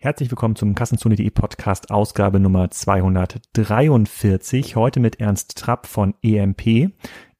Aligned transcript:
Herzlich 0.00 0.30
willkommen 0.30 0.54
zum 0.54 0.76
Kassenzone.de 0.76 1.28
Podcast 1.30 1.90
Ausgabe 1.90 2.38
Nummer 2.38 2.70
243. 2.70 4.76
Heute 4.76 5.00
mit 5.00 5.18
Ernst 5.18 5.58
Trapp 5.58 5.88
von 5.88 6.14
EMP. 6.22 6.92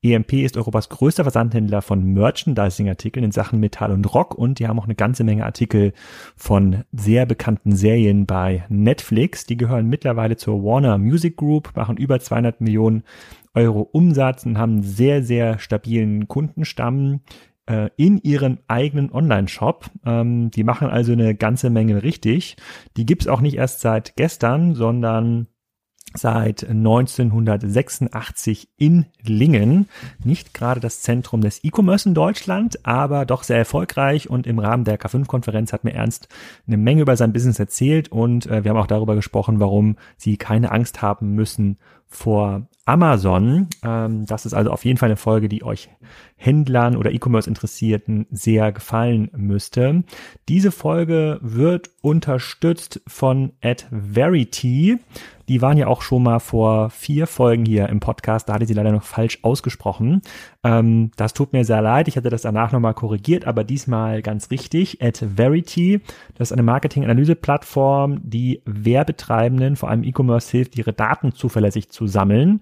EMP 0.02 0.32
ist 0.32 0.56
Europas 0.56 0.88
größter 0.88 1.22
Versandhändler 1.22 1.82
von 1.82 2.02
Merchandising-Artikeln 2.02 3.26
in 3.26 3.30
Sachen 3.30 3.60
Metall 3.60 3.92
und 3.92 4.12
Rock 4.12 4.34
und 4.34 4.58
die 4.58 4.66
haben 4.66 4.80
auch 4.80 4.86
eine 4.86 4.96
ganze 4.96 5.22
Menge 5.22 5.44
Artikel 5.44 5.92
von 6.34 6.82
sehr 6.90 7.26
bekannten 7.26 7.76
Serien 7.76 8.26
bei 8.26 8.64
Netflix. 8.68 9.46
Die 9.46 9.56
gehören 9.56 9.86
mittlerweile 9.86 10.36
zur 10.36 10.64
Warner 10.64 10.98
Music 10.98 11.36
Group, 11.36 11.76
machen 11.76 11.96
über 11.96 12.18
200 12.18 12.60
Millionen 12.60 13.04
Euro 13.54 13.82
Umsatz 13.82 14.44
und 14.44 14.58
haben 14.58 14.72
einen 14.72 14.82
sehr, 14.82 15.22
sehr 15.22 15.60
stabilen 15.60 16.26
Kundenstamm 16.26 17.20
äh, 17.68 17.90
in 17.96 18.18
ihren 18.18 18.58
eigenen 18.66 19.12
Online-Shop. 19.12 19.86
Ähm, 20.04 20.50
die 20.50 20.64
machen 20.64 20.88
also 20.88 21.12
eine 21.12 21.34
ganze 21.34 21.70
Menge 21.70 22.02
richtig. 22.02 22.56
Die 22.96 23.06
gibt's 23.06 23.28
auch 23.28 23.40
nicht 23.40 23.56
erst 23.56 23.80
seit 23.80 24.16
gestern, 24.16 24.74
sondern 24.74 25.46
seit 26.14 26.68
1986 26.68 28.70
in 28.78 29.04
Lingen. 29.22 29.88
Nicht 30.24 30.54
gerade 30.54 30.80
das 30.80 31.02
Zentrum 31.02 31.42
des 31.42 31.62
E-Commerce 31.62 32.08
in 32.08 32.14
Deutschland, 32.14 32.86
aber 32.86 33.26
doch 33.26 33.42
sehr 33.42 33.58
erfolgreich 33.58 34.30
und 34.30 34.46
im 34.46 34.58
Rahmen 34.58 34.84
der 34.84 34.98
K5-Konferenz 34.98 35.74
hat 35.74 35.84
mir 35.84 35.92
Ernst 35.92 36.28
eine 36.66 36.78
Menge 36.78 37.02
über 37.02 37.16
sein 37.16 37.34
Business 37.34 37.58
erzählt 37.58 38.10
und 38.10 38.46
äh, 38.46 38.64
wir 38.64 38.70
haben 38.70 38.78
auch 38.78 38.86
darüber 38.86 39.14
gesprochen, 39.14 39.60
warum 39.60 39.96
sie 40.16 40.38
keine 40.38 40.72
Angst 40.72 41.02
haben 41.02 41.34
müssen 41.34 41.76
vor 42.08 42.68
Amazon. 42.88 43.68
Ähm, 43.84 44.24
das 44.24 44.46
ist 44.46 44.54
also 44.54 44.70
auf 44.70 44.84
jeden 44.84 44.98
Fall 44.98 45.10
eine 45.10 45.16
Folge, 45.16 45.48
die 45.48 45.62
euch 45.62 45.90
Händlern 46.36 46.96
oder 46.96 47.12
E-Commerce-Interessierten 47.12 48.26
sehr 48.30 48.72
gefallen 48.72 49.30
müsste. 49.36 50.04
Diese 50.48 50.70
Folge 50.70 51.38
wird 51.42 51.90
unterstützt 52.00 53.02
von 53.06 53.52
AdVerity. 53.62 54.98
Die 55.48 55.62
waren 55.62 55.78
ja 55.78 55.86
auch 55.86 56.02
schon 56.02 56.22
mal 56.22 56.38
vor 56.40 56.90
vier 56.90 57.26
Folgen 57.26 57.64
hier 57.64 57.88
im 57.88 58.00
Podcast. 58.00 58.48
Da 58.48 58.54
hatte 58.54 58.66
sie 58.66 58.74
leider 58.74 58.92
noch 58.92 59.02
falsch 59.02 59.38
ausgesprochen. 59.42 60.20
Ähm, 60.62 61.10
das 61.16 61.32
tut 61.32 61.52
mir 61.52 61.64
sehr 61.64 61.82
leid. 61.82 62.06
Ich 62.06 62.16
hatte 62.16 62.30
das 62.30 62.42
danach 62.42 62.70
nochmal 62.70 62.94
korrigiert, 62.94 63.46
aber 63.46 63.64
diesmal 63.64 64.22
ganz 64.22 64.50
richtig. 64.50 65.02
AdVerity, 65.02 66.00
das 66.36 66.48
ist 66.48 66.52
eine 66.52 66.62
Marketing-Analyse-Plattform, 66.62 68.20
die 68.22 68.62
Werbetreibenden, 68.66 69.76
vor 69.76 69.88
allem 69.88 70.04
E-Commerce 70.04 70.50
hilft, 70.50 70.76
ihre 70.78 70.92
Daten 70.92 71.32
zuverlässig 71.32 71.88
zu 71.88 71.97
sammeln. 72.06 72.60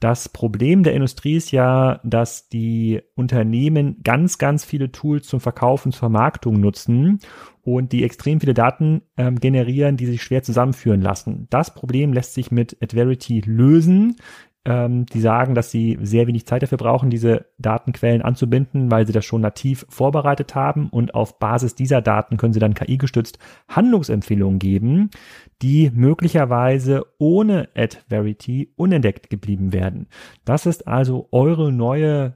Das 0.00 0.28
Problem 0.28 0.82
der 0.82 0.94
Industrie 0.94 1.36
ist 1.36 1.52
ja, 1.52 2.00
dass 2.04 2.48
die 2.48 3.00
Unternehmen 3.14 4.02
ganz, 4.02 4.38
ganz 4.38 4.64
viele 4.64 4.92
Tools 4.92 5.26
zum 5.26 5.40
Verkauf 5.40 5.86
und 5.86 5.92
zur 5.92 6.00
Vermarktung 6.00 6.60
nutzen 6.60 7.20
und 7.62 7.92
die 7.92 8.04
extrem 8.04 8.40
viele 8.40 8.54
Daten 8.54 9.02
ähm, 9.16 9.40
generieren, 9.40 9.96
die 9.96 10.06
sich 10.06 10.22
schwer 10.22 10.42
zusammenführen 10.42 11.00
lassen. 11.00 11.46
Das 11.50 11.74
Problem 11.74 12.12
lässt 12.12 12.34
sich 12.34 12.50
mit 12.50 12.76
Adverity 12.82 13.42
lösen. 13.44 14.16
Ähm, 14.68 15.06
die 15.06 15.20
sagen, 15.20 15.54
dass 15.54 15.70
sie 15.70 15.96
sehr 16.02 16.26
wenig 16.26 16.44
Zeit 16.44 16.60
dafür 16.60 16.76
brauchen, 16.76 17.08
diese 17.08 17.46
Datenquellen 17.56 18.20
anzubinden, 18.20 18.90
weil 18.90 19.06
sie 19.06 19.12
das 19.12 19.24
schon 19.24 19.40
nativ 19.40 19.86
vorbereitet 19.88 20.56
haben 20.56 20.88
und 20.88 21.14
auf 21.14 21.38
Basis 21.38 21.76
dieser 21.76 22.02
Daten 22.02 22.36
können 22.36 22.52
sie 22.52 22.58
dann 22.58 22.74
KI-gestützt 22.74 23.38
Handlungsempfehlungen 23.68 24.58
geben, 24.58 25.10
die 25.62 25.92
möglicherweise 25.94 27.06
ohne 27.18 27.68
AdVerity 27.76 28.72
unentdeckt 28.74 29.30
geblieben 29.30 29.72
werden. 29.72 30.08
Das 30.44 30.66
ist 30.66 30.88
also 30.88 31.28
eure 31.30 31.70
neue 31.70 32.34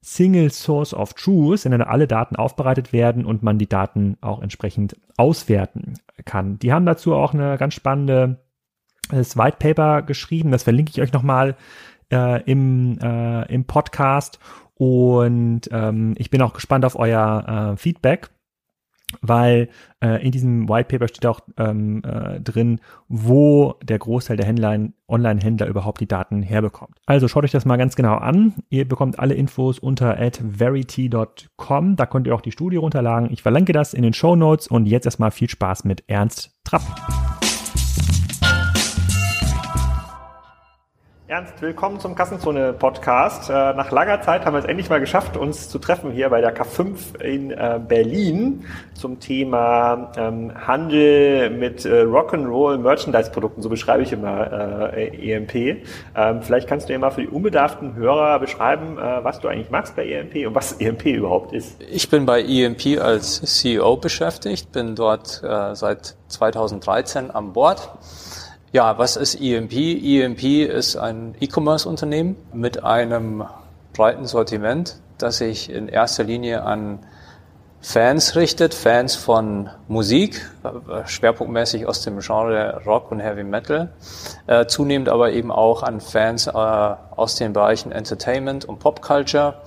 Single 0.00 0.50
Source 0.50 0.94
of 0.94 1.12
Truth, 1.12 1.66
in 1.66 1.72
der 1.72 1.90
alle 1.90 2.06
Daten 2.06 2.36
aufbereitet 2.36 2.94
werden 2.94 3.26
und 3.26 3.42
man 3.42 3.58
die 3.58 3.68
Daten 3.68 4.16
auch 4.22 4.40
entsprechend 4.40 4.96
auswerten 5.18 5.94
kann. 6.24 6.58
Die 6.58 6.72
haben 6.72 6.86
dazu 6.86 7.12
auch 7.12 7.34
eine 7.34 7.58
ganz 7.58 7.74
spannende 7.74 8.45
das 9.10 9.36
White 9.36 9.56
Paper 9.58 10.02
geschrieben. 10.02 10.50
Das 10.50 10.62
verlinke 10.64 10.90
ich 10.90 11.00
euch 11.00 11.12
nochmal 11.12 11.56
äh, 12.12 12.42
im, 12.42 12.98
äh, 12.98 13.52
im 13.52 13.64
Podcast. 13.64 14.38
Und 14.74 15.62
ähm, 15.72 16.14
ich 16.18 16.30
bin 16.30 16.42
auch 16.42 16.52
gespannt 16.52 16.84
auf 16.84 16.98
euer 16.98 17.72
äh, 17.72 17.76
Feedback, 17.78 18.28
weil 19.22 19.70
äh, 20.02 20.22
in 20.22 20.32
diesem 20.32 20.68
White 20.68 20.88
Paper 20.88 21.08
steht 21.08 21.24
auch 21.24 21.40
ähm, 21.56 22.02
äh, 22.04 22.40
drin, 22.40 22.80
wo 23.08 23.76
der 23.82 23.98
Großteil 23.98 24.36
der 24.36 24.44
Händler, 24.44 24.78
Online-Händler 25.08 25.66
überhaupt 25.66 26.00
die 26.00 26.08
Daten 26.08 26.42
herbekommt. 26.42 26.98
Also 27.06 27.26
schaut 27.26 27.44
euch 27.44 27.52
das 27.52 27.64
mal 27.64 27.78
ganz 27.78 27.96
genau 27.96 28.16
an. 28.16 28.54
Ihr 28.68 28.86
bekommt 28.86 29.18
alle 29.18 29.34
Infos 29.34 29.78
unter 29.78 30.20
adverity.com. 30.20 31.96
Da 31.96 32.06
könnt 32.06 32.26
ihr 32.26 32.34
auch 32.34 32.42
die 32.42 32.52
Studie 32.52 32.76
runterladen. 32.76 33.32
Ich 33.32 33.42
verlinke 33.42 33.72
das 33.72 33.94
in 33.94 34.02
den 34.02 34.12
Show 34.12 34.36
Notes 34.36 34.68
und 34.68 34.84
jetzt 34.84 35.06
erstmal 35.06 35.30
viel 35.30 35.48
Spaß 35.48 35.84
mit 35.84 36.04
Ernst 36.06 36.54
Trapp. 36.64 37.45
Ernst, 41.28 41.60
willkommen 41.60 41.98
zum 41.98 42.14
Kassenzone-Podcast. 42.14 43.50
Äh, 43.50 43.52
nach 43.74 43.90
langer 43.90 44.22
Zeit 44.22 44.46
haben 44.46 44.54
wir 44.54 44.60
es 44.60 44.64
endlich 44.64 44.88
mal 44.88 45.00
geschafft, 45.00 45.36
uns 45.36 45.68
zu 45.68 45.80
treffen 45.80 46.12
hier 46.12 46.30
bei 46.30 46.40
der 46.40 46.56
K5 46.56 47.20
in 47.20 47.50
äh, 47.50 47.80
Berlin 47.84 48.64
zum 48.94 49.18
Thema 49.18 50.12
ähm, 50.16 50.52
Handel 50.54 51.50
mit 51.50 51.84
äh, 51.84 52.02
Rock'n'Roll 52.04 52.78
Merchandise-Produkten, 52.78 53.60
so 53.60 53.68
beschreibe 53.68 54.04
ich 54.04 54.12
immer 54.12 54.92
EMP. 54.94 55.54
Ähm, 56.14 56.42
vielleicht 56.42 56.68
kannst 56.68 56.88
du 56.88 56.92
ja 56.92 56.98
mal 57.00 57.10
für 57.10 57.22
die 57.22 57.28
unbedarften 57.28 57.96
Hörer 57.96 58.38
beschreiben, 58.38 58.96
was 58.96 59.40
du 59.40 59.48
eigentlich 59.48 59.70
machst 59.70 59.96
bei 59.96 60.08
EMP 60.08 60.46
und 60.46 60.54
was 60.54 60.80
EMP 60.80 61.06
überhaupt 61.06 61.52
ist. 61.52 61.76
Ich 61.90 62.08
bin 62.08 62.24
bei 62.24 62.40
EMP 62.40 63.00
als 63.00 63.40
CEO 63.42 63.96
beschäftigt, 63.96 64.70
bin 64.70 64.94
dort 64.94 65.42
seit 65.72 66.16
2013 66.28 67.32
an 67.32 67.52
Bord. 67.52 67.90
Ja, 68.72 68.98
was 68.98 69.16
ist 69.16 69.40
EMP? 69.40 69.72
EMP 69.72 70.42
ist 70.68 70.96
ein 70.96 71.36
E-Commerce-Unternehmen 71.38 72.36
mit 72.52 72.82
einem 72.82 73.44
breiten 73.92 74.26
Sortiment, 74.26 75.00
das 75.18 75.38
sich 75.38 75.70
in 75.70 75.88
erster 75.88 76.24
Linie 76.24 76.64
an 76.64 76.98
Fans 77.80 78.34
richtet, 78.34 78.74
Fans 78.74 79.14
von 79.14 79.70
Musik, 79.86 80.50
schwerpunktmäßig 81.04 81.86
aus 81.86 82.02
dem 82.02 82.18
Genre 82.18 82.82
Rock 82.84 83.12
und 83.12 83.20
Heavy 83.20 83.44
Metal, 83.44 83.92
äh, 84.48 84.66
zunehmend 84.66 85.08
aber 85.08 85.30
eben 85.30 85.52
auch 85.52 85.84
an 85.84 86.00
Fans 86.00 86.48
äh, 86.48 86.50
aus 86.50 87.36
den 87.36 87.52
Bereichen 87.52 87.92
Entertainment 87.92 88.64
und 88.64 88.80
Pop 88.80 89.00
Culture 89.00 89.62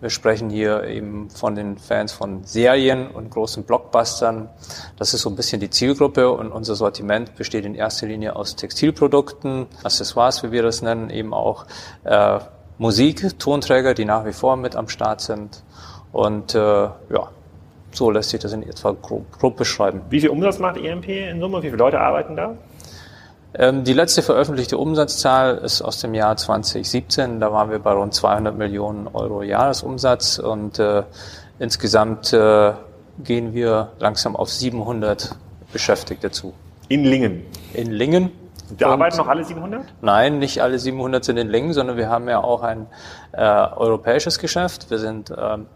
wir 0.00 0.10
sprechen 0.10 0.48
hier 0.48 0.84
eben 0.84 1.28
von 1.30 1.54
den 1.54 1.76
Fans 1.76 2.12
von 2.12 2.44
Serien 2.44 3.08
und 3.08 3.30
großen 3.30 3.64
Blockbustern. 3.64 4.48
Das 4.96 5.12
ist 5.12 5.22
so 5.22 5.30
ein 5.30 5.36
bisschen 5.36 5.60
die 5.60 5.70
Zielgruppe 5.70 6.30
und 6.30 6.52
unser 6.52 6.74
Sortiment 6.74 7.36
besteht 7.36 7.64
in 7.64 7.74
erster 7.74 8.06
Linie 8.06 8.34
aus 8.36 8.56
Textilprodukten, 8.56 9.66
Accessoires, 9.84 10.42
wie 10.42 10.52
wir 10.52 10.62
das 10.62 10.80
nennen, 10.80 11.10
eben 11.10 11.34
auch 11.34 11.66
äh, 12.04 12.38
Musik, 12.78 13.38
Tonträger, 13.38 13.92
die 13.92 14.06
nach 14.06 14.24
wie 14.24 14.32
vor 14.32 14.56
mit 14.56 14.74
am 14.74 14.88
Start 14.88 15.20
sind. 15.20 15.62
Und 16.12 16.54
äh, 16.54 16.58
ja, 16.58 17.28
so 17.92 18.10
lässt 18.10 18.30
sich 18.30 18.40
das 18.40 18.52
in 18.52 18.62
etwa 18.62 18.92
grob, 18.92 19.30
grob 19.38 19.56
beschreiben. 19.56 20.00
Wie 20.08 20.20
viel 20.20 20.30
Umsatz 20.30 20.58
macht 20.58 20.78
EMP 20.78 21.08
in 21.08 21.40
Summe? 21.40 21.58
Wie 21.58 21.66
viele 21.66 21.76
Leute 21.76 22.00
arbeiten 22.00 22.36
da? 22.36 22.56
Ähm, 23.54 23.84
die 23.84 23.92
letzte 23.92 24.22
veröffentlichte 24.22 24.78
Umsatzzahl 24.78 25.58
ist 25.58 25.82
aus 25.82 26.00
dem 26.00 26.14
Jahr 26.14 26.36
2017. 26.36 27.40
Da 27.40 27.52
waren 27.52 27.70
wir 27.70 27.80
bei 27.80 27.92
rund 27.92 28.14
200 28.14 28.56
Millionen 28.56 29.08
Euro 29.08 29.42
Jahresumsatz 29.42 30.38
und 30.38 30.78
äh, 30.78 31.02
insgesamt 31.58 32.32
äh, 32.32 32.72
gehen 33.24 33.52
wir 33.52 33.92
langsam 33.98 34.36
auf 34.36 34.50
700 34.50 35.34
Beschäftigte 35.72 36.30
zu. 36.30 36.54
In 36.88 37.04
Lingen? 37.04 37.42
In 37.74 37.90
Lingen. 37.90 38.32
Und 38.70 38.80
da 38.80 38.90
arbeiten 38.90 39.16
noch 39.16 39.26
alle 39.26 39.44
700? 39.44 39.82
Nein, 40.00 40.38
nicht 40.38 40.62
alle 40.62 40.78
700 40.78 41.24
sind 41.24 41.36
in 41.36 41.48
Lingen, 41.48 41.72
sondern 41.72 41.96
wir 41.96 42.08
haben 42.08 42.28
ja 42.28 42.42
auch 42.42 42.62
ein 42.62 42.86
äh, 43.32 43.42
europäisches 43.42 44.38
Geschäft. 44.38 44.90
Wir 44.90 44.98
sind 44.98 45.32
ähm, 45.36 45.66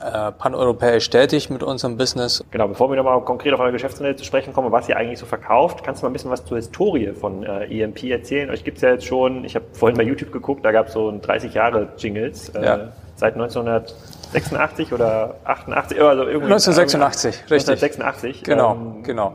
äh, 0.00 0.32
paneuropäisch 0.32 1.08
tätig 1.10 1.50
mit 1.50 1.62
unserem 1.62 1.96
Business. 1.96 2.44
Genau, 2.50 2.68
bevor 2.68 2.90
wir 2.90 2.96
nochmal 2.96 3.20
konkret 3.22 3.52
auf 3.54 3.60
euer 3.60 3.72
Geschäftsmodell 3.72 4.16
zu 4.16 4.24
sprechen 4.24 4.52
kommen, 4.52 4.70
was 4.72 4.88
ihr 4.88 4.96
eigentlich 4.96 5.18
so 5.18 5.26
verkauft, 5.26 5.84
kannst 5.84 6.02
du 6.02 6.06
mal 6.06 6.10
ein 6.10 6.12
bisschen 6.12 6.30
was 6.30 6.44
zur 6.44 6.56
Historie 6.56 7.12
von 7.12 7.42
äh, 7.42 7.82
EMP 7.82 8.04
erzählen? 8.04 8.50
Euch 8.50 8.64
gibt's 8.64 8.82
ja 8.82 8.90
jetzt 8.90 9.06
schon, 9.06 9.44
ich 9.44 9.54
habe 9.54 9.64
vorhin 9.72 9.96
bei 9.96 10.04
YouTube 10.04 10.32
geguckt, 10.32 10.64
da 10.64 10.72
gab 10.72 10.88
es 10.88 10.92
so 10.92 11.12
30 11.20 11.54
Jahre 11.54 11.88
Jingles. 11.96 12.50
Äh, 12.50 12.64
ja. 12.64 12.78
Seit 13.14 13.32
1986 13.32 14.92
oder 14.92 15.36
88, 15.44 15.98
also 16.02 16.24
irgendwie 16.24 16.52
1986, 16.52 17.50
richtig. 17.50 17.82
1986. 17.82 18.42
Genau, 18.44 18.74
ähm, 18.74 19.02
genau. 19.02 19.32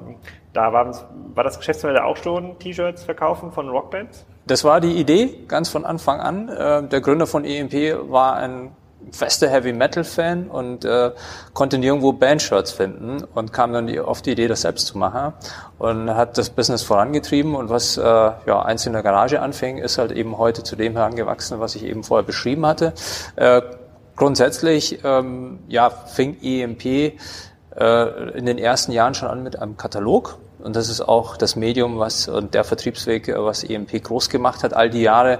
Da 0.53 0.71
war, 0.73 0.93
war 1.33 1.43
das 1.43 1.57
Geschäftsmodell 1.57 1.99
auch 1.99 2.17
schon 2.17 2.59
T-Shirts 2.59 3.03
verkaufen 3.03 3.51
von 3.51 3.69
Rockbands? 3.69 4.25
Das 4.45 4.63
war 4.63 4.81
die 4.81 4.99
Idee, 4.99 5.45
ganz 5.47 5.69
von 5.69 5.85
Anfang 5.85 6.19
an. 6.19 6.49
Äh, 6.49 6.83
der 6.87 7.01
Gründer 7.01 7.25
von 7.25 7.45
EMP 7.45 8.11
war 8.11 8.35
ein 8.35 8.71
fester 9.11 9.49
Heavy 9.49 9.73
Metal 9.73 10.03
Fan 10.03 10.47
und 10.47 10.85
äh, 10.85 11.11
konnte 11.53 11.77
nirgendwo 11.77 12.13
Bandshirts 12.13 12.71
finden 12.71 13.23
und 13.35 13.51
kam 13.53 13.73
dann 13.73 13.99
auf 13.99 14.21
die 14.21 14.31
Idee, 14.31 14.47
das 14.47 14.61
selbst 14.61 14.87
zu 14.87 14.97
machen 14.97 15.33
und 15.79 16.09
hat 16.15 16.37
das 16.37 16.49
Business 16.49 16.83
vorangetrieben 16.83 17.55
und 17.55 17.69
was 17.69 17.97
äh, 17.97 18.01
ja 18.01 18.61
eins 18.63 18.85
in 18.85 18.93
der 18.93 19.03
Garage 19.03 19.41
anfing, 19.41 19.77
ist 19.77 19.97
halt 19.97 20.11
eben 20.11 20.37
heute 20.37 20.63
zu 20.63 20.75
dem 20.75 20.93
herangewachsen, 20.93 21.59
was 21.59 21.75
ich 21.75 21.83
eben 21.83 22.03
vorher 22.03 22.25
beschrieben 22.25 22.65
hatte. 22.65 22.93
Äh, 23.35 23.61
grundsätzlich 24.15 24.99
ähm, 25.03 25.59
ja 25.67 25.89
fing 25.89 26.37
EMP 26.41 26.85
äh, 26.85 27.17
in 28.37 28.45
den 28.45 28.57
ersten 28.57 28.91
Jahren 28.91 29.13
schon 29.13 29.29
an 29.29 29.43
mit 29.43 29.59
einem 29.59 29.77
Katalog. 29.77 30.37
Und 30.63 30.75
das 30.75 30.89
ist 30.89 31.01
auch 31.01 31.37
das 31.37 31.55
Medium, 31.55 31.99
was 31.99 32.27
und 32.27 32.53
der 32.53 32.63
Vertriebsweg, 32.63 33.27
äh, 33.27 33.35
was 33.37 33.63
EMP 33.63 34.03
groß 34.03 34.29
gemacht 34.29 34.63
hat, 34.63 34.73
all 34.73 34.89
die 34.89 35.01
Jahre. 35.01 35.39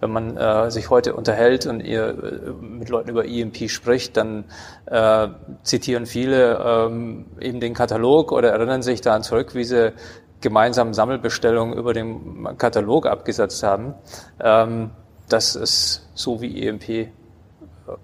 Wenn 0.00 0.10
man 0.10 0.36
äh, 0.36 0.70
sich 0.70 0.90
heute 0.90 1.14
unterhält 1.14 1.66
und 1.66 1.80
ihr 1.80 2.08
äh, 2.08 2.52
mit 2.60 2.88
Leuten 2.88 3.10
über 3.10 3.24
EMP 3.24 3.70
spricht, 3.70 4.16
dann 4.16 4.44
äh, 4.86 5.28
zitieren 5.62 6.06
viele 6.06 6.58
ähm, 6.64 7.26
eben 7.40 7.60
den 7.60 7.74
Katalog 7.74 8.32
oder 8.32 8.50
erinnern 8.50 8.82
sich 8.82 9.00
daran 9.00 9.22
zurück, 9.22 9.54
wie 9.54 9.64
sie 9.64 9.92
gemeinsamen 10.40 10.92
Sammelbestellungen 10.92 11.78
über 11.78 11.94
den 11.94 12.56
Katalog 12.58 13.06
abgesetzt 13.06 13.62
haben. 13.62 13.94
Ähm, 14.40 14.90
das 15.28 15.54
ist 15.54 16.08
so 16.14 16.42
wie 16.42 16.66
EMP 16.66 17.08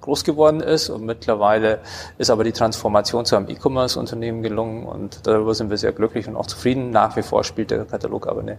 groß 0.00 0.25
geworden 0.25 0.60
ist 0.60 0.90
und 0.90 1.04
mittlerweile 1.04 1.78
ist 2.19 2.30
aber 2.30 2.44
die 2.44 2.52
Transformation 2.52 3.25
zu 3.25 3.36
einem 3.36 3.48
E-Commerce-Unternehmen 3.48 4.42
gelungen 4.42 4.86
und 4.86 5.26
darüber 5.26 5.54
sind 5.54 5.70
wir 5.70 5.76
sehr 5.76 5.92
glücklich 5.92 6.28
und 6.28 6.36
auch 6.36 6.46
zufrieden. 6.46 6.90
Nach 6.90 7.16
wie 7.16 7.22
vor 7.22 7.44
spielt 7.44 7.70
der 7.70 7.84
Katalog 7.84 8.26
aber 8.26 8.40
eine, 8.40 8.58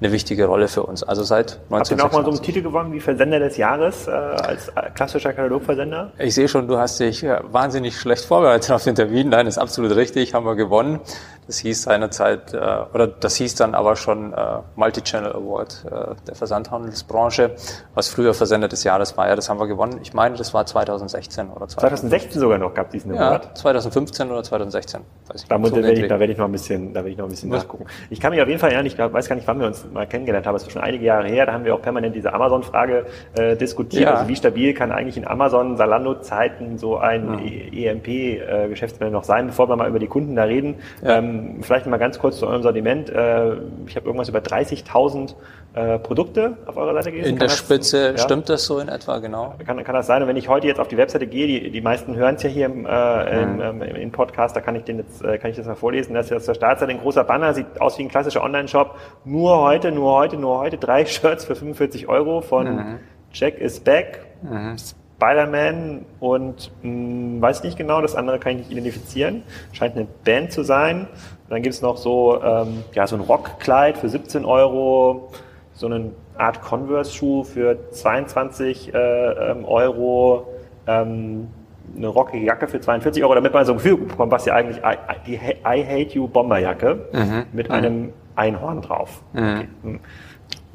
eine 0.00 0.12
wichtige 0.12 0.46
Rolle 0.46 0.68
für 0.68 0.82
uns. 0.82 1.02
Also 1.02 1.22
seit 1.22 1.58
1996. 1.70 1.90
Habt 1.90 2.00
ihr 2.00 2.04
auch 2.04 2.12
mal 2.12 2.24
so 2.24 2.36
einen 2.36 2.42
Titel 2.44 2.62
gewonnen 2.62 2.92
wie 2.92 3.00
Versender 3.00 3.38
des 3.38 3.56
Jahres 3.56 4.06
äh, 4.06 4.10
als 4.10 4.72
klassischer 4.94 5.32
Katalogversender? 5.32 6.12
Ich 6.18 6.34
sehe 6.34 6.48
schon, 6.48 6.68
du 6.68 6.78
hast 6.78 7.00
dich 7.00 7.22
wahnsinnig 7.22 7.98
schlecht 7.98 8.24
vorbereitet 8.24 8.70
auf 8.70 8.84
den 8.84 8.94
Termin. 8.94 9.28
Nein, 9.28 9.46
ist 9.46 9.58
absolut 9.58 9.94
richtig, 9.96 10.34
haben 10.34 10.46
wir 10.46 10.56
gewonnen. 10.56 11.00
Das 11.48 11.60
hieß 11.60 11.84
seinerzeit, 11.84 12.52
äh, 12.52 12.58
oder 12.92 13.06
das 13.06 13.36
hieß 13.36 13.54
dann 13.54 13.74
aber 13.74 13.96
schon 13.96 14.34
äh, 14.34 14.58
Multi-Channel 14.76 15.32
Award 15.32 15.86
äh, 15.86 16.14
der 16.26 16.34
Versandhandelsbranche, 16.34 17.52
was 17.94 18.08
früher 18.08 18.34
Versender 18.34 18.68
des 18.68 18.84
Jahres 18.84 19.16
war. 19.16 19.28
Ja, 19.28 19.34
das 19.34 19.48
haben 19.48 19.58
wir 19.58 19.66
gewonnen. 19.66 19.98
Ich 20.02 20.12
meine, 20.12 20.36
das 20.36 20.52
war 20.52 20.66
2016 20.66 21.46
oder 21.46 21.66
2015. 21.66 22.10
2016 22.10 22.40
sogar 22.40 22.58
noch 22.58 22.74
gab 22.74 22.90
diesen 22.90 23.12
Award? 23.12 23.46
Ja, 23.46 23.54
2015 23.54 24.30
oder 24.30 24.42
2016. 24.42 25.00
Weiß 25.26 25.42
ich 25.42 25.48
da, 25.48 25.56
muss, 25.56 25.70
so 25.70 25.76
werde 25.76 25.92
ich, 25.92 26.06
da 26.06 26.20
werde 26.20 26.34
ich 26.34 26.38
noch 26.38 26.44
ein 26.44 26.52
bisschen, 26.52 26.92
da 26.92 27.00
werde 27.00 27.10
ich 27.12 27.16
noch 27.16 27.24
ein 27.24 27.30
bisschen 27.30 27.50
Was? 27.50 27.62
nachgucken. 27.62 27.86
Ich 28.10 28.20
kann 28.20 28.30
mich 28.32 28.42
auf 28.42 28.48
jeden 28.48 28.60
Fall, 28.60 28.72
ja, 28.74 28.82
ich 28.82 28.98
weiß 28.98 29.26
gar 29.26 29.36
nicht, 29.36 29.48
wann 29.48 29.58
wir 29.58 29.68
uns 29.68 29.86
mal 29.90 30.06
kennengelernt 30.06 30.46
haben. 30.46 30.54
Es 30.54 30.64
ist 30.64 30.72
schon 30.72 30.82
einige 30.82 31.06
Jahre 31.06 31.28
her. 31.28 31.46
Da 31.46 31.54
haben 31.54 31.64
wir 31.64 31.74
auch 31.74 31.80
permanent 31.80 32.14
diese 32.14 32.34
Amazon-Frage 32.34 33.06
äh, 33.38 33.56
diskutiert. 33.56 34.02
Ja. 34.02 34.14
Also 34.16 34.28
wie 34.28 34.36
stabil 34.36 34.74
kann 34.74 34.92
eigentlich 34.92 35.16
in 35.16 35.26
Amazon, 35.26 35.78
Salando-Zeiten 35.78 36.76
so 36.76 36.98
ein 36.98 37.40
ja. 37.72 37.92
EMP-Geschäftsmodell 37.92 39.08
äh, 39.08 39.12
noch 39.12 39.24
sein, 39.24 39.46
bevor 39.46 39.70
wir 39.70 39.76
mal 39.76 39.88
über 39.88 39.98
die 39.98 40.08
Kunden 40.08 40.36
da 40.36 40.44
reden. 40.44 40.74
Ja. 41.00 41.16
Ähm, 41.16 41.37
vielleicht 41.60 41.86
mal 41.86 41.96
ganz 41.96 42.18
kurz 42.18 42.38
zu 42.38 42.46
eurem 42.46 42.62
Sortiment. 42.62 43.10
Äh, 43.10 43.54
ich 43.86 43.96
habe 43.96 44.06
irgendwas 44.06 44.28
über 44.28 44.40
30.000 44.40 45.34
äh, 45.74 45.98
Produkte 45.98 46.56
auf 46.66 46.76
eurer 46.76 46.94
Seite 46.94 47.12
gelesen. 47.12 47.30
In 47.30 47.38
kann 47.38 47.48
der 47.48 47.48
das, 47.48 47.58
Spitze 47.58 48.10
ja? 48.12 48.18
stimmt 48.18 48.48
das 48.48 48.64
so 48.64 48.78
in 48.78 48.88
etwa, 48.88 49.18
genau. 49.18 49.54
Kann, 49.64 49.82
kann 49.84 49.94
das 49.94 50.06
sein? 50.06 50.22
Und 50.22 50.28
wenn 50.28 50.36
ich 50.36 50.48
heute 50.48 50.66
jetzt 50.66 50.80
auf 50.80 50.88
die 50.88 50.96
Webseite 50.96 51.26
gehe, 51.26 51.46
die, 51.46 51.70
die 51.70 51.80
meisten 51.80 52.16
hören 52.16 52.36
es 52.36 52.42
ja 52.42 52.48
hier 52.48 52.66
im, 52.66 52.86
äh, 52.86 53.44
mhm. 53.44 53.60
im, 53.60 53.82
im, 53.82 53.96
im, 53.96 54.12
Podcast, 54.12 54.56
da 54.56 54.60
kann 54.60 54.74
ich, 54.76 54.84
den 54.84 54.98
jetzt, 54.98 55.22
kann 55.22 55.50
ich 55.50 55.56
das 55.56 55.66
mal 55.66 55.74
vorlesen. 55.74 56.14
Das 56.14 56.26
ist 56.26 56.30
jetzt 56.30 56.48
der 56.48 56.54
Startseite 56.54 56.92
ein 56.92 57.00
großer 57.00 57.24
Banner, 57.24 57.54
sieht 57.54 57.80
aus 57.80 57.98
wie 57.98 58.02
ein 58.02 58.08
klassischer 58.08 58.42
Online-Shop. 58.42 58.96
Nur 59.24 59.60
heute, 59.60 59.92
nur 59.92 60.14
heute, 60.14 60.36
nur 60.36 60.58
heute 60.58 60.78
drei 60.78 61.04
Shirts 61.06 61.44
für 61.44 61.54
45 61.54 62.08
Euro 62.08 62.40
von 62.40 62.66
mhm. 62.66 62.98
Jack 63.32 63.58
is 63.58 63.80
Back. 63.80 64.26
Mhm. 64.42 64.76
Spider-Man 65.18 66.06
und 66.20 66.70
mh, 66.82 66.90
hm, 66.90 67.42
weiß 67.42 67.64
nicht 67.64 67.76
genau, 67.76 68.00
das 68.00 68.14
andere 68.14 68.38
kann 68.38 68.52
ich 68.52 68.58
nicht 68.58 68.70
identifizieren. 68.70 69.42
Scheint 69.72 69.96
eine 69.96 70.06
Band 70.24 70.52
zu 70.52 70.62
sein. 70.62 71.00
Und 71.00 71.50
dann 71.50 71.62
gibt 71.62 71.74
es 71.74 71.82
noch 71.82 71.96
so, 71.96 72.40
ähm, 72.42 72.84
ja, 72.94 73.06
so 73.06 73.16
ein 73.16 73.22
Rockkleid 73.22 73.98
für 73.98 74.08
17 74.08 74.44
Euro, 74.44 75.30
so 75.74 75.86
eine 75.86 76.12
Art 76.36 76.62
Converse-Schuh 76.62 77.42
für 77.42 77.90
22 77.90 78.94
äh, 78.94 78.98
ähm, 78.98 79.64
Euro, 79.64 80.46
ähm, 80.86 81.48
eine 81.96 82.06
rockige 82.06 82.44
Jacke 82.44 82.68
für 82.68 82.80
42 82.80 83.22
Euro, 83.24 83.34
damit 83.34 83.52
man 83.52 83.64
so 83.64 83.72
ein 83.72 83.78
Gefühl 83.78 83.96
bekommt, 83.96 84.30
was 84.30 84.44
ja 84.44 84.54
eigentlich 84.54 84.80
die 85.26 85.34
I 85.34 85.84
Hate 85.84 86.14
You 86.14 86.28
Bomberjacke 86.28 87.06
mhm. 87.12 87.46
mit 87.52 87.68
mhm. 87.68 87.74
einem 87.74 88.12
Einhorn 88.36 88.82
drauf. 88.82 89.22
Mhm. 89.32 89.68
Okay. 89.82 89.98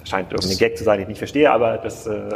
Scheint 0.04 0.32
irgendein 0.32 0.58
Gag 0.58 0.78
zu 0.78 0.84
sein, 0.84 0.98
den 0.98 1.04
ich 1.04 1.10
nicht 1.10 1.18
verstehe, 1.18 1.52
aber 1.52 1.78
das, 1.78 2.08
äh, 2.08 2.30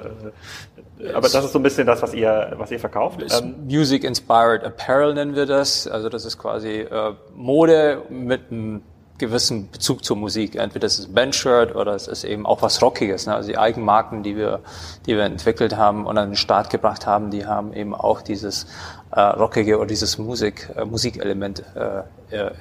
aber 1.14 1.30
das 1.30 1.46
ist 1.46 1.52
so 1.52 1.60
ein 1.60 1.64
bisschen 1.64 1.86
das, 1.86 2.02
was 2.02 2.14
ihr, 2.14 2.54
was 2.58 2.72
ihr 2.72 2.80
verkauft. 2.80 3.24
Ähm, 3.32 3.56
Music 3.66 4.04
Inspired 4.04 4.64
Apparel 4.64 5.14
nennen 5.14 5.36
wir 5.36 5.46
das. 5.46 5.88
Also 5.88 6.10
das 6.10 6.26
ist 6.26 6.38
quasi 6.38 6.80
äh, 6.82 7.14
Mode 7.36 8.04
mit 8.10 8.52
einem 8.52 8.82
gewissen 9.18 9.70
Bezug 9.72 10.04
zur 10.04 10.18
Musik. 10.18 10.56
Entweder 10.56 10.86
das 10.86 11.00
ist 11.00 11.10
ein 11.10 11.14
Bandshirt 11.14 11.76
oder 11.76 11.96
es 11.96 12.08
ist 12.08 12.24
eben 12.24 12.46
auch 12.46 12.62
was 12.62 12.82
Rockiges. 12.82 13.26
Ne? 13.26 13.36
Also 13.36 13.50
die 13.50 13.58
Eigenmarken, 13.58 14.24
die 14.24 14.36
wir, 14.36 14.60
die 15.06 15.16
wir 15.16 15.24
entwickelt 15.24 15.76
haben 15.76 16.06
und 16.06 16.18
an 16.18 16.32
den 16.32 16.36
Start 16.36 16.70
gebracht 16.70 17.06
haben, 17.08 17.32
die 17.32 17.46
haben 17.46 17.74
eben 17.74 17.96
auch 17.96 18.22
dieses 18.22 18.68
äh, 19.12 19.20
Rockige 19.20 19.78
oder 19.78 19.88
dieses 19.88 20.18
Musik, 20.18 20.70
äh, 20.76 20.86
Musikelement 20.86 21.64
äh, 21.76 22.36
äh, 22.36 22.52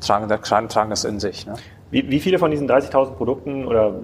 tragen, 0.00 0.28
tragen 0.68 0.90
das 0.90 1.04
in 1.04 1.20
sich. 1.20 1.46
Ne? 1.46 1.54
Wie, 1.90 2.08
wie 2.10 2.20
viele 2.20 2.38
von 2.38 2.50
diesen 2.50 2.68
30.000 2.68 3.12
Produkten 3.12 3.66
oder 3.66 3.94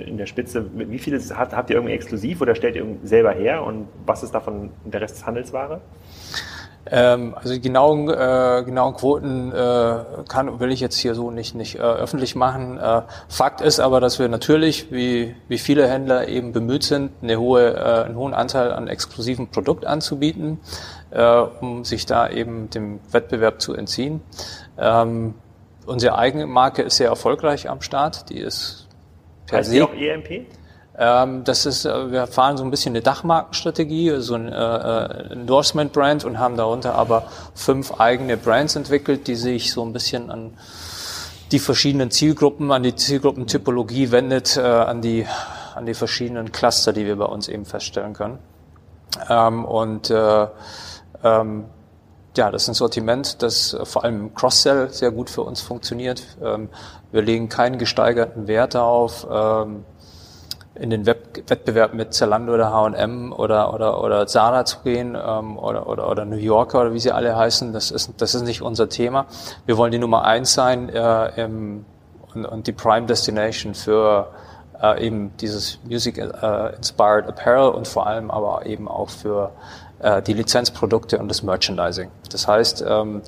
in 0.00 0.16
der 0.16 0.26
Spitze, 0.26 0.66
wie 0.74 0.98
viele 0.98 1.20
habt, 1.36 1.54
habt 1.54 1.70
ihr 1.70 1.76
irgendwie 1.76 1.94
exklusiv 1.94 2.40
oder 2.40 2.54
stellt 2.54 2.76
ihr 2.76 2.86
selber 3.04 3.32
her 3.32 3.64
und 3.64 3.88
was 4.06 4.22
ist 4.22 4.34
davon 4.34 4.70
der 4.84 5.00
Rest 5.00 5.16
des 5.16 5.26
Handelsware? 5.26 5.80
Ähm, 6.90 7.34
also 7.36 7.54
die 7.54 7.60
genauen, 7.60 8.08
äh, 8.08 8.62
genauen 8.64 8.94
Quoten 8.94 9.52
äh, 9.52 10.04
kann, 10.28 10.58
will 10.58 10.72
ich 10.72 10.80
jetzt 10.80 10.96
hier 10.96 11.14
so 11.14 11.30
nicht, 11.30 11.54
nicht 11.54 11.76
äh, 11.76 11.78
öffentlich 11.78 12.34
machen. 12.34 12.76
Äh, 12.78 13.02
Fakt 13.28 13.60
ist 13.60 13.78
aber, 13.78 14.00
dass 14.00 14.18
wir 14.18 14.28
natürlich, 14.28 14.90
wie, 14.90 15.36
wie 15.46 15.58
viele 15.58 15.86
Händler 15.88 16.26
eben 16.28 16.52
bemüht 16.52 16.82
sind, 16.82 17.12
eine 17.22 17.38
hohe, 17.38 17.74
äh, 17.74 18.04
einen 18.04 18.16
hohen 18.16 18.34
Anteil 18.34 18.72
an 18.72 18.88
exklusiven 18.88 19.48
Produkt 19.48 19.86
anzubieten, 19.86 20.58
äh, 21.10 21.24
um 21.60 21.84
sich 21.84 22.04
da 22.04 22.28
eben 22.28 22.68
dem 22.70 22.98
Wettbewerb 23.12 23.60
zu 23.60 23.74
entziehen. 23.74 24.20
Ähm, 24.76 25.34
unsere 25.86 26.18
eigene 26.18 26.46
Marke 26.46 26.82
ist 26.82 26.96
sehr 26.96 27.08
erfolgreich 27.08 27.70
am 27.70 27.80
Start. 27.80 28.28
Die 28.28 28.38
ist 28.38 28.81
per 29.52 29.60
heißt 29.60 29.70
se. 29.70 29.84
auch 29.84 29.94
EMP? 29.94 30.46
Ähm, 30.98 31.44
das 31.44 31.64
ist, 31.64 31.84
äh, 31.84 32.12
wir 32.12 32.26
fahren 32.26 32.56
so 32.56 32.64
ein 32.64 32.70
bisschen 32.70 32.92
eine 32.92 33.00
Dachmarkenstrategie, 33.00 34.16
so 34.18 34.34
ein 34.34 34.48
äh, 34.48 34.54
äh, 34.54 35.32
Endorsement-Brand 35.32 36.24
und 36.24 36.38
haben 36.38 36.56
darunter 36.56 36.94
aber 36.94 37.24
fünf 37.54 37.98
eigene 37.98 38.36
Brands 38.36 38.76
entwickelt, 38.76 39.26
die 39.26 39.36
sich 39.36 39.72
so 39.72 39.82
ein 39.84 39.92
bisschen 39.92 40.30
an 40.30 40.52
die 41.50 41.58
verschiedenen 41.58 42.10
Zielgruppen, 42.10 42.72
an 42.72 42.82
die 42.82 42.94
Zielgruppentypologie 42.94 44.10
wendet, 44.10 44.56
äh, 44.56 44.60
an 44.60 45.00
die 45.00 45.26
an 45.74 45.86
die 45.86 45.94
verschiedenen 45.94 46.52
Cluster, 46.52 46.92
die 46.92 47.06
wir 47.06 47.16
bei 47.16 47.24
uns 47.24 47.48
eben 47.48 47.64
feststellen 47.64 48.12
können. 48.12 48.38
Ähm, 49.28 49.64
und 49.64 50.10
äh, 50.10 50.46
ähm, 51.24 51.64
ja, 52.36 52.50
das 52.50 52.62
ist 52.62 52.68
ein 52.68 52.74
Sortiment, 52.74 53.42
das 53.42 53.76
vor 53.84 54.04
allem 54.04 54.20
im 54.20 54.34
Cross-Sell 54.34 54.90
sehr 54.90 55.10
gut 55.10 55.28
für 55.28 55.42
uns 55.42 55.60
funktioniert. 55.60 56.22
Ähm, 56.42 56.68
wir 57.12 57.22
legen 57.22 57.48
keinen 57.48 57.78
gesteigerten 57.78 58.48
Wert 58.48 58.74
darauf, 58.74 59.26
ähm, 59.30 59.84
in 60.74 60.90
den 60.90 61.04
Web 61.04 61.42
Wettbewerb 61.48 61.92
mit 61.92 62.14
Zalando 62.14 62.54
oder 62.54 62.72
H&M 62.72 63.32
oder, 63.32 63.74
oder, 63.74 64.02
oder 64.02 64.26
Zara 64.26 64.64
zu 64.64 64.78
gehen 64.80 65.14
ähm, 65.14 65.58
oder, 65.58 65.86
oder, 65.86 66.10
oder 66.10 66.24
New 66.24 66.36
Yorker 66.36 66.80
oder 66.80 66.94
wie 66.94 66.98
sie 66.98 67.12
alle 67.12 67.36
heißen. 67.36 67.72
Das 67.72 67.90
ist, 67.90 68.14
das 68.16 68.34
ist 68.34 68.42
nicht 68.42 68.62
unser 68.62 68.88
Thema. 68.88 69.26
Wir 69.66 69.76
wollen 69.76 69.92
die 69.92 69.98
Nummer 69.98 70.24
eins 70.24 70.54
sein 70.54 70.88
äh, 70.88 71.42
im, 71.42 71.84
und, 72.34 72.46
und 72.46 72.66
die 72.66 72.72
Prime 72.72 73.06
Destination 73.06 73.74
für 73.74 74.28
äh, 74.82 75.06
eben 75.06 75.36
dieses 75.36 75.78
Music 75.84 76.16
äh, 76.16 76.74
Inspired 76.74 77.26
Apparel 77.28 77.70
und 77.72 77.86
vor 77.86 78.06
allem 78.06 78.30
aber 78.30 78.64
eben 78.64 78.88
auch 78.88 79.10
für 79.10 79.52
äh, 79.98 80.22
die 80.22 80.32
Lizenzprodukte 80.32 81.18
und 81.18 81.28
das 81.28 81.42
Merchandising. 81.42 82.10
Das 82.30 82.48
heißt, 82.48 82.84
ähm, 82.86 83.22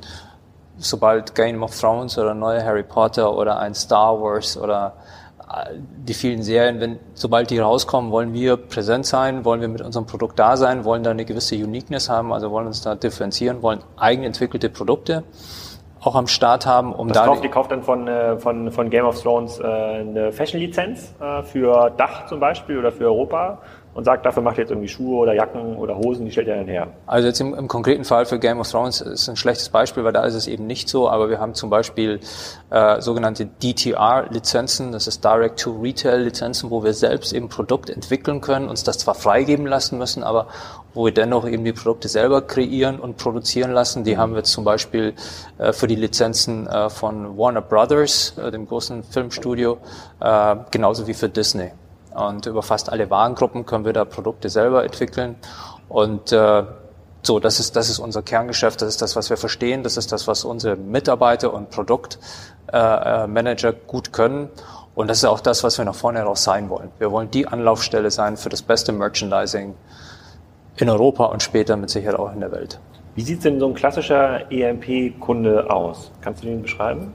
sobald 0.78 1.34
Game 1.34 1.62
of 1.62 1.78
Thrones 1.78 2.18
oder 2.18 2.34
neue 2.34 2.64
Harry 2.64 2.82
Potter 2.82 3.36
oder 3.36 3.58
ein 3.58 3.74
Star 3.74 4.20
Wars 4.20 4.56
oder 4.56 4.94
äh, 5.40 5.74
die 5.76 6.14
vielen 6.14 6.42
Serien, 6.42 6.80
wenn, 6.80 6.98
sobald 7.14 7.50
die 7.50 7.58
rauskommen, 7.58 8.10
wollen 8.10 8.32
wir 8.32 8.56
präsent 8.56 9.06
sein, 9.06 9.44
wollen 9.44 9.60
wir 9.60 9.68
mit 9.68 9.80
unserem 9.80 10.06
Produkt 10.06 10.38
da 10.38 10.56
sein, 10.56 10.84
wollen 10.84 11.02
da 11.02 11.10
eine 11.10 11.24
gewisse 11.24 11.56
Uniqueness 11.56 12.08
haben, 12.08 12.32
also 12.32 12.50
wollen 12.50 12.66
uns 12.66 12.82
da 12.82 12.94
differenzieren, 12.94 13.62
wollen 13.62 13.80
eigenentwickelte 13.96 14.68
Produkte 14.68 15.24
auch 16.00 16.16
am 16.16 16.26
Start 16.26 16.66
haben, 16.66 16.92
um 16.92 17.08
das 17.08 17.16
da. 17.16 17.26
Kauft, 17.26 17.44
ihr 17.44 17.50
kauft 17.50 17.70
dann 17.70 17.82
von, 17.82 18.06
äh, 18.08 18.36
von, 18.38 18.70
von 18.70 18.90
Game 18.90 19.06
of 19.06 19.22
Thrones 19.22 19.58
äh, 19.58 19.64
eine 19.64 20.32
Fashion-Lizenz 20.32 21.14
für 21.44 21.90
Dach 21.96 22.26
zum 22.26 22.40
Beispiel 22.40 22.78
oder 22.78 22.92
für 22.92 23.04
Europa 23.04 23.58
und 23.94 24.04
sagt, 24.04 24.26
dafür 24.26 24.42
macht 24.42 24.58
ihr 24.58 24.62
jetzt 24.62 24.70
irgendwie 24.70 24.88
Schuhe 24.88 25.18
oder 25.18 25.34
Jacken 25.34 25.76
oder 25.76 25.96
Hosen, 25.96 26.26
die 26.26 26.32
stellt 26.32 26.48
ihr 26.48 26.56
dann 26.56 26.66
her. 26.66 26.88
Also 27.06 27.28
jetzt 27.28 27.40
im, 27.40 27.54
im 27.54 27.68
konkreten 27.68 28.04
Fall 28.04 28.26
für 28.26 28.38
Game 28.38 28.60
of 28.60 28.70
Thrones 28.70 29.00
ist 29.00 29.28
ein 29.28 29.36
schlechtes 29.36 29.68
Beispiel, 29.68 30.04
weil 30.04 30.12
da 30.12 30.24
ist 30.24 30.34
es 30.34 30.48
eben 30.48 30.66
nicht 30.66 30.88
so, 30.88 31.08
aber 31.08 31.30
wir 31.30 31.38
haben 31.38 31.54
zum 31.54 31.70
Beispiel 31.70 32.20
äh, 32.70 33.00
sogenannte 33.00 33.46
DTR-Lizenzen, 33.46 34.90
das 34.90 35.06
ist 35.06 35.24
Direct-to-Retail-Lizenzen, 35.24 36.70
wo 36.70 36.82
wir 36.82 36.92
selbst 36.92 37.32
eben 37.32 37.48
Produkt 37.48 37.88
entwickeln 37.88 38.40
können, 38.40 38.68
uns 38.68 38.82
das 38.82 38.98
zwar 38.98 39.14
freigeben 39.14 39.66
lassen 39.66 39.96
müssen, 39.96 40.24
aber 40.24 40.48
wo 40.92 41.04
wir 41.04 41.12
dennoch 41.12 41.46
eben 41.46 41.64
die 41.64 41.72
Produkte 41.72 42.08
selber 42.08 42.42
kreieren 42.42 42.98
und 42.98 43.16
produzieren 43.16 43.72
lassen. 43.72 44.04
Die 44.04 44.16
haben 44.16 44.32
wir 44.32 44.38
jetzt 44.38 44.52
zum 44.52 44.64
Beispiel 44.64 45.14
äh, 45.58 45.72
für 45.72 45.86
die 45.86 45.96
Lizenzen 45.96 46.66
äh, 46.66 46.90
von 46.90 47.36
Warner 47.38 47.62
Brothers, 47.62 48.34
äh, 48.38 48.50
dem 48.50 48.66
großen 48.66 49.04
Filmstudio, 49.04 49.78
äh, 50.20 50.56
genauso 50.70 51.06
wie 51.06 51.14
für 51.14 51.28
Disney. 51.28 51.72
Und 52.14 52.46
über 52.46 52.62
fast 52.62 52.90
alle 52.90 53.10
Warengruppen 53.10 53.66
können 53.66 53.84
wir 53.84 53.92
da 53.92 54.04
Produkte 54.04 54.48
selber 54.48 54.84
entwickeln. 54.84 55.36
Und 55.88 56.32
äh, 56.32 56.62
So, 57.26 57.40
das 57.40 57.58
ist, 57.58 57.74
das 57.74 57.88
ist 57.88 57.98
unser 58.00 58.22
Kerngeschäft, 58.22 58.82
das 58.82 58.90
ist 58.90 59.00
das, 59.00 59.16
was 59.16 59.30
wir 59.30 59.38
verstehen, 59.38 59.82
das 59.82 59.96
ist 59.96 60.12
das, 60.12 60.28
was 60.28 60.44
unsere 60.44 60.76
Mitarbeiter 60.76 61.54
und 61.54 61.70
Produktmanager 61.70 63.68
äh, 63.70 63.76
gut 63.86 64.12
können. 64.12 64.50
Und 64.94 65.08
das 65.08 65.18
ist 65.18 65.24
auch 65.24 65.40
das, 65.40 65.64
was 65.64 65.78
wir 65.78 65.86
nach 65.86 65.94
vorne 65.94 66.18
heraus 66.18 66.44
sein 66.44 66.68
wollen. 66.68 66.90
Wir 66.98 67.10
wollen 67.10 67.30
die 67.30 67.48
Anlaufstelle 67.48 68.10
sein 68.10 68.36
für 68.36 68.50
das 68.50 68.60
beste 68.60 68.92
Merchandising 68.92 69.74
in 70.76 70.90
Europa 70.90 71.24
und 71.24 71.42
später 71.42 71.76
mit 71.78 71.88
Sicherheit 71.88 72.18
auch 72.18 72.30
in 72.32 72.40
der 72.40 72.52
Welt. 72.52 72.78
Wie 73.14 73.22
sieht 73.22 73.42
denn 73.42 73.58
so 73.58 73.68
ein 73.68 73.74
klassischer 73.74 74.52
EMP-Kunde 74.52 75.70
aus? 75.70 76.12
Kannst 76.20 76.42
du 76.42 76.48
den 76.48 76.60
beschreiben? 76.60 77.12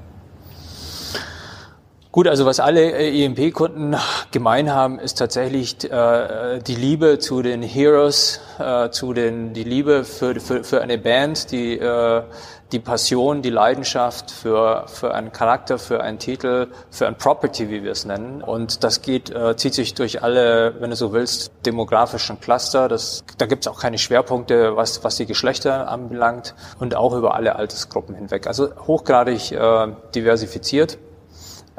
Gut, 2.12 2.28
also 2.28 2.48
was 2.48 2.60
alle 2.60 2.92
äh, 2.92 3.24
EMP-Kunden 3.24 3.96
gemein 4.32 4.74
haben, 4.74 4.98
ist 4.98 5.20
tatsächlich 5.20 5.84
äh, 5.92 6.58
die 6.58 6.74
Liebe 6.74 7.20
zu 7.20 7.44
den 7.44 7.62
Heroes, 7.62 8.42
äh, 8.58 8.90
zu 8.90 9.14
den 9.14 9.54
die 9.54 9.64
Liebe 9.64 10.04
für, 10.04 10.40
für, 10.40 10.64
für 10.64 10.82
eine 10.82 10.98
Band, 10.98 11.52
die 11.52 11.78
äh, 11.78 12.24
die 12.72 12.80
Passion, 12.80 13.44
die 13.44 13.52
Leidenschaft 13.52 14.32
für 14.32 14.86
für 14.88 15.14
einen 15.14 15.32
Charakter, 15.32 15.78
für 15.78 16.02
einen 16.02 16.18
Titel, 16.18 16.70
für 16.90 17.06
ein 17.06 17.16
Property, 17.16 17.70
wie 17.70 17.84
wir 17.84 17.92
es 17.92 18.06
nennen. 18.06 18.42
Und 18.42 18.84
das 18.84 19.04
geht 19.04 19.30
äh, 19.30 19.56
zieht 19.56 19.76
sich 19.76 19.94
durch 19.94 20.24
alle, 20.24 20.82
wenn 20.82 20.90
du 20.90 20.96
so 20.96 21.14
willst, 21.14 21.52
demografischen 21.68 22.40
Cluster. 22.40 22.88
Das, 22.88 23.24
da 23.38 23.46
gibt 23.46 23.68
es 23.68 23.72
auch 23.72 23.80
keine 23.80 24.00
Schwerpunkte, 24.00 24.76
was 24.76 25.04
was 25.04 25.18
die 25.18 25.28
Geschlechter 25.28 25.88
anbelangt 25.88 26.56
und 26.80 26.96
auch 26.96 27.14
über 27.14 27.36
alle 27.36 27.56
Altersgruppen 27.56 28.16
hinweg. 28.16 28.48
Also 28.48 28.70
hochgradig 28.88 29.52
äh, 29.52 29.88
diversifiziert. 30.16 30.98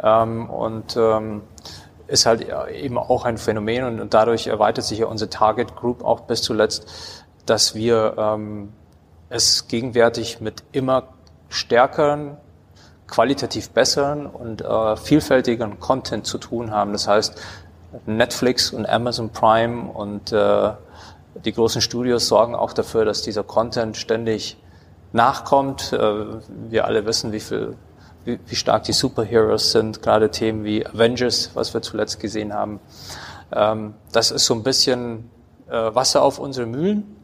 Ähm, 0.02 0.48
und 0.48 0.96
ähm, 0.96 1.42
ist 2.06 2.26
halt 2.26 2.46
eben 2.72 2.98
auch 2.98 3.24
ein 3.24 3.38
Phänomen 3.38 4.00
und, 4.00 4.14
dadurch 4.14 4.48
erweitert 4.48 4.84
sich 4.84 4.98
ja 4.98 5.06
unsere 5.06 5.30
Target 5.30 5.76
Group 5.76 6.04
auch 6.04 6.20
bis 6.20 6.42
zuletzt, 6.42 6.86
dass 7.46 7.74
wir 7.74 8.14
ähm, 8.18 8.72
es 9.28 9.68
gegenwärtig 9.68 10.40
mit 10.40 10.64
immer 10.72 11.04
stärkeren, 11.48 12.36
qualitativ 13.06 13.70
besseren 13.70 14.26
und 14.26 14.62
äh, 14.62 14.96
vielfältigeren 14.96 15.80
Content 15.80 16.26
zu 16.26 16.38
tun 16.38 16.70
haben. 16.70 16.92
Das 16.92 17.08
heißt, 17.08 17.40
Netflix 18.06 18.70
und 18.70 18.88
Amazon 18.88 19.30
Prime 19.30 19.90
und 19.90 20.32
äh, 20.32 20.70
die 21.44 21.52
großen 21.52 21.80
Studios 21.80 22.28
sorgen 22.28 22.54
auch 22.54 22.72
dafür, 22.72 23.04
dass 23.04 23.22
dieser 23.22 23.42
Content 23.42 23.96
ständig 23.96 24.56
nachkommt. 25.12 25.92
Äh, 25.92 26.24
wir 26.68 26.84
alle 26.84 27.06
wissen, 27.06 27.32
wie 27.32 27.40
viel 27.40 27.76
wie, 28.24 28.38
wie 28.46 28.54
stark 28.54 28.84
die 28.84 28.92
Superheroes 28.92 29.72
sind, 29.72 30.02
gerade 30.02 30.30
Themen 30.30 30.64
wie 30.64 30.86
Avengers, 30.86 31.50
was 31.54 31.74
wir 31.74 31.82
zuletzt 31.82 32.20
gesehen 32.20 32.52
haben. 32.52 32.80
Ähm, 33.52 33.94
das 34.12 34.30
ist 34.30 34.46
so 34.46 34.54
ein 34.54 34.62
bisschen 34.62 35.30
äh, 35.68 35.94
Wasser 35.94 36.22
auf 36.22 36.38
unsere 36.38 36.66
Mühlen. 36.66 37.16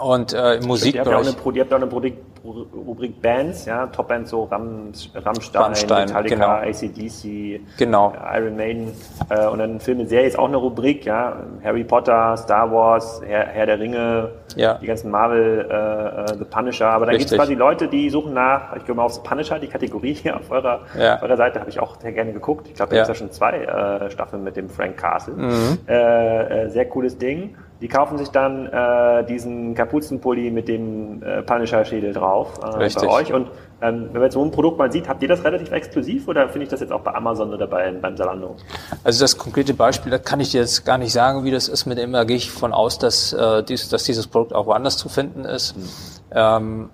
Und 0.00 0.32
äh, 0.32 0.54
im 0.54 0.66
Musikbereich. 0.66 1.06
Ihr 1.06 1.14
habt 1.14 1.70
ja 1.70 1.76
auch 1.76 1.82
eine, 1.82 1.90
Rubrik, 1.90 2.16
Rubrik 2.42 3.20
Bands, 3.20 3.66
ja, 3.66 3.86
Top-Bands 3.86 4.30
so 4.30 4.44
Ram, 4.44 4.92
Rammstein, 5.14 5.62
Rammstein, 5.62 6.06
Metallica, 6.08 6.34
genau. 6.34 6.48
ACDC, 6.48 7.60
genau. 7.76 8.12
Äh, 8.12 8.38
Iron 8.38 8.56
Maiden 8.56 8.92
äh, 9.28 9.46
und 9.48 9.58
dann 9.58 9.80
Filme, 9.80 10.06
Serie 10.06 10.28
ist 10.28 10.38
auch 10.38 10.48
eine 10.48 10.56
Rubrik, 10.56 11.04
ja, 11.04 11.44
Harry 11.62 11.84
Potter, 11.84 12.36
Star 12.38 12.72
Wars, 12.72 13.20
Herr, 13.24 13.46
Herr 13.48 13.66
der 13.66 13.78
Ringe, 13.78 14.32
ja. 14.56 14.74
die 14.74 14.86
ganzen 14.86 15.10
Marvel, 15.10 15.66
äh, 15.70 16.32
äh 16.32 16.38
The 16.38 16.44
Punisher, 16.44 16.88
aber 16.88 17.06
da 17.06 17.12
gibt 17.12 17.30
es 17.30 17.36
quasi 17.36 17.54
Leute, 17.54 17.88
die 17.88 18.10
suchen 18.10 18.34
nach, 18.34 18.76
ich 18.76 18.84
gehe 18.84 18.94
mal 18.94 19.04
aufs 19.04 19.22
Punisher, 19.22 19.58
die 19.58 19.68
Kategorie 19.68 20.14
hier 20.22 20.36
auf 20.36 20.50
eurer, 20.50 20.80
ja. 20.98 21.16
auf 21.16 21.22
eurer 21.22 21.36
Seite, 21.36 21.60
habe 21.60 21.70
ich 21.70 21.80
auch 21.80 22.00
sehr 22.00 22.12
gerne 22.12 22.32
geguckt. 22.32 22.68
Ich 22.68 22.74
glaube, 22.74 22.90
da 22.90 22.96
ja. 22.96 23.02
gibt 23.02 23.10
es 23.10 23.20
ja 23.20 23.26
schon 23.26 23.32
zwei 23.32 23.58
äh, 23.58 24.10
Staffeln 24.10 24.44
mit 24.44 24.56
dem 24.56 24.68
Frank 24.68 24.96
Castle. 24.96 25.34
Mhm. 25.34 25.78
Äh, 25.88 26.64
äh, 26.64 26.68
sehr 26.68 26.86
cooles 26.86 27.18
Ding. 27.18 27.56
Die 27.80 27.88
kaufen 27.88 28.16
sich 28.16 28.28
dann 28.28 28.66
äh, 28.66 29.24
diesen 29.24 29.74
Kapuzenpulli 29.74 30.52
mit 30.52 30.68
dem 30.68 31.20
äh, 31.22 31.42
Punisher-Schädel 31.42 32.12
drauf 32.12 32.60
äh, 32.62 32.88
bei 32.88 33.08
euch. 33.08 33.32
Und 33.32 33.50
ähm, 33.82 34.06
wenn 34.06 34.12
man 34.12 34.22
jetzt 34.22 34.34
so 34.34 34.44
ein 34.44 34.50
Produkt 34.50 34.78
mal 34.78 34.90
sieht, 34.92 35.08
habt 35.08 35.22
ihr 35.22 35.28
das 35.28 35.42
relativ 35.44 35.72
exklusiv 35.72 36.28
oder 36.28 36.48
finde 36.48 36.64
ich 36.64 36.70
das 36.70 36.80
jetzt 36.80 36.92
auch 36.92 37.00
bei 37.00 37.14
Amazon 37.14 37.52
oder 37.52 37.66
bei, 37.66 37.90
beim 37.90 38.16
Zalando? 38.16 38.56
Also 39.02 39.24
das 39.24 39.36
konkrete 39.36 39.74
Beispiel, 39.74 40.10
da 40.10 40.18
kann 40.18 40.40
ich 40.40 40.52
dir 40.52 40.60
jetzt 40.60 40.84
gar 40.84 40.98
nicht 40.98 41.12
sagen, 41.12 41.44
wie 41.44 41.50
das 41.50 41.68
ist 41.68 41.86
mit 41.86 41.98
dem, 41.98 42.12
da 42.12 42.24
gehe 42.24 42.36
ich 42.36 42.50
von 42.50 42.72
aus, 42.72 42.98
dass, 42.98 43.32
äh, 43.32 43.62
dies, 43.64 43.88
dass 43.88 44.04
dieses 44.04 44.28
Produkt 44.28 44.54
auch 44.54 44.66
woanders 44.66 44.96
zu 44.96 45.08
finden 45.08 45.44
ist. 45.44 45.76
Mhm. 45.76 45.82
Ähm, 46.30 46.90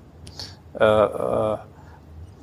äh, 0.80 0.84
äh, 0.84 1.56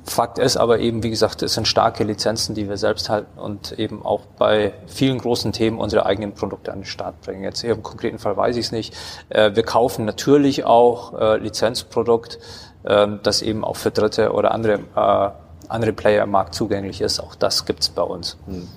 Fakt 0.08 0.38
ist 0.38 0.56
aber 0.56 0.78
eben, 0.78 1.02
wie 1.02 1.10
gesagt, 1.10 1.42
es 1.42 1.54
sind 1.54 1.66
starke 1.66 2.04
Lizenzen, 2.04 2.54
die 2.54 2.68
wir 2.68 2.76
selbst 2.76 3.08
halten 3.08 3.40
und 3.40 3.72
eben 3.72 4.06
auch 4.06 4.20
bei 4.38 4.72
vielen 4.86 5.18
großen 5.18 5.50
Themen 5.50 5.80
unsere 5.80 6.06
eigenen 6.06 6.32
Produkte 6.32 6.72
an 6.72 6.80
den 6.80 6.84
Start 6.84 7.20
bringen. 7.22 7.42
Jetzt 7.42 7.62
hier 7.62 7.72
im 7.72 7.82
konkreten 7.82 8.20
Fall 8.20 8.36
weiß 8.36 8.56
ich 8.56 8.66
es 8.66 8.72
nicht. 8.72 8.94
Äh, 9.28 9.56
wir 9.56 9.64
kaufen 9.64 10.04
natürlich 10.04 10.64
auch 10.64 11.18
äh, 11.18 11.38
Lizenzprodukt, 11.38 12.38
das 12.86 13.42
eben 13.42 13.64
auch 13.64 13.76
für 13.76 13.90
Dritte 13.90 14.32
oder 14.32 14.52
andere, 14.52 14.80
äh, 14.94 15.30
andere 15.68 15.92
Player 15.92 16.24
im 16.24 16.30
Markt 16.30 16.54
zugänglich 16.54 17.00
ist. 17.00 17.20
Auch 17.20 17.34
das 17.34 17.66
gibt's 17.66 17.88
bei 17.88 18.02
uns. 18.02 18.38
Hm 18.46 18.68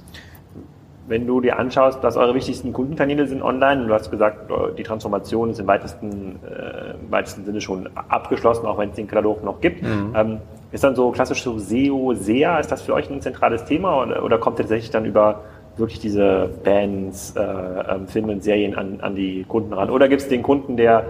wenn 1.09 1.25
du 1.25 1.41
dir 1.41 1.57
anschaust, 1.57 2.03
was 2.03 2.15
eure 2.15 2.35
wichtigsten 2.35 2.71
Kundenkanäle 2.71 3.27
sind 3.27 3.41
online, 3.41 3.87
du 3.87 3.93
hast 3.93 4.11
gesagt, 4.11 4.51
die 4.77 4.83
Transformation 4.83 5.49
ist 5.49 5.59
im 5.59 5.65
weitesten, 5.67 6.39
äh, 6.45 6.91
im 7.03 7.11
weitesten 7.11 7.45
Sinne 7.45 7.59
schon 7.61 7.89
abgeschlossen, 7.95 8.67
auch 8.67 8.77
wenn 8.77 8.89
es 8.89 8.95
den 8.95 9.07
Katalog 9.07 9.43
noch 9.43 9.59
gibt. 9.59 9.81
Mhm. 9.81 10.13
Ähm, 10.15 10.37
ist 10.71 10.83
dann 10.83 10.95
so 10.95 11.09
klassisch 11.09 11.41
so 11.41 11.57
SEO, 11.57 12.13
SEA, 12.13 12.59
ist 12.59 12.71
das 12.71 12.83
für 12.83 12.93
euch 12.93 13.09
ein 13.09 13.21
zentrales 13.21 13.65
Thema 13.65 14.03
oder, 14.03 14.23
oder 14.23 14.37
kommt 14.37 14.57
tatsächlich 14.59 14.91
dann 14.91 15.05
über 15.05 15.41
wirklich 15.77 15.99
diese 15.99 16.49
Bands, 16.63 17.33
äh, 17.35 17.41
ähm, 17.41 18.07
Filme 18.07 18.33
und 18.33 18.43
Serien 18.43 18.75
an, 18.75 18.99
an 19.01 19.15
die 19.15 19.45
Kunden 19.47 19.73
ran? 19.73 19.89
Oder 19.89 20.09
gibt 20.09 20.21
es 20.21 20.27
den 20.27 20.43
Kunden, 20.43 20.77
der 20.77 21.05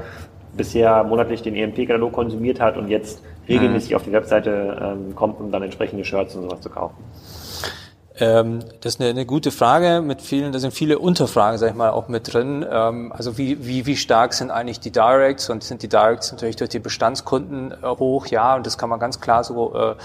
bisher 0.56 1.04
monatlich 1.04 1.42
den 1.42 1.56
EMP-Katalog 1.56 2.12
konsumiert 2.14 2.60
hat 2.60 2.78
und 2.78 2.88
jetzt 2.90 3.22
regelmäßig 3.48 3.92
mhm. 3.92 3.96
auf 3.96 4.04
die 4.04 4.12
Webseite 4.12 4.78
ähm, 4.82 5.16
kommt, 5.16 5.40
um 5.40 5.52
dann 5.52 5.64
entsprechende 5.64 6.06
Shirts 6.06 6.36
und 6.36 6.44
sowas 6.44 6.62
zu 6.62 6.70
kaufen? 6.70 6.98
Ähm, 8.20 8.60
das 8.82 8.96
ist 8.96 9.02
eine, 9.02 9.10
eine, 9.10 9.26
gute 9.26 9.50
Frage 9.50 10.02
mit 10.02 10.22
vielen, 10.22 10.52
da 10.52 10.60
sind 10.60 10.74
viele 10.74 11.00
Unterfragen, 11.00 11.58
sag 11.58 11.70
ich 11.70 11.76
mal, 11.76 11.92
auch 11.92 12.10
mit 12.10 12.34
drin. 12.34 12.66
Ähm, 12.70 13.14
also 13.14 13.38
wie, 13.38 13.66
wie, 13.66 13.86
wie 13.86 13.96
stark 13.96 14.34
sind 14.34 14.52
eigentlich 14.52 14.82
die 14.82 14.92
Directs 14.92 15.50
und 15.50 15.64
sind 15.64 15.84
die 15.84 15.88
Directs 15.88 16.32
natürlich 16.32 16.58
durch 16.58 16.70
die 16.70 16.80
Bestandskunden 16.80 17.72
äh, 17.72 17.88
hoch? 17.88 18.28
Ja, 18.28 18.56
und 18.56 18.66
das 18.66 18.78
kann 18.78 18.90
man 18.90 19.00
ganz 19.00 19.22
klar 19.22 19.44
so 19.46 19.74
äh, 19.74 19.96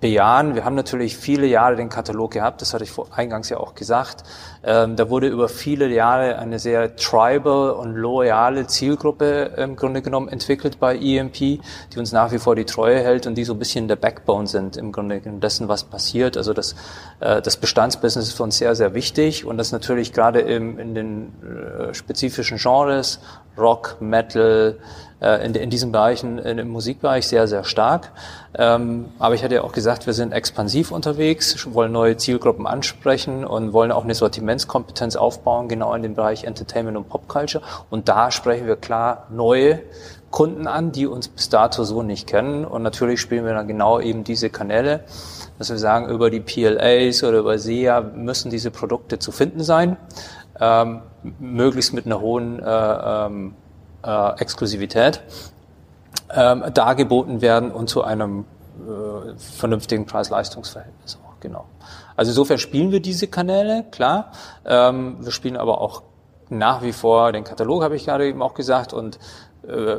bejahen. 0.00 0.54
Wir 0.54 0.64
haben 0.64 0.74
natürlich 0.74 1.16
viele 1.16 1.46
Jahre 1.46 1.76
den 1.76 1.90
Katalog 1.90 2.32
gehabt, 2.32 2.62
das 2.62 2.72
hatte 2.72 2.84
ich 2.84 2.90
vor, 2.90 3.08
eingangs 3.14 3.50
ja 3.50 3.58
auch 3.58 3.74
gesagt. 3.74 4.24
Ähm, 4.64 4.96
da 4.96 5.10
wurde 5.10 5.28
über 5.28 5.48
viele 5.48 5.88
Jahre 5.88 6.38
eine 6.38 6.58
sehr 6.58 6.96
tribal 6.96 7.70
und 7.70 7.94
loyale 7.94 8.66
Zielgruppe 8.66 9.52
im 9.56 9.76
Grunde 9.76 10.00
genommen 10.00 10.28
entwickelt 10.28 10.80
bei 10.80 10.96
EMP, 10.96 11.34
die 11.34 11.98
uns 11.98 12.12
nach 12.12 12.32
wie 12.32 12.38
vor 12.38 12.56
die 12.56 12.64
Treue 12.64 13.00
hält 13.00 13.26
und 13.26 13.36
die 13.36 13.44
so 13.44 13.52
ein 13.52 13.58
bisschen 13.58 13.86
der 13.86 13.96
Backbone 13.96 14.46
sind 14.46 14.76
im 14.76 14.92
Grunde 14.92 15.20
genommen 15.20 15.40
dessen, 15.40 15.68
was 15.68 15.84
passiert. 15.84 16.36
Also 16.38 16.54
das, 16.54 16.74
äh, 17.20 17.42
das 17.42 17.58
Bestandsbusiness 17.58 18.28
ist 18.28 18.36
für 18.36 18.44
uns 18.44 18.56
sehr, 18.56 18.74
sehr 18.74 18.94
wichtig 18.94 19.44
und 19.44 19.58
das 19.58 19.72
natürlich 19.72 20.12
gerade 20.12 20.40
im, 20.40 20.78
in 20.78 20.94
den 20.94 21.32
äh, 21.42 21.92
spezifischen 21.92 22.56
Genres, 22.56 23.20
Rock, 23.58 23.96
Metal, 24.00 24.78
äh, 25.22 25.44
in, 25.46 25.54
in 25.54 25.70
diesen 25.70 25.92
Bereichen, 25.92 26.38
im 26.38 26.68
Musikbereich 26.68 27.28
sehr, 27.28 27.46
sehr 27.46 27.64
stark. 27.64 28.10
Ähm, 28.58 29.06
aber 29.18 29.34
ich 29.34 29.44
hatte 29.44 29.54
ja 29.54 29.62
auch 29.62 29.72
gesagt, 29.72 30.06
wir 30.06 30.12
sind 30.12 30.32
expansiv 30.32 30.90
unterwegs, 30.90 31.66
wollen 31.72 31.92
neue 31.92 32.16
Zielgruppen 32.16 32.66
ansprechen 32.66 33.44
und 33.44 33.72
wollen 33.72 33.92
auch 33.92 34.04
eine 34.04 34.14
Sortimentskompetenz 34.14 35.16
aufbauen, 35.16 35.68
genau 35.68 35.94
in 35.94 36.02
dem 36.02 36.14
Bereich 36.14 36.44
Entertainment 36.44 36.96
und 36.96 37.08
Popculture. 37.08 37.62
Und 37.88 38.08
da 38.08 38.30
sprechen 38.30 38.66
wir 38.66 38.76
klar 38.76 39.26
neue 39.30 39.80
Kunden 40.32 40.66
an, 40.66 40.92
die 40.92 41.06
uns 41.06 41.28
bis 41.28 41.48
dato 41.50 41.84
so 41.84 42.02
nicht 42.02 42.26
kennen. 42.26 42.64
Und 42.64 42.82
natürlich 42.82 43.20
spielen 43.20 43.44
wir 43.44 43.54
dann 43.54 43.68
genau 43.68 44.00
eben 44.00 44.24
diese 44.24 44.50
Kanäle, 44.50 45.04
dass 45.58 45.70
wir 45.70 45.78
sagen, 45.78 46.08
über 46.08 46.30
die 46.30 46.40
PLAs 46.40 47.22
oder 47.22 47.38
über 47.38 47.58
SEA 47.58 48.00
müssen 48.00 48.50
diese 48.50 48.72
Produkte 48.72 49.18
zu 49.20 49.30
finden 49.30 49.62
sein, 49.62 49.96
ähm, 50.58 51.02
möglichst 51.38 51.92
mit 51.92 52.06
einer 52.06 52.20
hohen 52.20 52.58
äh, 52.60 52.66
ähm, 52.66 53.54
äh, 54.04 54.40
Exklusivität 54.40 55.22
ähm, 56.34 56.64
dargeboten 56.72 57.40
werden 57.40 57.70
und 57.70 57.88
zu 57.88 58.02
einem 58.04 58.44
äh, 58.80 59.36
vernünftigen 59.36 60.06
Preis-Leistungs-Verhältnis 60.06 61.18
auch, 61.24 61.40
genau. 61.40 61.66
Also 62.16 62.30
insofern 62.30 62.58
spielen 62.58 62.90
wir 62.90 63.00
diese 63.00 63.26
Kanäle, 63.26 63.84
klar. 63.90 64.32
Ähm, 64.64 65.16
wir 65.20 65.32
spielen 65.32 65.56
aber 65.56 65.80
auch 65.80 66.02
nach 66.48 66.82
wie 66.82 66.92
vor 66.92 67.32
den 67.32 67.44
Katalog, 67.44 67.82
habe 67.82 67.96
ich 67.96 68.04
gerade 68.04 68.28
eben 68.28 68.42
auch 68.42 68.54
gesagt, 68.54 68.92
und 68.92 69.18
äh, 69.66 69.96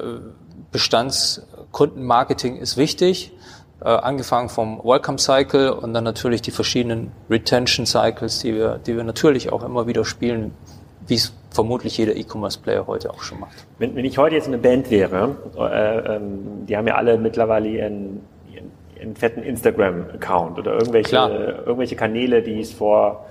Bestandskundenmarketing 0.71 2.57
ist 2.57 2.77
wichtig, 2.77 3.33
äh, 3.81 3.89
angefangen 3.89 4.49
vom 4.49 4.79
Welcome 4.83 5.17
Cycle 5.17 5.71
und 5.71 5.93
dann 5.93 6.03
natürlich 6.03 6.41
die 6.41 6.51
verschiedenen 6.51 7.11
Retention 7.29 7.85
Cycles, 7.85 8.39
die 8.39 8.53
wir, 8.55 8.79
die 8.79 8.95
wir 8.95 9.03
natürlich 9.03 9.51
auch 9.51 9.63
immer 9.63 9.87
wieder 9.87 10.05
spielen, 10.05 10.53
wie 11.07 11.15
es 11.15 11.33
vermutlich 11.51 11.97
jeder 11.97 12.15
E-Commerce-Player 12.15 12.87
heute 12.87 13.11
auch 13.11 13.21
schon 13.21 13.39
macht. 13.39 13.65
Wenn, 13.77 13.95
wenn 13.95 14.05
ich 14.05 14.17
heute 14.17 14.35
jetzt 14.35 14.47
eine 14.47 14.57
Band 14.57 14.89
wäre, 14.89 15.35
äh, 15.57 16.15
ähm, 16.15 16.65
die 16.67 16.75
haben 16.75 16.87
ja 16.87 16.95
alle 16.95 17.17
mittlerweile 17.17 17.67
ihren, 17.67 18.21
ihren, 18.53 18.71
ihren 18.99 19.15
fetten 19.15 19.43
Instagram-Account 19.43 20.59
oder 20.59 20.73
irgendwelche, 20.73 21.15
irgendwelche 21.65 21.95
Kanäle, 21.95 22.41
die 22.41 22.59
es 22.59 22.73
vor 22.73 23.25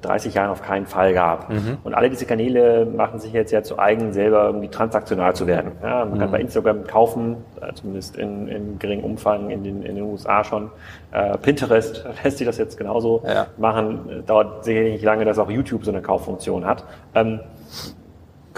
30 0.00 0.34
Jahren 0.34 0.50
auf 0.50 0.62
keinen 0.62 0.86
Fall 0.86 1.12
gab. 1.14 1.50
Mhm. 1.50 1.78
Und 1.82 1.94
alle 1.94 2.10
diese 2.10 2.26
Kanäle 2.26 2.86
machen 2.86 3.18
sich 3.18 3.32
jetzt 3.32 3.50
ja 3.50 3.62
zu 3.62 3.78
eigen, 3.78 4.12
selber 4.12 4.44
irgendwie 4.44 4.68
transaktional 4.68 5.34
zu 5.34 5.46
werden. 5.46 5.72
Ja, 5.82 6.04
man 6.04 6.14
mhm. 6.14 6.18
kann 6.20 6.30
bei 6.30 6.40
Instagram 6.40 6.86
kaufen, 6.86 7.36
äh, 7.60 7.72
zumindest 7.74 8.16
in, 8.16 8.48
in 8.48 8.78
geringem 8.78 9.04
Umfang 9.04 9.50
in 9.50 9.64
den, 9.64 9.82
in 9.82 9.96
den 9.96 10.04
USA 10.04 10.44
schon. 10.44 10.70
Äh, 11.12 11.36
Pinterest 11.38 12.04
lässt 12.24 12.38
sich 12.38 12.46
das 12.46 12.58
jetzt 12.58 12.78
genauso 12.78 13.22
ja. 13.26 13.46
machen. 13.56 14.22
Dauert 14.26 14.64
sicherlich 14.64 14.92
nicht 14.92 15.04
lange, 15.04 15.24
dass 15.24 15.38
auch 15.38 15.50
YouTube 15.50 15.84
so 15.84 15.90
eine 15.90 16.02
Kauffunktion 16.02 16.64
hat. 16.64 16.84
Ähm, 17.14 17.40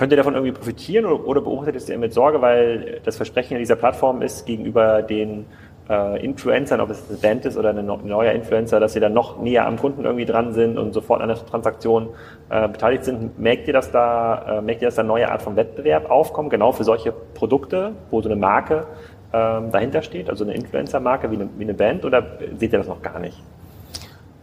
Könnt 0.01 0.13
ihr 0.13 0.17
davon 0.17 0.33
irgendwie 0.33 0.53
profitieren 0.53 1.05
oder, 1.05 1.27
oder 1.27 1.41
beobachtet 1.43 1.87
ihr 1.91 1.99
mit 1.99 2.15
Sorge, 2.15 2.41
weil 2.41 3.03
das 3.05 3.17
Versprechen 3.17 3.59
dieser 3.59 3.77
Plattform 3.77 4.23
ist 4.23 4.47
gegenüber 4.47 5.03
den 5.03 5.45
äh, 5.91 6.25
Influencern, 6.25 6.81
ob 6.81 6.91
es 6.91 7.03
eine 7.09 7.19
Band 7.19 7.45
ist 7.45 7.57
oder 7.57 7.71
ein 7.71 7.85
neuer 7.85 8.33
Influencer, 8.33 8.79
dass 8.79 8.93
sie 8.93 9.01
dann 9.01 9.13
noch 9.13 9.41
näher 9.41 9.67
am 9.67 9.77
Kunden 9.77 10.05
irgendwie 10.05 10.25
dran 10.25 10.55
sind 10.55 10.79
und 10.79 10.93
sofort 10.93 11.21
an 11.21 11.29
der 11.29 11.45
Transaktion 11.45 12.11
äh, 12.49 12.69
beteiligt 12.69 13.05
sind. 13.05 13.39
Merkt 13.39 13.67
ihr, 13.67 13.73
dass 13.73 13.91
da, 13.91 14.59
äh, 14.59 14.63
merkt 14.63 14.83
ihr, 14.83 14.89
dass 14.89 14.95
da 14.95 15.03
neue 15.03 15.31
Art 15.31 15.43
von 15.43 15.57
Wettbewerb 15.57 16.09
aufkommt, 16.09 16.51
genau 16.51 16.71
für 16.71 16.85
solche 16.85 17.13
Produkte, 17.13 17.93
wo 18.11 18.23
so 18.23 18.29
eine 18.29 18.37
Marke 18.37 18.87
ähm, 19.33 19.73
dahinter 19.73 20.03
steht, 20.03 20.31
also 20.31 20.45
eine 20.45 20.55
Influencer-Marke 20.55 21.31
wie 21.31 21.37
eine, 21.37 21.49
wie 21.57 21.65
eine 21.65 21.75
Band, 21.75 22.05
oder 22.05 22.25
seht 22.57 22.73
ihr 22.73 22.79
das 22.79 22.89
noch 22.89 23.03
gar 23.03 23.19
nicht? 23.19 23.37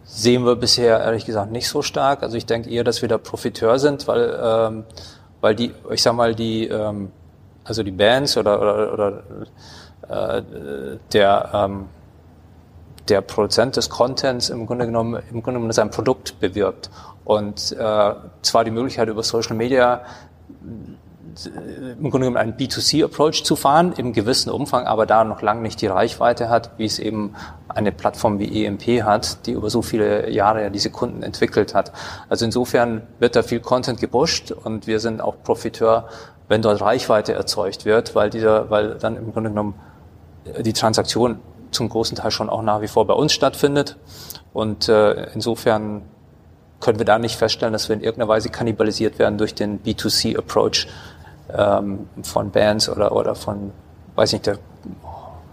Sehen 0.03 0.45
wir 0.45 0.55
bisher 0.55 0.99
ehrlich 0.99 1.25
gesagt 1.25 1.51
nicht 1.51 1.67
so 1.67 1.81
stark. 1.81 2.23
Also 2.23 2.37
ich 2.37 2.45
denke 2.45 2.69
eher, 2.69 2.83
dass 2.83 3.01
wir 3.01 3.09
da 3.09 3.17
Profiteur 3.17 3.77
sind, 3.77 4.07
weil, 4.07 4.37
ähm, 4.41 4.83
weil 5.41 5.55
die, 5.55 5.71
ich 5.91 6.01
sag 6.01 6.13
mal, 6.13 6.33
die, 6.33 6.67
ähm, 6.67 7.11
also 7.63 7.83
die 7.83 7.91
Bands 7.91 8.35
oder, 8.37 8.59
oder, 8.59 8.93
oder 8.93 9.23
äh, 10.09 10.41
der, 11.13 11.49
ähm, 11.53 11.85
der 13.09 13.21
Produzent 13.21 13.75
des 13.75 13.89
Contents 13.89 14.49
im 14.49 14.65
Grunde 14.65 14.85
genommen, 14.85 15.15
im 15.31 15.43
Grunde 15.43 15.59
genommen 15.59 15.71
sein 15.71 15.89
Produkt 15.89 16.39
bewirbt. 16.39 16.89
Und 17.25 17.73
äh, 17.73 18.13
zwar 18.41 18.63
die 18.63 18.71
Möglichkeit 18.71 19.09
über 19.09 19.23
Social 19.23 19.55
Media 19.55 20.01
äh, 21.45 21.91
im 21.91 22.09
Grunde 22.09 22.27
genommen 22.27 22.37
einen 22.37 22.53
B2C-Approach 22.53 23.43
zu 23.43 23.55
fahren, 23.55 23.93
im 23.97 24.13
gewissen 24.13 24.49
Umfang, 24.49 24.87
aber 24.87 25.05
da 25.05 25.23
noch 25.23 25.41
lange 25.41 25.61
nicht 25.61 25.81
die 25.81 25.87
Reichweite 25.87 26.49
hat, 26.49 26.71
wie 26.77 26.85
es 26.85 26.99
eben 26.99 27.35
eine 27.67 27.91
Plattform 27.91 28.39
wie 28.39 28.65
EMP 28.65 29.03
hat, 29.03 29.45
die 29.45 29.51
über 29.51 29.69
so 29.69 29.81
viele 29.81 30.29
Jahre 30.29 30.63
ja 30.63 30.69
diese 30.69 30.89
Kunden 30.89 31.23
entwickelt 31.23 31.75
hat. 31.75 31.91
Also 32.29 32.45
insofern 32.45 33.03
wird 33.19 33.35
da 33.35 33.43
viel 33.43 33.59
Content 33.59 33.99
gepusht 33.99 34.51
und 34.51 34.87
wir 34.87 34.99
sind 34.99 35.21
auch 35.21 35.35
Profiteur, 35.43 36.07
wenn 36.47 36.61
dort 36.61 36.81
Reichweite 36.81 37.33
erzeugt 37.33 37.85
wird, 37.85 38.15
weil 38.15 38.29
dieser, 38.29 38.69
weil 38.69 38.95
dann 38.95 39.17
im 39.17 39.33
Grunde 39.33 39.49
genommen 39.49 39.75
die 40.61 40.73
Transaktion 40.73 41.39
zum 41.71 41.89
großen 41.89 42.17
Teil 42.17 42.31
schon 42.31 42.49
auch 42.49 42.61
nach 42.61 42.81
wie 42.81 42.87
vor 42.87 43.05
bei 43.05 43.13
uns 43.13 43.33
stattfindet. 43.33 43.97
Und 44.53 44.89
äh, 44.89 45.31
insofern 45.33 46.03
können 46.79 46.99
wir 46.99 47.05
da 47.05 47.19
nicht 47.19 47.37
feststellen, 47.37 47.73
dass 47.73 47.89
wir 47.89 47.95
in 47.95 48.01
irgendeiner 48.01 48.29
Weise 48.29 48.49
kannibalisiert 48.49 49.19
werden 49.19 49.37
durch 49.37 49.55
den 49.55 49.81
B2C-Approach 49.83 50.87
ähm, 51.55 52.07
von 52.23 52.51
Bands 52.51 52.89
oder, 52.89 53.11
oder 53.11 53.35
von, 53.35 53.71
weiß 54.15 54.33
nicht, 54.33 54.45
der 54.45 54.57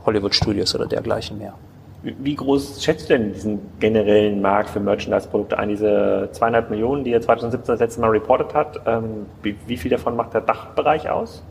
Hollywood-Studios 0.04 0.74
oder 0.74 0.86
dergleichen 0.86 1.38
mehr. 1.38 1.54
Wie 2.02 2.34
groß 2.34 2.84
schätzt 2.84 3.08
du 3.08 3.14
denn 3.14 3.32
diesen 3.32 3.60
generellen 3.80 4.42
Markt 4.42 4.68
für 4.68 4.80
Merchandise-Produkte 4.80 5.58
ein? 5.58 5.70
Diese 5.70 6.28
zweieinhalb 6.32 6.68
Millionen, 6.68 7.02
die 7.02 7.12
er 7.12 7.22
2017 7.22 7.72
das 7.72 7.80
letzte 7.80 8.00
Mal 8.02 8.10
reportet 8.10 8.52
hat, 8.52 8.80
ähm, 8.86 9.24
wie, 9.42 9.56
wie 9.66 9.78
viel 9.78 9.90
davon 9.90 10.14
macht 10.14 10.34
der 10.34 10.42
Dachbereich 10.42 11.08
aus? 11.08 11.42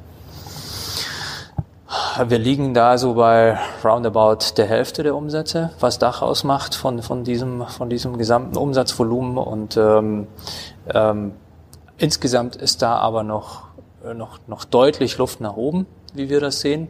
Wir 2.26 2.40
liegen 2.40 2.74
da 2.74 2.98
so 2.98 3.14
bei 3.14 3.58
roundabout 3.84 4.58
der 4.58 4.66
Hälfte 4.66 5.04
der 5.04 5.16
Umsätze, 5.16 5.72
was 5.80 6.00
Dach 6.00 6.22
ausmacht 6.22 6.76
von, 6.76 7.02
von, 7.04 7.24
diesem, 7.24 7.68
von 7.68 7.90
diesem 7.90 8.18
gesamten 8.18 8.58
Umsatzvolumen. 8.58 9.38
Und 9.38 9.78
ähm, 9.78 10.28
ähm, 10.94 11.34
insgesamt 11.98 12.56
ist 12.56 12.82
da 12.82 12.96
aber 12.98 13.24
noch, 13.24 13.68
noch, 14.16 14.40
noch 14.48 14.66
deutlich 14.66 15.18
Luft 15.18 15.42
nach 15.42 15.56
oben, 15.56 15.86
wie 16.14 16.30
wir 16.30 16.40
das 16.40 16.62
sehen. 16.62 16.88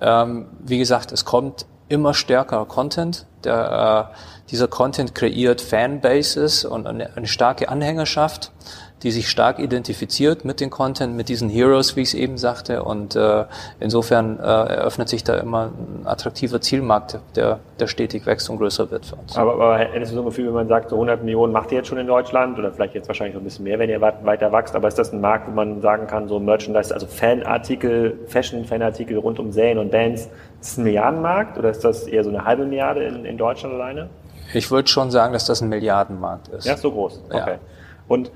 Ähm, 0.00 0.48
wie 0.60 0.78
gesagt, 0.78 1.12
es 1.12 1.24
kommt 1.24 1.66
immer 1.88 2.12
stärker 2.12 2.64
Content. 2.66 3.26
Der, 3.44 4.10
äh, 4.12 4.16
dieser 4.50 4.68
Content 4.68 5.14
kreiert 5.14 5.60
Fanbases 5.60 6.64
und 6.64 6.86
eine, 6.86 7.16
eine 7.16 7.26
starke 7.26 7.68
Anhängerschaft 7.68 8.52
die 9.06 9.12
sich 9.12 9.28
stark 9.28 9.60
identifiziert 9.60 10.44
mit 10.44 10.58
den 10.58 10.68
Content, 10.68 11.14
mit 11.14 11.28
diesen 11.28 11.48
Heroes, 11.48 11.94
wie 11.94 12.00
ich 12.00 12.08
es 12.08 12.14
eben 12.14 12.38
sagte. 12.38 12.82
Und 12.82 13.14
äh, 13.14 13.44
insofern 13.78 14.40
äh, 14.40 14.42
eröffnet 14.42 15.08
sich 15.08 15.22
da 15.22 15.38
immer 15.38 15.66
ein 15.66 16.04
attraktiver 16.08 16.60
Zielmarkt, 16.60 17.20
der, 17.36 17.60
der 17.78 17.86
stetig 17.86 18.26
wächst 18.26 18.50
und 18.50 18.56
größer 18.58 18.90
wird 18.90 19.06
für 19.06 19.14
uns. 19.14 19.36
Aber, 19.36 19.52
aber 19.52 19.78
hättest 19.78 20.10
du 20.10 20.16
so 20.16 20.22
ein 20.22 20.26
Gefühl, 20.26 20.48
wenn 20.48 20.54
man 20.54 20.66
sagt, 20.66 20.90
so 20.90 20.96
100 20.96 21.22
Millionen 21.22 21.52
macht 21.52 21.70
ihr 21.70 21.78
jetzt 21.78 21.86
schon 21.86 21.98
in 21.98 22.08
Deutschland 22.08 22.58
oder 22.58 22.72
vielleicht 22.72 22.96
jetzt 22.96 23.06
wahrscheinlich 23.06 23.34
noch 23.34 23.42
ein 23.42 23.44
bisschen 23.44 23.62
mehr, 23.62 23.78
wenn 23.78 23.88
ihr 23.88 24.00
weiter 24.00 24.50
wächst, 24.50 24.74
aber 24.74 24.88
ist 24.88 24.98
das 24.98 25.12
ein 25.12 25.20
Markt, 25.20 25.46
wo 25.46 25.52
man 25.52 25.80
sagen 25.82 26.08
kann, 26.08 26.26
so 26.26 26.40
Merchandise, 26.40 26.92
also 26.92 27.06
Fanartikel, 27.06 28.18
Fashion-Fanartikel 28.26 29.18
rund 29.18 29.38
um 29.38 29.52
Serien 29.52 29.78
und 29.78 29.92
Bands, 29.92 30.22
ist 30.22 30.32
das 30.60 30.78
ein 30.78 30.82
Milliardenmarkt 30.82 31.58
oder 31.58 31.70
ist 31.70 31.84
das 31.84 32.08
eher 32.08 32.24
so 32.24 32.30
eine 32.30 32.44
halbe 32.44 32.66
Milliarde 32.66 33.04
in, 33.04 33.24
in 33.24 33.38
Deutschland 33.38 33.72
alleine? 33.72 34.10
Ich 34.52 34.68
würde 34.72 34.88
schon 34.88 35.12
sagen, 35.12 35.32
dass 35.32 35.46
das 35.46 35.60
ein 35.60 35.68
Milliardenmarkt 35.68 36.48
ist. 36.48 36.66
Ja, 36.66 36.76
so 36.76 36.90
groß. 36.90 37.22
Okay. 37.28 37.50
Ja. 37.52 37.58
Und 38.08 38.32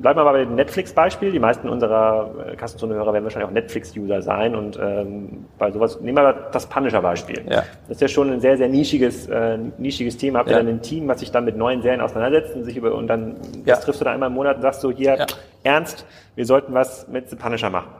bleiben 0.00 0.18
wir 0.18 0.24
mal 0.24 0.32
bei 0.32 0.44
dem 0.44 0.54
Netflix-Beispiel. 0.54 1.32
Die 1.32 1.38
meisten 1.38 1.68
unserer 1.68 2.30
äh, 2.46 2.56
Kassenzone-Hörer 2.56 3.12
werden 3.12 3.24
wahrscheinlich 3.24 3.48
auch 3.48 3.54
Netflix-User 3.54 4.22
sein. 4.22 4.54
Und 4.54 4.78
ähm, 4.80 5.46
bei 5.58 5.70
sowas, 5.70 6.00
nehmen 6.00 6.18
wir 6.18 6.32
das 6.52 6.66
Punisher-Beispiel. 6.66 7.44
Ja. 7.48 7.64
Das 7.88 7.96
ist 7.96 8.00
ja 8.00 8.08
schon 8.08 8.30
ein 8.30 8.40
sehr, 8.40 8.56
sehr 8.56 8.68
nischiges, 8.68 9.28
äh, 9.28 9.58
nischiges 9.78 10.16
Thema. 10.16 10.40
Habt 10.40 10.50
ihr 10.50 10.56
ja. 10.56 10.62
dann 10.62 10.68
ein 10.68 10.82
Team, 10.82 11.08
was 11.08 11.20
sich 11.20 11.30
dann 11.30 11.44
mit 11.44 11.56
neuen 11.56 11.82
Serien 11.82 12.00
auseinandersetzt 12.00 12.54
und 12.54 12.64
sich 12.64 12.76
über 12.76 12.94
und 12.94 13.06
dann 13.06 13.36
ja. 13.64 13.74
das 13.74 13.80
triffst 13.82 14.00
du 14.00 14.04
da 14.04 14.12
einmal 14.12 14.28
im 14.28 14.34
Monat 14.34 14.56
und 14.56 14.62
sagst 14.62 14.80
so, 14.80 14.90
hier, 14.90 15.26
ernst, 15.62 16.06
wir 16.34 16.46
sollten 16.46 16.74
was 16.74 17.08
mit 17.08 17.28
The 17.30 17.36
Punisher 17.36 17.70
machen. 17.70 17.90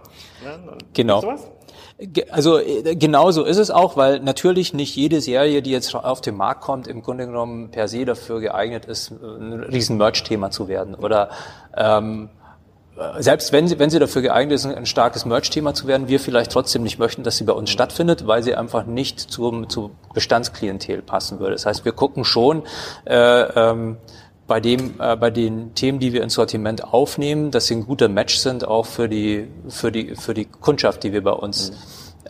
Ja, 0.44 0.76
genau. 0.94 1.20
Sowas? 1.20 1.50
Also 2.30 2.58
äh, 2.58 2.94
genau 2.94 3.30
so 3.32 3.44
ist 3.44 3.56
es 3.56 3.70
auch, 3.70 3.96
weil 3.96 4.20
natürlich 4.20 4.72
nicht 4.72 4.94
jede 4.94 5.20
Serie, 5.20 5.62
die 5.62 5.70
jetzt 5.70 5.94
auf 5.94 6.20
den 6.20 6.37
Markt 6.37 6.61
kommt, 6.61 6.87
im 6.87 7.02
Grunde 7.02 7.26
genommen 7.26 7.70
per 7.70 7.88
se 7.88 8.04
dafür 8.04 8.40
geeignet 8.40 8.84
ist, 8.84 9.11
ein 9.11 9.64
riesen 9.64 9.96
Merch-Thema 9.96 10.50
zu 10.50 10.68
werden. 10.68 10.94
Oder 10.94 11.30
ähm, 11.76 12.30
äh, 12.96 13.20
selbst 13.20 13.52
wenn 13.52 13.66
sie, 13.66 13.80
wenn 13.80 13.90
sie 13.90 13.98
dafür 13.98 14.22
geeignet 14.22 14.54
ist, 14.54 14.66
ein 14.66 14.87
starkes 14.87 15.24
Merch-Thema 15.24 15.74
zu 15.74 15.88
werden, 15.88 16.06
wir 16.06 16.20
vielleicht 16.20 16.52
trotzdem 16.52 16.84
nicht 16.84 17.00
möchten, 17.00 17.24
dass 17.24 17.37
sie 17.37 17.44
bei 17.44 17.52
uns 17.52 17.70
stattfindet, 17.70 18.28
weil 18.28 18.44
sie 18.44 18.54
einfach 18.54 18.87
nicht 18.87 19.18
zum, 19.18 19.68
zu 19.68 19.90
Bestandsklientel 20.14 21.02
passen 21.02 21.40
würde. 21.40 21.52
Das 21.52 21.66
heißt, 21.66 21.84
wir 21.84 21.92
gucken 21.92 22.24
schon, 22.24 22.62
äh, 23.06 23.16
ähm, 23.16 23.96
bei 24.48 24.61
dem, 24.61 24.94
äh, 24.98 25.14
bei 25.14 25.30
den 25.30 25.74
Themen, 25.74 26.00
die 26.00 26.12
wir 26.12 26.24
ins 26.24 26.34
Sortiment 26.34 26.82
aufnehmen, 26.82 27.52
dass 27.52 27.66
sie 27.66 27.76
ein 27.76 27.87
guter 27.87 28.08
Match 28.08 28.38
sind 28.38 28.66
auch 28.66 28.87
für 28.87 29.08
die, 29.08 29.46
für 29.68 29.92
die, 29.92 30.16
für 30.16 30.34
die 30.34 30.46
Kundschaft, 30.46 31.04
die 31.04 31.12
wir 31.12 31.22
bei 31.22 31.32
uns 31.32 31.70
mhm. 31.70 31.76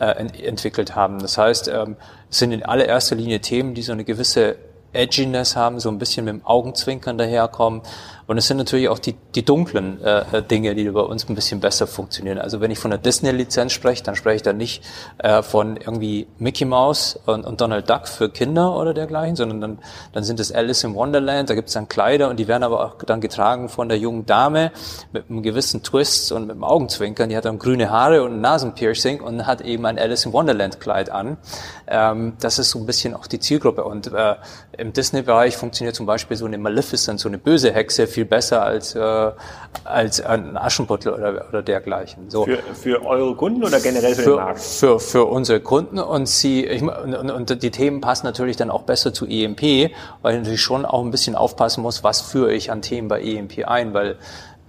äh, 0.01 0.11
ent 0.11 0.39
entwickelt 0.39 0.95
haben. 0.95 1.19
Das 1.19 1.37
heißt, 1.37 1.69
ähm, 1.69 1.95
es 2.29 2.37
sind 2.37 2.51
in 2.51 2.61
allererster 2.61 3.15
Linie 3.15 3.39
Themen, 3.39 3.73
die 3.73 3.81
so 3.81 3.93
eine 3.93 4.03
gewisse 4.03 4.57
Edginess 4.91 5.55
haben, 5.55 5.79
so 5.79 5.89
ein 5.89 5.97
bisschen 5.97 6.25
mit 6.25 6.33
dem 6.33 6.45
Augenzwinkern 6.45 7.17
daherkommen 7.17 7.81
und 8.29 8.37
es 8.37 8.45
sind 8.45 8.57
natürlich 8.57 8.89
auch 8.89 8.99
die, 8.99 9.15
die 9.33 9.43
dunklen 9.43 9.99
äh, 10.03 10.37
äh, 10.37 10.43
Dinge, 10.43 10.75
die 10.75 10.87
bei 10.91 11.01
uns 11.01 11.27
ein 11.27 11.33
bisschen 11.33 11.61
besser 11.61 11.87
funktionieren. 11.87 12.37
Also 12.37 12.61
wenn 12.61 12.69
ich 12.69 12.77
von 12.77 12.91
der 12.91 12.99
Disney-Lizenz 12.99 13.73
spreche, 13.73 14.03
dann 14.03 14.15
spreche 14.15 14.35
ich 14.35 14.41
da 14.43 14.53
nicht 14.53 14.83
äh, 15.17 15.41
von 15.41 15.77
irgendwie 15.77 16.27
Mickey 16.37 16.65
Mouse 16.65 17.19
und, 17.25 17.43
und 17.43 17.59
Donald 17.59 17.89
Duck 17.89 18.07
für 18.07 18.29
Kinder 18.29 18.75
oder 18.77 18.93
dergleichen, 18.93 19.35
sondern 19.35 19.61
dann, 19.61 19.79
dann 20.13 20.23
sind 20.23 20.39
es 20.39 20.51
Alice 20.51 20.83
in 20.83 20.93
Wonderland, 20.93 21.49
da 21.49 21.55
gibt 21.55 21.69
es 21.69 21.73
dann 21.73 21.89
Kleider 21.89 22.29
und 22.29 22.37
die 22.37 22.47
werden 22.47 22.61
aber 22.61 22.85
auch 22.85 23.03
dann 23.03 23.19
getragen 23.19 23.67
von 23.67 23.89
der 23.89 23.97
jungen 23.97 24.27
Dame 24.27 24.73
mit 25.11 25.27
einem 25.27 25.41
gewissen 25.41 25.81
Twist 25.81 26.31
und 26.31 26.43
mit 26.43 26.51
einem 26.51 26.65
Augenzwinkern. 26.65 27.29
Die 27.29 27.35
hat 27.35 27.45
dann 27.45 27.57
grüne 27.57 27.89
Haare 27.89 28.21
und 28.21 28.33
ein 28.33 28.41
Nasenpiercing 28.41 29.21
und 29.21 29.47
hat 29.47 29.61
eben 29.61 29.87
ein 29.87 29.97
Alice 29.97 30.25
in 30.25 30.33
Wonderland 30.33 30.79
Kleid 30.79 31.09
an. 31.09 31.37
Ähm, 31.87 32.33
das 32.39 32.59
ist 32.59 32.69
so 32.69 32.77
ein 32.77 32.85
bisschen 32.85 33.15
auch 33.15 33.25
die 33.25 33.39
Zielgruppe. 33.39 33.85
Und 33.85 34.13
äh, 34.13 34.35
im 34.77 34.93
Disney-Bereich 34.93 35.57
funktioniert 35.57 35.95
zum 35.95 36.05
Beispiel 36.05 36.37
so 36.37 36.45
eine 36.45 36.59
Maleficent, 36.59 37.19
so 37.19 37.27
eine 37.27 37.39
böse 37.39 37.73
Hexe, 37.73 38.05
viel 38.19 38.25
besser 38.25 38.63
als, 38.63 38.95
äh, 38.95 39.31
als 39.85 40.21
ein 40.21 40.57
Aschenputtel 40.57 41.13
oder, 41.13 41.45
oder 41.47 41.61
dergleichen. 41.61 42.29
So. 42.29 42.43
Für, 42.43 42.57
für 42.57 43.05
eure 43.05 43.33
Kunden 43.35 43.63
oder 43.63 43.79
generell 43.79 44.13
für, 44.13 44.23
für 44.23 44.29
den 44.31 44.35
Markt? 44.35 44.59
Für, 44.59 44.99
für 44.99 45.25
unsere 45.25 45.61
Kunden 45.61 45.99
und 45.99 46.27
sie, 46.27 46.65
ich, 46.65 46.81
und, 46.81 47.31
und 47.31 47.63
die 47.63 47.71
Themen 47.71 48.01
passen 48.01 48.25
natürlich 48.25 48.57
dann 48.57 48.71
auch 48.71 48.83
besser 48.83 49.13
zu 49.13 49.25
EMP, 49.25 49.91
weil 50.21 50.33
ich 50.33 50.39
natürlich 50.39 50.61
schon 50.61 50.85
auch 50.85 51.01
ein 51.03 51.11
bisschen 51.11 51.35
aufpassen 51.35 51.81
muss, 51.81 52.03
was 52.03 52.19
führe 52.19 52.53
ich 52.53 52.71
an 52.71 52.81
Themen 52.81 53.07
bei 53.07 53.21
EMP 53.21 53.65
ein, 53.65 53.93
weil 53.93 54.17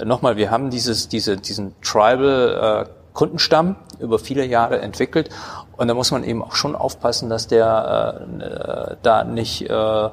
nochmal, 0.02 0.36
wir 0.36 0.50
haben 0.50 0.70
dieses, 0.70 1.08
diese, 1.08 1.36
diesen 1.36 1.74
Tribal 1.82 2.86
äh, 2.86 2.90
Kundenstamm 3.12 3.74
über 3.98 4.20
viele 4.20 4.44
Jahre 4.44 4.80
entwickelt 4.80 5.30
und 5.76 5.88
da 5.88 5.94
muss 5.94 6.12
man 6.12 6.22
eben 6.22 6.42
auch 6.42 6.54
schon 6.54 6.76
aufpassen, 6.76 7.28
dass 7.28 7.48
der 7.48 8.26
äh, 8.38 8.96
da 9.02 9.24
nicht 9.24 9.68
äh, 9.68 10.08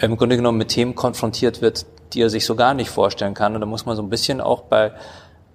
im 0.00 0.16
Grunde 0.16 0.36
genommen 0.36 0.58
mit 0.58 0.68
Themen 0.68 0.94
konfrontiert 0.94 1.60
wird, 1.62 1.86
die 2.14 2.22
er 2.22 2.30
sich 2.30 2.46
so 2.46 2.54
gar 2.54 2.74
nicht 2.74 2.90
vorstellen 2.90 3.34
kann. 3.34 3.54
Und 3.54 3.60
da 3.60 3.66
muss 3.66 3.86
man 3.86 3.96
so 3.96 4.02
ein 4.02 4.10
bisschen 4.10 4.40
auch 4.40 4.62
bei, 4.62 4.92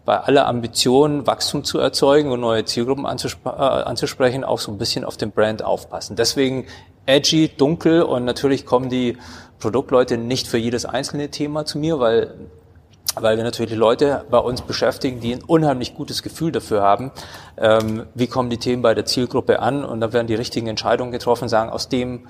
bei 0.06 0.20
aller 0.20 0.48
Ambition, 0.48 1.26
Wachstum 1.28 1.64
zu 1.64 1.80
erzeugen 1.80 2.32
und 2.32 2.42
neue 2.42 2.66
Zielgruppen 2.66 3.06
anzuspre 3.06 3.52
äh, 3.52 3.90
anzusprechen, 3.90 4.44
auch 4.44 4.60
so 4.60 4.72
ein 4.72 4.78
bisschen 4.78 5.06
auf 5.06 5.18
den 5.18 5.32
Brand 5.32 5.64
aufpassen. 5.64 6.16
Deswegen 6.16 6.68
edgy, 7.06 7.50
dunkel 7.50 8.04
und 8.04 8.26
natürlich 8.26 8.66
kommen 8.66 8.90
die 8.90 9.18
Produktleute 9.60 10.18
nicht 10.18 10.48
für 10.48 10.58
jedes 10.58 10.86
einzelne 10.86 11.30
Thema 11.30 11.66
zu 11.66 11.78
mir, 11.80 12.00
weil 12.00 12.34
weil 13.16 13.38
wir 13.38 13.44
natürlich 13.44 13.76
Leute 13.76 14.24
bei 14.30 14.38
uns 14.38 14.62
beschäftigen, 14.62 15.20
die 15.20 15.34
ein 15.34 15.42
unheimlich 15.42 15.96
gutes 15.96 16.22
Gefühl 16.22 16.52
dafür 16.52 16.82
haben, 16.82 17.12
ähm, 17.58 18.06
wie 18.14 18.28
kommen 18.28 18.50
die 18.50 18.58
Themen 18.58 18.82
bei 18.82 18.94
der 18.94 19.06
Zielgruppe 19.06 19.60
an 19.60 19.84
und 19.84 20.00
da 20.00 20.14
werden 20.14 20.28
die 20.28 20.36
richtigen 20.36 20.68
Entscheidungen 20.68 21.12
getroffen, 21.12 21.50
sagen, 21.50 21.72
aus 21.72 21.90
dem 21.90 22.28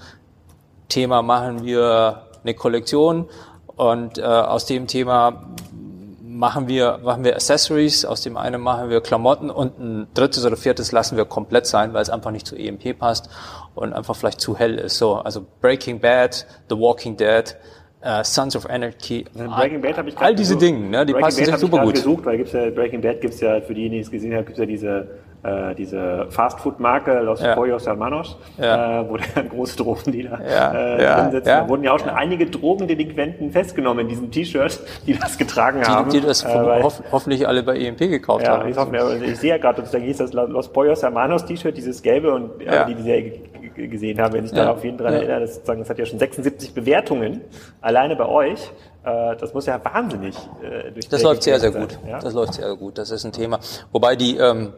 Thema 0.88 1.22
machen 1.22 1.64
wir 1.64 2.24
eine 2.44 2.54
Kollektion 2.54 3.28
und 3.80 4.18
äh, 4.18 4.24
aus 4.24 4.66
dem 4.66 4.88
Thema 4.88 5.42
machen 6.22 6.68
wir, 6.68 7.00
machen 7.02 7.24
wir 7.24 7.36
Accessories, 7.36 8.04
aus 8.04 8.22
dem 8.22 8.36
einen 8.36 8.62
machen 8.62 8.90
wir 8.90 9.00
Klamotten 9.00 9.50
und 9.50 9.80
ein 9.80 10.08
drittes 10.14 10.46
oder 10.46 10.58
viertes 10.58 10.92
lassen 10.92 11.16
wir 11.16 11.24
komplett 11.24 11.66
sein, 11.66 11.94
weil 11.94 12.02
es 12.02 12.10
einfach 12.10 12.32
nicht 12.32 12.46
zu 12.46 12.58
EMP 12.58 13.00
passt 13.00 13.30
und 13.76 13.94
einfach 13.94 14.18
vielleicht 14.18 14.42
zu 14.42 14.58
hell 14.58 14.76
ist. 14.76 14.98
So, 14.98 15.16
also 15.16 15.46
Breaking 15.62 16.02
Bad, 16.02 16.46
The 16.70 16.78
Walking 16.78 17.16
Dead, 17.16 17.56
uh, 18.04 18.22
Sons 18.22 18.58
of 18.58 18.70
Anarchy, 18.70 19.26
Breaking 19.34 19.82
Bad 19.82 19.98
habe 19.98 20.10
ich 20.10 20.18
all 20.18 20.36
diese 20.36 20.58
Dinge, 20.58 20.90
ne, 20.90 21.06
die 21.06 21.14
Breaking 21.14 21.46
passen 21.46 21.58
super 21.58 21.82
gut. 21.84 21.96
gesucht, 21.96 22.26
weil 22.26 22.36
gibt's 22.36 22.52
ja 22.52 22.70
Breaking 22.72 23.00
Bad 23.00 23.22
gibt's 23.22 23.40
ja 23.40 23.62
für 23.62 23.74
diejenigen, 23.74 24.02
die 24.02 24.06
es 24.06 24.12
gesehen 24.12 24.36
haben, 24.36 24.44
gibt's 24.44 24.60
ja 24.60 24.66
diese 24.66 25.08
äh, 25.44 25.76
diese 25.76 26.28
Fastfood-Marke 26.30 27.20
Los 27.20 27.42
ja. 27.42 27.56
Pollos 27.56 27.88
Hermanos, 27.88 28.38
ja. 28.58 29.02
äh, 29.02 29.10
wo 29.10 29.18
dann 29.18 29.50
große 29.50 29.78
Drogendealer 29.78 30.40
ja. 30.50 30.72
äh, 30.74 31.04
ja. 31.04 31.22
drin 31.22 31.32
sitzen. 31.32 31.50
Ja. 31.50 31.62
Da 31.62 31.70
wurden 31.70 31.84
ja 31.84 31.94
auch 31.94 32.00
schon 32.00 32.10
einige 32.10 32.46
Drogendelinquenten 32.46 33.52
festgenommen 33.52 34.02
in 34.02 34.08
diesem 34.10 34.32
T-Shirt, 34.32 34.80
die 35.06 35.18
das 35.18 35.38
getragen 35.38 35.82
die, 35.82 35.90
haben. 35.90 36.10
Die 36.10 36.22
das 36.22 36.44
äh, 36.44 36.84
hoff 36.84 37.02
hoffentlich 37.12 37.48
alle 37.48 37.64
bei 37.64 37.78
EMP 37.78 38.00
gekauft 38.00 38.46
ja, 38.46 38.58
haben. 38.58 38.70
Ich, 38.70 38.78
hoffe, 38.78 39.22
ich 39.24 39.40
sehe 39.40 39.52
ja 39.52 39.58
gerade, 39.58 39.84
da 39.90 39.98
hieß 39.98 40.18
das 40.18 40.34
Los 40.34 40.70
Pollos 40.72 41.04
Hermanos 41.04 41.46
T-Shirt, 41.46 41.76
dieses 41.76 42.02
gelbe 42.02 42.34
und 42.34 42.62
ja. 42.62 42.86
die, 42.86 42.96
die 42.96 43.04
sehr 43.04 43.22
gesehen 43.88 44.20
haben, 44.20 44.34
wenn 44.34 44.46
ich 44.46 44.52
da 44.52 44.72
auf 44.72 44.84
jeden 44.84 44.98
Fall 44.98 45.14
erinnere, 45.14 45.42
das, 45.42 45.64
das 45.64 45.90
hat 45.90 45.98
ja 45.98 46.06
schon 46.06 46.20
76 46.20 46.74
Bewertungen 46.74 47.42
alleine 47.82 48.16
bei 48.16 48.26
euch. 48.26 48.72
Äh, 49.04 49.36
das 49.38 49.54
muss 49.54 49.66
ja 49.66 49.80
wahnsinnig 49.84 50.36
äh, 50.62 50.92
durch 50.92 51.08
Das 51.08 51.24
läuft 51.24 51.44
sehr, 51.44 51.60
sehr 51.60 51.72
gut. 51.72 51.98
Ja? 52.08 52.20
Das 52.20 52.34
läuft 52.34 52.56
sehr 52.56 52.76
gut. 52.76 52.98
Das 52.98 53.12
ist 53.12 53.24
ein 53.26 53.32
Thema. 53.32 53.60
Wobei 53.92 54.16
die, 54.16 54.38
ähm, 54.38 54.74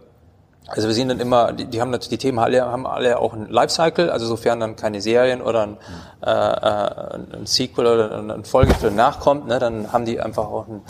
also 0.75 0.87
wir 0.87 0.95
sehen 0.95 1.09
dann 1.09 1.19
immer, 1.19 1.53
die, 1.53 1.65
die 1.65 1.81
haben 1.81 1.91
natürlich 1.91 2.19
die 2.19 2.27
Themen 2.27 2.39
alle, 2.39 2.65
haben 2.65 2.87
alle 2.87 3.19
auch 3.19 3.33
ein 3.33 3.47
Lifecycle, 3.47 4.09
also 4.09 4.25
sofern 4.25 4.59
dann 4.59 4.75
keine 4.75 5.01
Serien 5.01 5.41
oder 5.41 5.63
ein, 5.63 5.77
äh, 6.23 6.29
äh 6.29 7.37
ein 7.37 7.45
Sequel 7.45 7.87
oder 7.87 8.35
ein 8.35 8.43
Folgefilm 8.45 8.95
nachkommt, 8.95 9.47
ne, 9.47 9.59
dann 9.59 9.91
haben 9.91 10.05
die 10.05 10.19
einfach 10.19 10.45
auch 10.45 10.67
einen, 10.67 10.81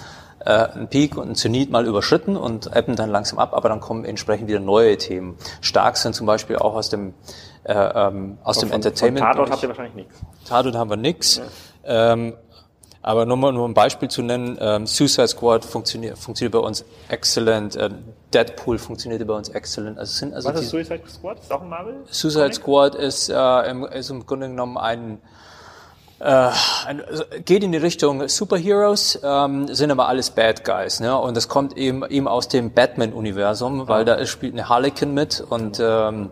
äh, 0.45 0.51
einen 0.51 0.87
Peak 0.87 1.17
und 1.17 1.23
einen 1.23 1.35
Zenit 1.35 1.71
mal 1.71 1.85
überschritten 1.85 2.37
und 2.37 2.75
ebben 2.75 2.95
dann 2.95 3.09
langsam 3.09 3.39
ab, 3.39 3.53
aber 3.53 3.69
dann 3.69 3.79
kommen 3.79 4.05
entsprechend 4.05 4.47
wieder 4.47 4.59
neue 4.59 4.97
Themen. 4.97 5.37
Stark 5.61 5.97
sind 5.97 6.13
zum 6.13 6.27
Beispiel 6.27 6.57
auch 6.57 6.75
aus 6.75 6.89
dem 6.89 7.13
äh, 7.63 7.73
ähm, 7.73 8.37
aus 8.43 8.59
von, 8.59 8.69
dem 8.69 8.75
Entertainment. 8.75 9.19
Von 9.19 9.33
Tatort 9.33 9.51
habt 9.51 9.63
ihr 9.63 9.69
wahrscheinlich 9.69 9.95
nichts. 9.95 10.19
Tatort 10.47 10.75
haben 10.75 10.89
wir 10.89 10.97
nichts. 10.97 11.41
Ja. 11.83 12.13
Ähm, 12.13 12.33
aber 13.01 13.25
nur 13.25 13.37
mal 13.37 13.51
nur 13.51 13.67
ein 13.67 13.73
Beispiel 13.73 14.09
zu 14.09 14.21
nennen, 14.21 14.57
ähm, 14.59 14.85
Suicide 14.85 15.27
Squad 15.27 15.65
funktioniert, 15.65 16.17
funktioniert 16.17 16.53
bei 16.53 16.59
uns 16.59 16.85
excellent, 17.09 17.75
äh, 17.75 17.89
Deadpool 18.33 18.77
funktioniert 18.77 19.25
bei 19.25 19.33
uns 19.33 19.49
excellent. 19.49 19.97
Also 19.97 20.13
sind 20.13 20.33
also 20.33 20.49
Was 20.49 20.61
ist 20.61 20.69
Suicide 20.69 21.01
Squad? 21.07 21.39
Ist 21.39 21.51
auch 21.51 21.61
ein 21.61 21.69
Marvel? 21.69 21.95
Suicide 22.09 22.53
Squad 22.53 22.95
ist, 22.95 23.29
äh, 23.29 23.69
im, 23.69 23.85
ist 23.85 24.09
im 24.09 24.25
Grunde 24.25 24.49
genommen 24.49 24.77
ein 24.77 25.19
äh, 26.19 26.51
ein, 26.85 27.03
also 27.03 27.23
geht 27.45 27.63
in 27.63 27.71
die 27.71 27.79
Richtung 27.79 28.27
Superheroes, 28.27 29.19
ähm, 29.23 29.73
sind 29.73 29.89
aber 29.89 30.07
alles 30.07 30.29
Bad 30.29 30.63
Guys, 30.63 30.99
ne? 30.99 31.17
Und 31.17 31.35
das 31.35 31.47
kommt 31.47 31.75
eben 31.77 32.05
eben 32.05 32.27
aus 32.27 32.47
dem 32.47 32.71
Batman-Universum, 32.71 33.87
weil 33.87 34.01
ah. 34.01 34.03
da 34.03 34.13
ist, 34.13 34.29
spielt 34.29 34.53
eine 34.53 34.69
Harlequin 34.69 35.15
mit 35.15 35.41
und 35.41 35.79
ähm, 35.79 36.29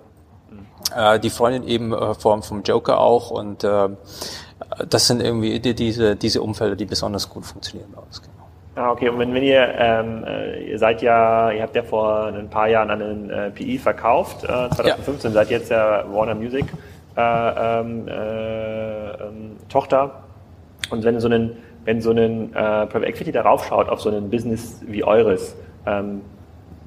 äh, 0.95 1.19
die 1.19 1.31
Freundin 1.31 1.67
eben 1.67 1.91
äh, 1.91 2.13
vom, 2.13 2.43
vom 2.43 2.61
Joker 2.61 2.99
auch 2.99 3.31
und 3.31 3.63
äh, 3.63 3.89
das 4.87 5.07
sind 5.07 5.21
irgendwie 5.21 5.59
die, 5.59 5.73
diese, 5.73 6.15
diese 6.15 6.41
Umfelder, 6.41 6.75
die 6.75 6.85
besonders 6.85 7.29
gut 7.29 7.45
funktionieren 7.45 7.91
bei 7.93 8.01
uns. 8.01 8.21
Genau. 8.21 8.33
Ah, 8.75 8.91
okay. 8.91 9.09
Und 9.09 9.19
wenn, 9.19 9.33
wenn 9.33 9.43
ihr, 9.43 9.67
ähm, 9.77 10.23
äh, 10.25 10.71
ihr 10.71 10.79
seid 10.79 11.01
ja, 11.01 11.51
ihr 11.51 11.61
habt 11.61 11.75
ja 11.75 11.83
vor 11.83 12.27
ein 12.27 12.49
paar 12.49 12.69
Jahren 12.69 12.89
einen 12.89 13.29
äh, 13.29 13.51
PI 13.51 13.77
verkauft, 13.77 14.43
äh, 14.43 14.69
2015, 14.69 15.31
ja. 15.31 15.33
seid 15.33 15.49
jetzt 15.49 15.69
ja 15.69 16.05
Warner 16.09 16.35
Music 16.35 16.65
äh, 17.17 17.79
ähm, 17.81 18.07
äh, 18.07 19.09
ähm, 19.09 19.57
Tochter. 19.67 20.23
Und 20.89 21.03
wenn 21.03 21.19
so 21.19 21.27
ein, 21.27 21.57
wenn 21.83 22.01
so 22.01 22.11
ein 22.11 22.53
äh, 22.53 22.85
Private 22.87 23.07
Equity 23.07 23.31
darauf 23.31 23.65
schaut, 23.65 23.89
auf 23.89 24.01
so 24.01 24.09
ein 24.09 24.29
Business 24.29 24.81
wie 24.85 25.03
eures, 25.03 25.55
ähm, 25.85 26.21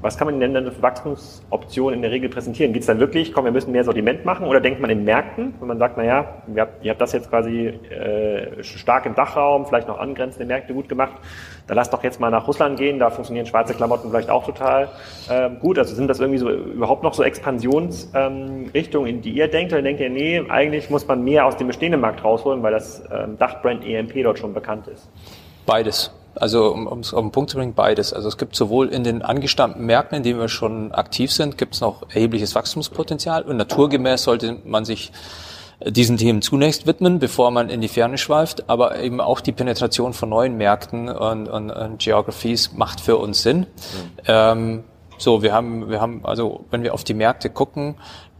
was 0.03 0.19
kann 0.19 0.27
man 0.27 0.41
denn 0.41 0.53
dann 0.53 0.71
für 0.71 0.83
Wachstumsoptionen 0.83 1.95
in 1.95 2.03
der 2.03 2.11
Regel 2.11 2.29
präsentieren? 2.29 2.73
Geht 2.73 2.83
es 2.83 2.87
dann 2.87 2.99
wirklich, 2.99 3.33
komm, 3.33 3.45
wir 3.45 3.53
müssen 3.53 3.71
mehr 3.71 3.85
Sortiment 3.85 4.25
machen 4.25 4.47
oder 4.47 4.61
denkt 4.61 4.81
man 4.81 4.91
in 4.91 5.05
Märkten, 5.05 5.55
wenn 5.61 5.69
man 5.69 5.79
sagt, 5.79 5.97
naja, 5.97 6.43
ihr 6.53 6.63
habt, 6.63 6.85
ihr 6.85 6.91
habt 6.91 7.01
das 7.01 7.13
jetzt 7.13 7.31
quasi 7.31 7.69
äh, 7.69 8.63
stark 8.65 9.07
im 9.07 9.15
Dachraum, 9.15 9.65
vielleicht 9.65 9.87
noch 9.87 9.99
angrenzende 9.99 10.45
Märkte 10.45 10.75
gut 10.75 10.89
gemacht, 10.89 11.15
dann 11.69 11.77
lasst 11.77 11.93
doch 11.93 12.03
jetzt 12.03 12.19
mal 12.19 12.31
nach 12.31 12.49
Russland 12.49 12.79
gehen, 12.79 12.99
da 12.99 13.11
funktionieren 13.11 13.47
schwarze 13.47 13.75
Klamotten 13.75 14.11
vielleicht 14.11 14.29
auch 14.29 14.45
total 14.45 14.89
äh, 15.29 15.51
gut. 15.61 15.79
Also 15.79 15.95
sind 15.95 16.09
das 16.09 16.19
irgendwie 16.19 16.39
so 16.39 16.51
überhaupt 16.51 17.05
noch 17.05 17.15
so 17.15 17.23
Expansionsrichtungen, 17.23 19.09
ähm, 19.09 19.15
in 19.15 19.23
die 19.23 19.31
ihr 19.31 19.49
denkt 19.49 19.73
oder 19.73 19.83
denkt 19.83 20.01
ihr, 20.01 20.11
nee, 20.11 20.43
eigentlich 20.49 20.91
muss 20.91 21.07
man 21.07 21.23
mehr 21.23 21.47
aus 21.47 21.57
dem 21.57 21.69
bestehenden 21.69 22.01
Markt 22.01 22.25
rausholen, 22.25 22.63
weil 22.63 22.73
das 22.73 23.05
ähm, 23.13 23.39
Dachbrand 23.39 23.87
EMP 23.87 24.23
dort 24.25 24.39
schon 24.39 24.53
bekannt 24.53 24.89
ist? 24.89 25.09
Beides. 25.65 26.13
Also 26.35 26.73
um 26.73 27.01
es 27.01 27.13
auf 27.13 27.21
den 27.21 27.31
Punkt 27.31 27.51
zu 27.51 27.57
bringen, 27.57 27.75
beides. 27.75 28.13
Also 28.13 28.29
es 28.29 28.39
gibt 28.39 28.57
sowohl 28.57 28.89
in 28.89 29.05
den 29.05 29.23
angestammten 29.23 29.85
Märkten, 29.85 30.19
in 30.19 30.23
denen 30.23 30.41
wir 30.41 30.49
schon 30.49 30.93
aktiv 30.93 31.33
sind, 31.33 31.59
gibt 31.59 31.75
es 31.75 31.81
noch 31.81 32.03
erhebliches 32.09 32.55
Wachstumspotenzial 32.55 33.43
und 33.43 33.57
naturgemäß 33.57 34.23
sollte 34.23 34.59
man 34.65 34.85
sich 34.85 35.13
diesen 35.85 36.17
Themen 36.17 36.43
zunächst 36.43 36.87
widmen, 36.87 37.19
bevor 37.19 37.51
man 37.51 37.69
in 37.69 37.81
die 37.81 37.89
Ferne 37.89 38.19
schweift, 38.19 38.69
aber 38.69 39.01
eben 39.01 39.21
auch 39.21 39.41
die 39.41 39.53
Penetration 39.53 40.13
von 40.13 40.29
neuen 40.29 40.57
Märkten 40.57 41.09
und, 41.09 41.49
und, 41.49 41.71
und 41.71 41.99
Geographies 41.99 42.73
macht 42.73 43.01
für 43.01 43.17
uns 43.17 43.43
Sinn. 43.43 43.59
Mhm. 43.59 43.67
Ähm, 44.27 44.85
so, 45.19 45.43
wir 45.43 45.53
haben, 45.53 45.89
wir 45.89 46.01
haben, 46.01 46.25
also 46.25 46.65
wenn 46.71 46.83
wir 46.83 46.95
auf 46.95 47.05
die 47.05 47.15
Märkte 47.15 47.51
gucken, 47.51 47.97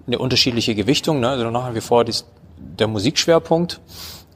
eine 0.07 0.19
unterschiedliche 0.19 0.75
Gewichtung. 0.75 1.21
Ne? 1.21 1.29
Also 1.29 1.51
nach 1.51 1.75
wie 1.75 1.81
vor 1.81 2.05
dies, 2.05 2.27
der 2.57 2.89
Musikschwerpunkt 2.89 3.81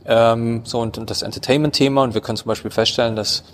ähm, 0.07 0.63
so 0.65 0.81
und, 0.81 0.99
und 0.99 1.11
das 1.11 1.23
Entertainment-Thema. 1.23 2.03
Und 2.03 2.15
wir 2.15 2.21
können 2.21 2.37
zum 2.37 2.49
Beispiel 2.49 2.71
feststellen, 2.71 3.17
dass 3.17 3.45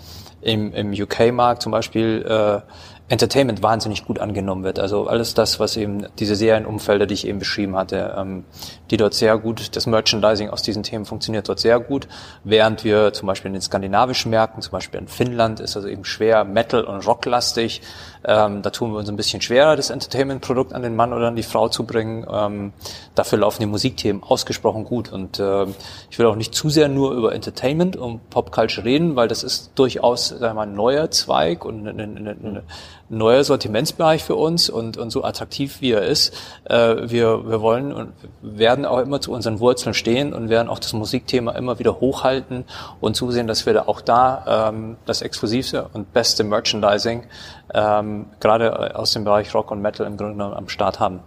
im, 0.41 0.73
im 0.73 0.91
UK-Markt 0.91 1.61
zum 1.61 1.71
Beispiel 1.71 2.25
äh, 2.27 2.61
Entertainment 3.09 3.61
wahnsinnig 3.61 4.05
gut 4.05 4.19
angenommen 4.19 4.63
wird. 4.63 4.79
Also 4.79 5.07
alles 5.07 5.33
das, 5.33 5.59
was 5.59 5.75
eben 5.75 6.07
diese 6.19 6.35
Serienumfelder, 6.35 7.05
die 7.05 7.13
ich 7.13 7.27
eben 7.27 7.39
beschrieben 7.39 7.75
hatte, 7.75 8.15
ähm, 8.17 8.45
die 8.91 8.97
dort 8.97 9.13
sehr 9.13 9.37
gut, 9.37 9.75
das 9.75 9.87
Merchandising 9.87 10.49
aus 10.49 10.61
diesen 10.61 10.83
Themen 10.83 11.05
funktioniert 11.05 11.49
dort 11.49 11.59
sehr 11.59 11.79
gut, 11.81 12.07
während 12.45 12.85
wir 12.85 13.11
zum 13.11 13.27
Beispiel 13.27 13.49
in 13.49 13.53
den 13.53 13.61
skandinavischen 13.61 14.31
Märkten, 14.31 14.61
zum 14.61 14.71
Beispiel 14.71 15.01
in 15.01 15.07
Finnland, 15.07 15.59
ist 15.59 15.75
also 15.75 15.89
eben 15.89 16.05
schwer 16.05 16.45
Metal- 16.45 16.85
und 16.85 17.05
Rocklastig. 17.05 17.81
Ähm, 18.25 18.61
da 18.61 18.69
tun 18.69 18.93
wir 18.93 18.99
uns 18.99 19.09
ein 19.09 19.17
bisschen 19.17 19.41
schwerer, 19.41 19.75
das 19.75 19.89
Entertainment-Produkt 19.89 20.71
an 20.71 20.81
den 20.81 20.95
Mann 20.95 21.11
oder 21.11 21.27
an 21.27 21.35
die 21.35 21.43
Frau 21.43 21.67
zu 21.67 21.85
bringen. 21.85 22.25
Ähm, 22.31 22.71
dafür 23.15 23.39
laufen 23.39 23.61
die 23.61 23.67
Musikthemen 23.67 24.23
ausgesprochen 24.23 24.85
gut. 24.85 25.11
Und 25.11 25.39
äh, 25.39 25.65
ich 26.09 26.19
will 26.19 26.25
auch 26.25 26.35
nicht 26.35 26.55
zu 26.55 26.69
sehr 26.69 26.87
nur 26.87 27.11
über 27.11 27.35
Entertainment 27.35 27.97
und 27.97 28.29
Popculture 28.29 28.85
reden, 28.85 29.17
weil 29.17 29.27
das 29.27 29.43
ist 29.43 29.71
durchaus 29.75 30.29
sagen 30.29 30.41
wir 30.41 30.53
mal, 30.53 30.67
ein 30.67 30.75
neuer 30.75 31.11
Zweig 31.11 31.65
und 31.65 31.85
eine, 31.85 32.03
eine, 32.03 32.29
eine 32.29 32.63
neuer 33.17 33.43
Sortimentsbereich 33.43 34.23
für 34.23 34.35
uns 34.35 34.69
und, 34.69 34.97
und 34.97 35.09
so 35.09 35.23
attraktiv 35.23 35.81
wie 35.81 35.91
er 35.91 36.03
ist. 36.03 36.33
Äh, 36.65 37.09
wir, 37.09 37.49
wir 37.49 37.61
wollen 37.61 37.93
und 37.93 38.13
werden 38.41 38.85
auch 38.85 38.99
immer 38.99 39.21
zu 39.21 39.31
unseren 39.31 39.59
Wurzeln 39.59 39.93
stehen 39.93 40.33
und 40.33 40.49
werden 40.49 40.69
auch 40.69 40.79
das 40.79 40.93
Musikthema 40.93 41.53
immer 41.53 41.79
wieder 41.79 41.99
hochhalten 41.99 42.65
und 42.99 43.15
zusehen, 43.15 43.47
dass 43.47 43.65
wir 43.65 43.73
da 43.73 43.83
auch 43.87 44.01
da 44.01 44.69
ähm, 44.69 44.97
das 45.05 45.21
exklusivste 45.21 45.89
und 45.93 46.13
beste 46.13 46.43
Merchandising 46.43 47.23
ähm, 47.73 48.25
gerade 48.39 48.95
aus 48.95 49.13
dem 49.13 49.23
Bereich 49.23 49.53
Rock 49.53 49.71
und 49.71 49.81
Metal 49.81 50.05
im 50.05 50.17
Grunde 50.17 50.33
genommen 50.33 50.53
am 50.53 50.69
Start 50.69 50.99
haben. 50.99 51.21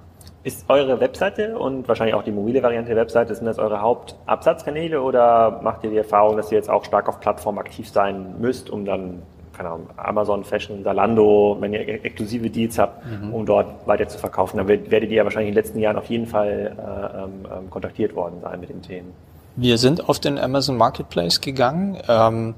Ist 0.47 0.65
eure 0.69 1.01
Webseite 1.01 1.59
und 1.59 1.89
wahrscheinlich 1.89 2.15
auch 2.15 2.23
die 2.23 2.31
mobile 2.31 2.63
Variante 2.63 2.91
der 2.91 2.99
Webseite, 2.99 3.35
sind 3.35 3.47
das 3.47 3.59
eure 3.59 3.81
Hauptabsatzkanäle 3.81 5.03
oder 5.03 5.61
macht 5.63 5.83
ihr 5.83 5.91
die 5.91 5.97
Erfahrung, 5.97 6.37
dass 6.37 6.53
ihr 6.53 6.59
jetzt 6.59 6.71
auch 6.71 6.85
stark 6.85 7.09
auf 7.09 7.19
Plattform 7.19 7.59
aktiv 7.59 7.89
sein 7.89 8.37
müsst, 8.39 8.71
um 8.71 8.85
dann 8.85 9.23
keine 9.57 9.71
Ahnung, 9.71 9.89
Amazon, 9.97 10.45
Fashion, 10.45 10.85
Zalando, 10.85 11.57
wenn 11.61 11.73
ihr 11.73 12.05
exklusive 12.05 12.51
Deals 12.51 12.79
habt, 12.79 13.05
mhm. 13.07 13.33
um 13.33 13.47
dort 13.47 13.87
weiter 13.87 14.07
zu 14.09 14.19
verkaufen. 14.19 14.59
Dann 14.59 14.69
werdet 14.69 15.11
ihr 15.11 15.17
ja 15.17 15.25
wahrscheinlich 15.25 15.49
in 15.49 15.55
den 15.55 15.63
letzten 15.63 15.79
Jahren 15.79 15.97
auf 15.97 16.07
jeden 16.07 16.27
Fall 16.27 16.77
äh, 16.77 17.23
ähm, 17.23 17.31
ähm, 17.45 17.71
kontaktiert 17.71 18.15
worden 18.15 18.41
sein 18.43 18.61
mit 18.61 18.69
den 18.69 18.83
Themen. 18.83 19.13
Wir 19.57 19.79
sind 19.79 20.09
auf 20.09 20.21
den 20.21 20.39
Amazon 20.39 20.77
Marketplace 20.77 21.41
gegangen, 21.41 21.97
ähm, 22.09 22.55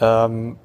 ähm, 0.00 0.56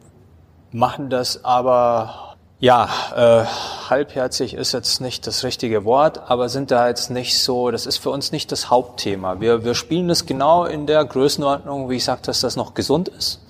machen 0.72 1.10
das 1.10 1.46
aber 1.46 2.27
ja, 2.60 2.90
äh, 3.16 3.46
halbherzig 3.90 4.56
ist 4.56 4.72
jetzt 4.72 5.00
nicht 5.00 5.28
das 5.28 5.44
richtige 5.44 5.86
Wort, 5.86 6.30
aber 6.30 6.50
sind 6.50 6.72
da 6.72 6.88
jetzt 6.88 7.12
nicht 7.12 7.40
so, 7.40 7.70
das 7.70 7.86
ist 7.86 7.98
für 7.98 8.10
uns 8.10 8.32
nicht 8.32 8.52
das 8.52 8.70
Hauptthema. 8.72 9.40
Wir, 9.40 9.64
wir 9.64 9.76
spielen 9.76 10.08
das 10.08 10.26
genau 10.26 10.66
in 10.66 10.88
der 10.88 11.06
Größenordnung, 11.06 11.90
wie 11.90 11.98
ich 11.98 12.04
sagte, 12.04 12.28
dass 12.28 12.42
das 12.42 12.56
noch 12.56 12.74
gesund 12.74 13.10
ist. 13.10 13.42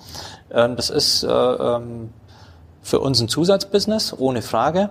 Ähm, 0.50 0.76
das 0.76 0.90
ist 0.90 1.22
äh, 1.22 1.28
ähm, 1.28 2.12
für 2.82 3.00
uns 3.00 3.20
ein 3.20 3.28
Zusatzbusiness, 3.28 4.14
ohne 4.18 4.42
Frage. 4.42 4.90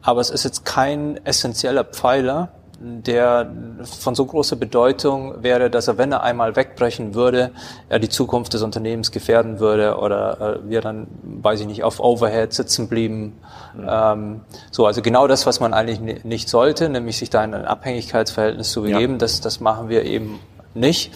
Aber 0.00 0.20
es 0.20 0.30
ist 0.30 0.44
jetzt 0.44 0.64
kein 0.64 1.24
essentieller 1.26 1.84
Pfeiler 1.84 2.48
der 2.80 3.50
von 3.82 4.14
so 4.14 4.24
großer 4.24 4.54
Bedeutung 4.54 5.42
wäre, 5.42 5.68
dass 5.68 5.88
er, 5.88 5.98
wenn 5.98 6.12
er 6.12 6.22
einmal 6.22 6.54
wegbrechen 6.54 7.14
würde, 7.14 7.50
er 7.88 7.98
die 7.98 8.08
Zukunft 8.08 8.54
des 8.54 8.62
Unternehmens 8.62 9.10
gefährden 9.10 9.58
würde 9.58 9.96
oder 9.98 10.60
äh, 10.64 10.70
wir 10.70 10.80
dann, 10.80 11.08
weiß 11.22 11.60
ich 11.60 11.66
nicht, 11.66 11.82
auf 11.82 11.98
Overhead 11.98 12.52
sitzen 12.52 12.88
blieben. 12.88 13.38
Ja. 13.80 14.12
Ähm, 14.12 14.42
so, 14.70 14.86
also 14.86 15.02
genau 15.02 15.26
das, 15.26 15.44
was 15.44 15.58
man 15.58 15.74
eigentlich 15.74 16.24
nicht 16.24 16.48
sollte, 16.48 16.88
nämlich 16.88 17.18
sich 17.18 17.30
da 17.30 17.42
in 17.42 17.52
ein 17.52 17.64
Abhängigkeitsverhältnis 17.64 18.70
zu 18.70 18.82
begeben, 18.82 19.14
ja. 19.14 19.18
das, 19.18 19.40
das 19.40 19.58
machen 19.58 19.88
wir 19.88 20.04
eben 20.04 20.38
nicht. 20.74 21.12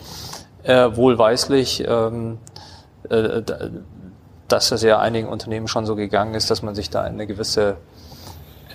Äh, 0.65 0.97
wohlweislich, 0.97 1.85
ähm, 1.87 2.39
äh, 3.09 3.43
dass 4.49 4.69
das 4.69 4.83
ja 4.83 4.99
einigen 4.99 5.29
Unternehmen 5.29 5.69
schon 5.69 5.87
so 5.87 5.97
gegangen 5.97 6.35
ist, 6.35 6.51
dass 6.51 6.63
man 6.63 6.75
sich 6.75 6.91
da 6.91 7.07
in 7.07 7.15
eine 7.15 7.27
gewisse 7.27 7.77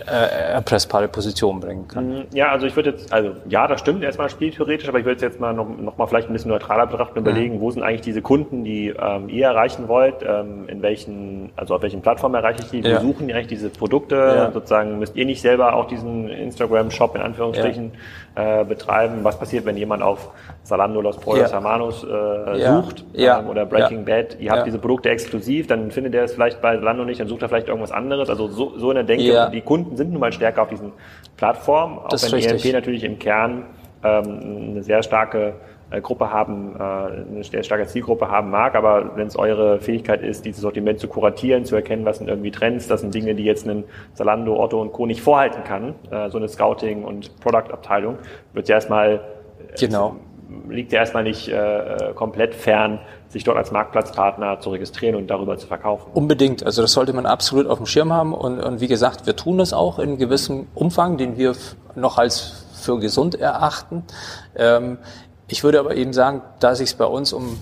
äh, 0.05 0.53
erpressbare 0.53 1.07
Position 1.07 1.59
bringen 1.59 1.87
kann. 1.87 2.09
Mm, 2.09 2.23
ja, 2.33 2.49
also 2.49 2.67
ich 2.67 2.75
würde 2.75 2.91
jetzt, 2.91 3.11
also 3.11 3.31
ja, 3.47 3.67
das 3.67 3.79
stimmt 3.79 4.03
erstmal 4.03 4.29
spieltheoretisch, 4.29 4.87
aber 4.87 4.99
ich 4.99 5.05
würde 5.05 5.21
jetzt 5.21 5.39
mal 5.39 5.53
noch, 5.53 5.67
noch 5.67 5.97
mal 5.97 6.07
vielleicht 6.07 6.29
ein 6.29 6.33
bisschen 6.33 6.51
neutraler 6.51 6.87
betrachten 6.87 7.19
und 7.19 7.27
überlegen, 7.27 7.59
wo 7.61 7.71
sind 7.71 7.83
eigentlich 7.83 8.01
diese 8.01 8.21
Kunden, 8.21 8.63
die 8.63 8.89
ähm, 8.89 9.29
ihr 9.29 9.45
erreichen 9.45 9.87
wollt, 9.87 10.15
ähm, 10.27 10.67
in 10.67 10.81
welchen, 10.81 11.51
also 11.55 11.75
auf 11.75 11.81
welchen 11.81 12.01
Plattformen 12.01 12.35
erreiche 12.35 12.61
ich 12.61 12.69
die, 12.69 12.83
wo 12.83 12.89
ja. 12.89 13.01
suchen 13.01 13.27
die 13.27 13.33
eigentlich 13.33 13.47
diese 13.47 13.69
Produkte, 13.69 14.15
ja. 14.15 14.51
sozusagen 14.51 14.99
müsst 14.99 15.15
ihr 15.15 15.25
nicht 15.25 15.41
selber 15.41 15.73
auch 15.75 15.87
diesen 15.87 16.29
Instagram-Shop 16.29 17.15
in 17.15 17.21
Anführungsstrichen 17.21 17.85
ja. 17.85 17.99
Äh, 18.37 18.63
betreiben, 18.65 19.23
was 19.23 19.39
passiert, 19.39 19.65
wenn 19.65 19.77
jemand 19.77 20.03
auf 20.03 20.29
Salando, 20.61 21.01
Los 21.01 21.17
Pollos, 21.17 21.51
Hermanos 21.51 22.03
äh, 22.03 22.67
sucht 22.67 23.03
ähm, 23.15 23.47
oder 23.47 23.65
Breaking 23.65 24.05
Bad, 24.05 24.37
ihr 24.39 24.51
habt 24.51 24.67
diese 24.67 24.77
Produkte 24.77 25.09
exklusiv, 25.09 25.65
dann 25.65 25.89
findet 25.89 26.13
er 26.13 26.25
es 26.25 26.33
vielleicht 26.33 26.61
bei 26.61 26.77
Salando 26.77 27.03
nicht, 27.03 27.19
dann 27.19 27.27
sucht 27.27 27.41
er 27.41 27.49
vielleicht 27.49 27.67
irgendwas 27.67 27.91
anderes, 27.91 28.29
also 28.29 28.47
so, 28.47 28.77
so 28.77 28.91
in 28.91 28.95
der 28.95 29.05
Denke, 29.05 29.49
die 29.51 29.61
Kunden 29.61 29.97
sind 29.97 30.11
nun 30.11 30.19
mal 30.19 30.31
stärker 30.31 30.61
auf 30.61 30.69
diesen 30.69 30.91
Plattformen, 31.35 31.97
auch 31.97 32.09
das 32.09 32.31
wenn 32.31 32.39
EMP 32.39 32.73
natürlich 32.73 33.03
im 33.03 33.17
Kern 33.17 33.65
ähm, 34.03 34.71
eine 34.71 34.83
sehr 34.83 35.01
starke 35.01 35.55
Gruppe 36.01 36.31
haben, 36.31 36.75
äh, 36.75 36.79
eine 36.79 37.43
sehr 37.43 37.63
starke 37.63 37.87
Zielgruppe 37.87 38.29
haben 38.29 38.49
mag, 38.49 38.75
aber 38.75 39.15
wenn 39.15 39.27
es 39.27 39.37
eure 39.37 39.79
Fähigkeit 39.79 40.21
ist, 40.21 40.45
dieses 40.45 40.61
Sortiment 40.61 40.99
zu 40.99 41.07
kuratieren, 41.07 41.65
zu 41.65 41.75
erkennen, 41.75 42.05
was 42.05 42.17
sind 42.17 42.27
irgendwie 42.27 42.51
Trends, 42.51 42.87
das 42.87 43.01
sind 43.01 43.13
Dinge, 43.13 43.35
die 43.35 43.45
jetzt 43.45 43.67
ein 43.67 43.83
Zalando, 44.13 44.61
Otto 44.61 44.81
und 44.81 44.91
Co. 44.91 45.05
nicht 45.05 45.21
vorhalten 45.21 45.63
kann, 45.63 45.95
äh, 46.11 46.29
so 46.29 46.37
eine 46.37 46.47
Scouting- 46.47 47.03
und 47.03 47.39
Product-Abteilung, 47.39 48.17
wird 48.53 48.67
ja 48.67 48.75
erstmal 48.75 49.21
äh, 49.73 49.79
genau 49.79 50.15
liegt 50.69 50.91
ja 50.91 50.99
erstmal 50.99 51.23
nicht 51.23 51.49
äh, 51.49 52.13
komplett 52.15 52.55
fern, 52.55 52.99
sich 53.27 53.43
dort 53.43 53.57
als 53.57 53.71
Marktplatzpartner 53.71 54.59
zu 54.59 54.69
registrieren 54.69 55.15
und 55.15 55.27
darüber 55.27 55.57
zu 55.57 55.67
verkaufen. 55.67 56.09
Unbedingt. 56.13 56.65
Also 56.65 56.81
das 56.81 56.93
sollte 56.93 57.13
man 57.13 57.25
absolut 57.25 57.67
auf 57.67 57.77
dem 57.77 57.85
Schirm 57.85 58.13
haben. 58.13 58.33
Und, 58.33 58.59
und 58.61 58.79
wie 58.79 58.87
gesagt, 58.87 59.25
wir 59.25 59.35
tun 59.35 59.57
das 59.57 59.73
auch 59.73 59.99
in 59.99 60.17
gewissem 60.17 60.67
Umfang, 60.73 61.17
den 61.17 61.37
wir 61.37 61.53
noch 61.95 62.17
als 62.17 62.65
für 62.81 62.99
gesund 62.99 63.35
erachten. 63.35 64.03
Ähm, 64.55 64.97
ich 65.47 65.63
würde 65.63 65.79
aber 65.79 65.95
eben 65.95 66.13
sagen, 66.13 66.41
da 66.59 66.71
es 66.71 66.79
sich 66.79 66.95
bei 66.97 67.05
uns 67.05 67.33
um 67.33 67.59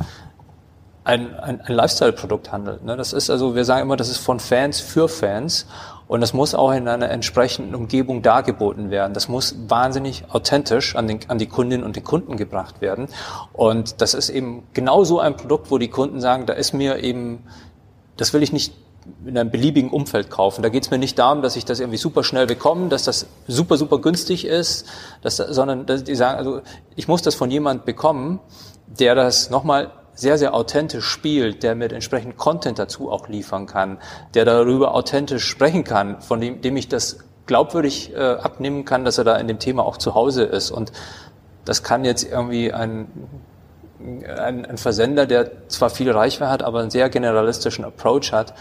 ein, 1.03 1.35
ein, 1.39 1.61
ein 1.61 1.73
Lifestyle-Produkt 1.73 2.51
handelt. 2.51 2.83
Ne? 2.83 2.97
Das 2.97 3.13
ist 3.13 3.29
also, 3.29 3.55
wir 3.55 3.63
sagen 3.63 3.83
immer, 3.83 3.95
das 3.95 4.09
ist 4.09 4.17
von 4.17 4.39
Fans 4.39 4.79
für 4.79 5.07
Fans. 5.07 5.67
Und 6.07 6.21
das 6.21 6.33
muss 6.33 6.53
auch 6.53 6.71
in 6.71 6.87
einer 6.87 7.09
entsprechenden 7.09 7.73
Umgebung 7.73 8.21
dargeboten 8.21 8.91
werden. 8.91 9.13
Das 9.13 9.27
muss 9.27 9.55
wahnsinnig 9.67 10.25
authentisch 10.29 10.95
an, 10.95 11.07
den, 11.07 11.19
an 11.29 11.39
die 11.39 11.47
Kundinnen 11.47 11.83
und 11.83 11.95
den 11.95 12.03
Kunden 12.03 12.37
gebracht 12.37 12.81
werden. 12.81 13.07
Und 13.53 14.01
das 14.01 14.13
ist 14.13 14.29
eben 14.29 14.63
genau 14.73 15.03
so 15.03 15.19
ein 15.19 15.35
Produkt, 15.35 15.71
wo 15.71 15.79
die 15.79 15.87
Kunden 15.87 16.21
sagen, 16.21 16.45
da 16.45 16.53
ist 16.53 16.73
mir 16.73 17.03
eben, 17.03 17.43
das 18.17 18.33
will 18.33 18.43
ich 18.43 18.53
nicht 18.53 18.73
in 19.25 19.37
einem 19.37 19.51
beliebigen 19.51 19.91
Umfeld 19.91 20.29
kaufen. 20.29 20.61
Da 20.61 20.69
geht 20.69 20.83
es 20.83 20.91
mir 20.91 20.97
nicht 20.97 21.17
darum, 21.19 21.41
dass 21.41 21.55
ich 21.55 21.65
das 21.65 21.79
irgendwie 21.79 21.97
super 21.97 22.23
schnell 22.23 22.47
bekomme, 22.47 22.89
dass 22.89 23.03
das 23.03 23.27
super, 23.47 23.77
super 23.77 23.99
günstig 23.99 24.45
ist, 24.45 24.87
dass, 25.21 25.37
sondern 25.37 25.85
dass 25.85 26.03
die 26.03 26.15
sagen, 26.15 26.37
also 26.37 26.61
ich 26.95 27.07
muss 27.07 27.21
das 27.21 27.35
von 27.35 27.51
jemand 27.51 27.85
bekommen, 27.85 28.39
der 28.87 29.15
das 29.15 29.49
nochmal 29.49 29.91
sehr, 30.15 30.37
sehr 30.37 30.53
authentisch 30.53 31.05
spielt, 31.05 31.61
der 31.61 31.75
mit 31.75 31.91
entsprechend 31.91 32.37
Content 32.37 32.79
dazu 32.79 33.11
auch 33.11 33.27
liefern 33.27 33.65
kann, 33.67 33.97
der 34.33 34.45
darüber 34.45 34.95
authentisch 34.95 35.45
sprechen 35.45 35.83
kann, 35.83 36.21
von 36.21 36.39
dem, 36.39 36.61
dem 36.61 36.77
ich 36.77 36.87
das 36.87 37.19
glaubwürdig 37.45 38.13
äh, 38.15 38.19
abnehmen 38.19 38.85
kann, 38.85 39.05
dass 39.05 39.17
er 39.17 39.23
da 39.23 39.35
in 39.35 39.47
dem 39.47 39.59
Thema 39.59 39.85
auch 39.85 39.97
zu 39.97 40.15
Hause 40.15 40.43
ist. 40.43 40.71
Und 40.71 40.91
das 41.65 41.83
kann 41.83 42.05
jetzt 42.05 42.23
irgendwie 42.23 42.71
ein, 42.71 43.07
ein, 43.99 44.65
ein 44.65 44.77
Versender, 44.77 45.25
der 45.25 45.67
zwar 45.67 45.89
viel 45.89 46.11
Reichweite 46.11 46.49
hat, 46.49 46.63
aber 46.63 46.79
einen 46.79 46.91
sehr 46.91 47.09
generalistischen 47.09 47.85
Approach 47.85 48.31
hat, 48.31 48.53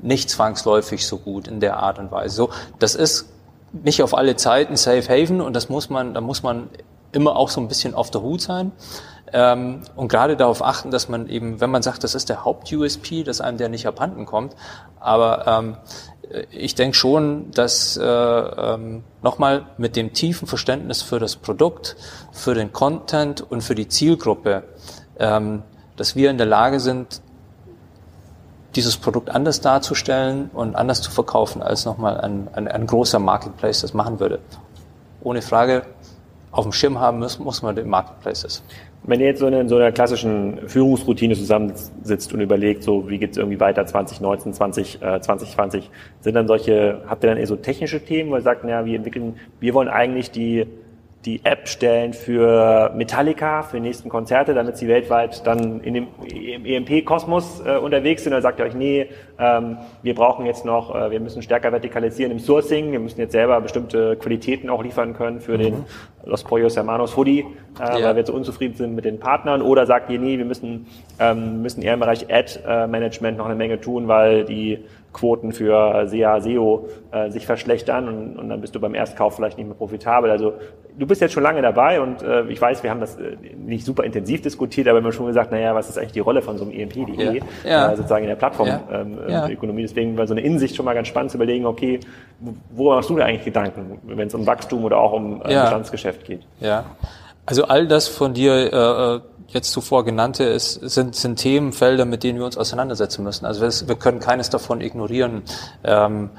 nicht 0.00 0.30
zwangsläufig 0.30 1.06
so 1.06 1.18
gut 1.18 1.48
in 1.48 1.60
der 1.60 1.78
Art 1.78 1.98
und 1.98 2.10
Weise. 2.10 2.34
So, 2.34 2.50
das 2.78 2.94
ist 2.94 3.28
nicht 3.72 4.02
auf 4.02 4.16
alle 4.16 4.36
Zeiten 4.36 4.76
Safe 4.76 5.08
Haven 5.08 5.40
und 5.40 5.54
das 5.54 5.68
muss 5.68 5.90
man, 5.90 6.14
da 6.14 6.20
muss 6.20 6.42
man 6.42 6.68
immer 7.12 7.36
auch 7.36 7.48
so 7.48 7.60
ein 7.60 7.68
bisschen 7.68 7.94
auf 7.94 8.10
der 8.10 8.22
Hut 8.22 8.40
sein. 8.40 8.72
Ähm, 9.32 9.82
und 9.94 10.08
gerade 10.08 10.36
darauf 10.36 10.62
achten, 10.62 10.90
dass 10.90 11.08
man 11.08 11.28
eben, 11.28 11.60
wenn 11.60 11.70
man 11.70 11.82
sagt, 11.82 12.02
das 12.04 12.14
ist 12.14 12.28
der 12.28 12.44
Haupt-USP, 12.44 13.24
dass 13.24 13.40
einem 13.40 13.58
der 13.58 13.68
nicht 13.68 13.86
abhanden 13.86 14.24
kommt. 14.24 14.54
Aber 15.00 15.46
ähm, 15.46 15.76
ich 16.50 16.74
denke 16.74 16.96
schon, 16.96 17.50
dass 17.52 17.96
äh, 17.96 18.04
ähm, 18.04 19.04
nochmal 19.22 19.66
mit 19.76 19.96
dem 19.96 20.12
tiefen 20.12 20.46
Verständnis 20.46 21.02
für 21.02 21.18
das 21.18 21.36
Produkt, 21.36 21.96
für 22.32 22.54
den 22.54 22.72
Content 22.72 23.40
und 23.40 23.62
für 23.62 23.74
die 23.74 23.88
Zielgruppe, 23.88 24.64
ähm, 25.18 25.62
dass 25.96 26.16
wir 26.16 26.30
in 26.30 26.38
der 26.38 26.46
Lage 26.46 26.80
sind, 26.80 27.22
dieses 28.74 28.96
Produkt 28.96 29.30
anders 29.30 29.60
darzustellen 29.60 30.50
und 30.52 30.76
anders 30.76 31.02
zu 31.02 31.10
verkaufen, 31.10 31.62
als 31.62 31.84
nochmal 31.84 32.20
ein, 32.20 32.48
ein, 32.52 32.68
ein 32.68 32.86
großer 32.86 33.18
Marketplace 33.18 33.80
das 33.80 33.94
machen 33.94 34.20
würde. 34.20 34.40
Ohne 35.22 35.42
Frage, 35.42 35.82
auf 36.50 36.64
dem 36.64 36.72
Schirm 36.72 36.98
haben 36.98 37.18
muss, 37.18 37.38
muss 37.38 37.62
man 37.62 37.76
den 37.76 37.88
Marketplaces. 37.88 38.62
Wenn 39.04 39.20
ihr 39.20 39.26
jetzt 39.26 39.38
so 39.38 39.46
in 39.46 39.68
so 39.68 39.76
einer 39.76 39.92
klassischen 39.92 40.68
Führungsroutine 40.68 41.34
zusammensitzt 41.34 42.32
und 42.32 42.40
überlegt, 42.40 42.82
so 42.82 43.08
wie 43.08 43.18
geht 43.18 43.32
es 43.32 43.36
irgendwie 43.36 43.60
weiter 43.60 43.86
2019, 43.86 44.52
20, 44.52 45.02
äh, 45.02 45.20
2020, 45.20 45.90
sind 46.20 46.34
dann 46.34 46.46
solche, 46.46 47.02
habt 47.06 47.22
ihr 47.24 47.30
dann 47.30 47.38
eher 47.38 47.46
so 47.46 47.56
technische 47.56 48.04
Themen, 48.04 48.30
wo 48.30 48.36
ihr 48.36 48.42
sagt, 48.42 48.64
naja, 48.64 48.84
wir 48.84 48.96
entwickeln, 48.96 49.36
wir 49.60 49.72
wollen 49.72 49.88
eigentlich 49.88 50.30
die 50.30 50.66
die 51.24 51.44
App 51.44 51.68
stellen 51.68 52.12
für 52.12 52.92
Metallica, 52.94 53.62
für 53.62 53.78
die 53.78 53.82
nächsten 53.82 54.08
Konzerte, 54.08 54.54
damit 54.54 54.76
sie 54.76 54.86
weltweit 54.86 55.44
dann 55.46 55.80
in 55.80 55.94
dem 55.94 56.06
EMP-Kosmos 56.24 57.60
äh, 57.66 57.76
unterwegs 57.76 58.22
sind. 58.22 58.32
Dann 58.32 58.42
sagt 58.42 58.60
ihr 58.60 58.64
euch, 58.64 58.74
nee, 58.74 59.08
ähm, 59.38 59.78
wir 60.02 60.14
brauchen 60.14 60.46
jetzt 60.46 60.64
noch, 60.64 60.94
äh, 60.94 61.10
wir 61.10 61.18
müssen 61.18 61.42
stärker 61.42 61.72
vertikalisieren 61.72 62.30
im 62.30 62.38
Sourcing, 62.38 62.92
wir 62.92 63.00
müssen 63.00 63.20
jetzt 63.20 63.32
selber 63.32 63.60
bestimmte 63.60 64.16
Qualitäten 64.16 64.70
auch 64.70 64.82
liefern 64.82 65.14
können 65.14 65.40
für 65.40 65.58
mhm. 65.58 65.62
den 65.62 65.84
Los 66.24 66.44
Pollos 66.44 66.76
Hermanos 66.76 67.16
Hoodie, 67.16 67.44
äh, 67.80 68.00
ja. 68.00 68.06
weil 68.06 68.16
wir 68.16 68.24
zu 68.24 68.34
unzufrieden 68.34 68.76
sind 68.76 68.94
mit 68.94 69.04
den 69.04 69.18
Partnern. 69.18 69.60
Oder 69.60 69.86
sagt 69.86 70.10
ihr, 70.10 70.20
nee, 70.20 70.38
wir 70.38 70.44
müssen, 70.44 70.86
ähm, 71.18 71.62
müssen 71.62 71.82
eher 71.82 71.94
im 71.94 72.00
Bereich 72.00 72.32
Ad-Management 72.32 73.38
noch 73.38 73.46
eine 73.46 73.56
Menge 73.56 73.80
tun, 73.80 74.06
weil 74.06 74.44
die 74.44 74.84
Quoten 75.12 75.52
für 75.52 76.06
SEA, 76.06 76.40
SEO 76.40 76.88
äh, 77.12 77.30
sich 77.30 77.46
verschlechtern 77.46 78.08
und, 78.08 78.38
und 78.38 78.48
dann 78.48 78.60
bist 78.60 78.74
du 78.74 78.80
beim 78.80 78.94
Erstkauf 78.94 79.36
vielleicht 79.36 79.58
nicht 79.58 79.66
mehr 79.66 79.76
profitabel. 79.76 80.30
Also 80.30 80.54
du 80.98 81.06
bist 81.06 81.20
jetzt 81.20 81.32
schon 81.32 81.42
lange 81.42 81.62
dabei 81.62 82.00
und 82.00 82.22
äh, 82.22 82.44
ich 82.48 82.60
weiß, 82.60 82.82
wir 82.82 82.90
haben 82.90 83.00
das 83.00 83.16
äh, 83.16 83.36
nicht 83.56 83.84
super 83.84 84.04
intensiv 84.04 84.42
diskutiert, 84.42 84.86
aber 84.88 85.00
wir 85.00 85.04
haben 85.04 85.12
schon 85.12 85.26
gesagt, 85.26 85.50
naja, 85.50 85.74
was 85.74 85.88
ist 85.88 85.98
eigentlich 85.98 86.12
die 86.12 86.20
Rolle 86.20 86.42
von 86.42 86.58
so 86.58 86.64
einem 86.64 86.72
EMP.de, 86.72 87.38
ja. 87.38 87.44
ja. 87.64 87.92
äh, 87.92 87.96
sozusagen 87.96 88.24
in 88.24 88.28
der 88.28 88.36
Plattformökonomie. 88.36 89.14
Ja. 89.28 89.48
Ähm, 89.48 89.78
ja. 89.78 89.82
Deswegen 89.82 90.18
war 90.18 90.26
so 90.26 90.34
eine 90.34 90.42
Insicht 90.42 90.76
schon 90.76 90.84
mal 90.84 90.94
ganz 90.94 91.08
spannend 91.08 91.30
zu 91.30 91.38
überlegen, 91.38 91.66
okay, 91.66 92.00
worüber 92.70 92.96
machst 92.96 93.10
du 93.10 93.16
da 93.16 93.24
eigentlich 93.24 93.44
Gedanken, 93.44 93.98
wenn 94.04 94.28
es 94.28 94.34
um 94.34 94.46
Wachstum 94.46 94.84
oder 94.84 94.98
auch 94.98 95.12
um 95.12 95.40
äh, 95.42 95.44
Bestandsgeschäft 95.44 96.24
geht? 96.24 96.42
Ja, 96.60 96.84
also 97.46 97.64
all 97.64 97.86
das 97.88 98.08
von 98.08 98.34
dir 98.34 98.72
äh, 98.72 99.16
äh 99.16 99.20
jetzt 99.48 99.72
zuvor 99.72 100.04
genannte 100.04 100.44
ist, 100.44 100.74
sind, 100.74 101.14
sind 101.14 101.36
Themenfelder, 101.36 102.04
mit 102.04 102.22
denen 102.22 102.38
wir 102.38 102.46
uns 102.46 102.58
auseinandersetzen 102.58 103.24
müssen. 103.24 103.46
Also 103.46 103.62
wir, 103.62 103.88
wir 103.88 103.96
können 103.96 104.20
keines 104.20 104.50
davon 104.50 104.80
ignorieren. 104.80 105.42
Ähm, 105.84 106.30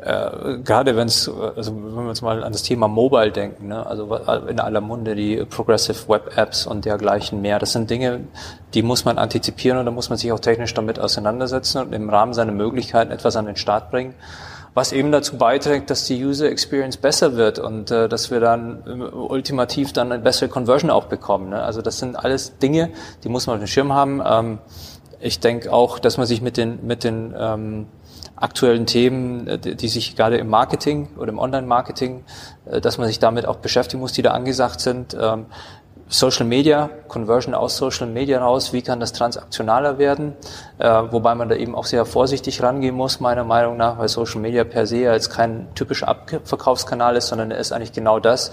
äh, 0.00 0.58
gerade 0.64 0.96
wenn 0.96 1.06
es, 1.06 1.28
also 1.28 1.74
wenn 1.74 2.04
wir 2.04 2.08
uns 2.08 2.22
mal 2.22 2.42
an 2.42 2.52
das 2.52 2.62
Thema 2.62 2.88
Mobile 2.88 3.30
denken, 3.30 3.68
ne? 3.68 3.86
also 3.86 4.16
in 4.48 4.58
aller 4.58 4.80
Munde 4.80 5.14
die 5.14 5.44
Progressive 5.44 6.08
Web 6.08 6.36
Apps 6.36 6.66
und 6.66 6.84
dergleichen 6.84 7.40
mehr, 7.40 7.58
das 7.58 7.72
sind 7.72 7.88
Dinge, 7.88 8.20
die 8.74 8.82
muss 8.82 9.04
man 9.04 9.18
antizipieren 9.18 9.78
und 9.78 9.86
da 9.86 9.92
muss 9.92 10.08
man 10.08 10.18
sich 10.18 10.32
auch 10.32 10.40
technisch 10.40 10.74
damit 10.74 10.98
auseinandersetzen 10.98 11.82
und 11.82 11.92
im 11.92 12.10
Rahmen 12.10 12.34
seiner 12.34 12.52
Möglichkeiten 12.52 13.12
etwas 13.12 13.36
an 13.36 13.46
den 13.46 13.56
Start 13.56 13.90
bringen 13.90 14.14
was 14.74 14.92
eben 14.92 15.12
dazu 15.12 15.36
beiträgt, 15.36 15.90
dass 15.90 16.04
die 16.04 16.24
User 16.24 16.50
Experience 16.50 16.96
besser 16.96 17.36
wird 17.36 17.58
und 17.58 17.90
äh, 17.90 18.08
dass 18.08 18.30
wir 18.30 18.40
dann 18.40 18.82
äh, 18.86 19.14
ultimativ 19.14 19.92
dann 19.92 20.10
eine 20.10 20.22
bessere 20.22 20.48
Conversion 20.48 20.90
auch 20.90 21.06
bekommen. 21.06 21.50
Ne? 21.50 21.62
Also 21.62 21.82
das 21.82 21.98
sind 21.98 22.16
alles 22.16 22.58
Dinge, 22.58 22.90
die 23.24 23.28
muss 23.28 23.46
man 23.46 23.56
auf 23.56 23.62
dem 23.62 23.66
Schirm 23.66 23.92
haben. 23.92 24.22
Ähm, 24.24 24.58
ich 25.20 25.40
denke 25.40 25.72
auch, 25.72 25.98
dass 25.98 26.16
man 26.16 26.26
sich 26.26 26.40
mit 26.40 26.56
den 26.56 26.84
mit 26.86 27.04
den 27.04 27.34
ähm, 27.36 27.86
aktuellen 28.42 28.86
Themen, 28.86 29.46
äh, 29.46 29.58
die 29.58 29.88
sich 29.88 30.16
gerade 30.16 30.36
im 30.36 30.48
Marketing 30.48 31.08
oder 31.16 31.30
im 31.30 31.38
Online-Marketing, 31.38 32.24
äh, 32.66 32.80
dass 32.80 32.98
man 32.98 33.06
sich 33.06 33.18
damit 33.18 33.46
auch 33.46 33.56
beschäftigen 33.56 34.00
muss, 34.00 34.12
die 34.12 34.22
da 34.22 34.32
angesagt 34.32 34.80
sind. 34.80 35.16
Ähm, 35.18 35.46
Social 36.12 36.44
Media, 36.44 36.90
Conversion 37.08 37.54
aus 37.54 37.78
Social 37.78 38.06
Media 38.06 38.38
raus, 38.38 38.74
wie 38.74 38.82
kann 38.82 39.00
das 39.00 39.14
transaktionaler 39.14 39.96
werden, 39.96 40.34
äh, 40.78 40.86
wobei 41.10 41.34
man 41.34 41.48
da 41.48 41.54
eben 41.54 41.74
auch 41.74 41.86
sehr 41.86 42.04
vorsichtig 42.04 42.62
rangehen 42.62 42.94
muss, 42.94 43.18
meiner 43.18 43.44
Meinung 43.44 43.78
nach, 43.78 43.96
weil 43.96 44.08
Social 44.08 44.42
Media 44.42 44.64
per 44.64 44.86
se 44.86 45.10
als 45.10 45.30
kein 45.30 45.68
typischer 45.74 46.08
Abverkaufskanal 46.08 47.16
ist, 47.16 47.28
sondern 47.28 47.50
er 47.50 47.56
ist 47.56 47.72
eigentlich 47.72 47.94
genau 47.94 48.20
das, 48.20 48.52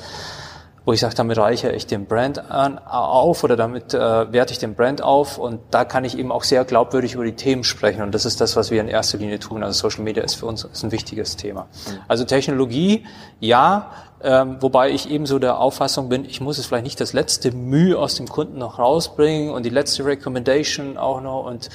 wo 0.89 0.93
ich 0.93 1.01
sage, 1.01 1.13
damit 1.13 1.37
reiche 1.37 1.69
ich 1.69 1.85
den 1.85 2.07
Brand 2.07 2.49
an, 2.49 2.79
auf 2.79 3.43
oder 3.43 3.55
damit 3.55 3.93
äh, 3.93 4.33
werte 4.33 4.53
ich 4.53 4.57
den 4.57 4.73
Brand 4.73 5.03
auf 5.03 5.37
und 5.37 5.59
da 5.69 5.85
kann 5.85 6.03
ich 6.03 6.17
eben 6.17 6.31
auch 6.31 6.43
sehr 6.43 6.65
glaubwürdig 6.65 7.13
über 7.13 7.25
die 7.25 7.35
Themen 7.35 7.63
sprechen 7.63 8.01
und 8.01 8.15
das 8.15 8.25
ist 8.25 8.41
das, 8.41 8.55
was 8.55 8.71
wir 8.71 8.81
in 8.81 8.87
erster 8.87 9.19
Linie 9.19 9.37
tun. 9.37 9.61
Also 9.61 9.87
Social 9.87 10.03
Media 10.03 10.23
ist 10.23 10.33
für 10.33 10.47
uns 10.47 10.63
ist 10.63 10.81
ein 10.81 10.91
wichtiges 10.91 11.35
Thema. 11.35 11.65
Mhm. 11.65 11.99
Also 12.07 12.23
Technologie, 12.23 13.05
ja, 13.39 13.91
ähm, 14.23 14.57
wobei 14.61 14.89
ich 14.89 15.11
ebenso 15.11 15.37
der 15.37 15.59
Auffassung 15.59 16.09
bin, 16.09 16.25
ich 16.25 16.41
muss 16.41 16.57
es 16.57 16.65
vielleicht 16.65 16.85
nicht 16.85 16.99
das 16.99 17.13
letzte 17.13 17.51
Mühe 17.51 17.95
aus 17.95 18.15
dem 18.15 18.27
Kunden 18.27 18.57
noch 18.57 18.79
rausbringen 18.79 19.51
und 19.51 19.67
die 19.67 19.69
letzte 19.69 20.05
Recommendation 20.05 20.97
auch 20.97 21.21
noch 21.21 21.45
und 21.45 21.69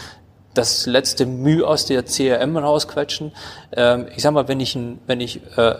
das 0.54 0.86
letzte 0.86 1.24
Mühe 1.24 1.64
aus 1.64 1.86
der 1.86 2.02
CRM 2.04 2.56
rausquetschen. 2.56 3.30
Ähm, 3.76 4.08
ich 4.16 4.24
sag 4.24 4.32
mal, 4.32 4.48
wenn 4.48 4.58
ich, 4.58 4.74
ein, 4.74 4.98
wenn 5.06 5.20
ich 5.20 5.40
äh, 5.56 5.76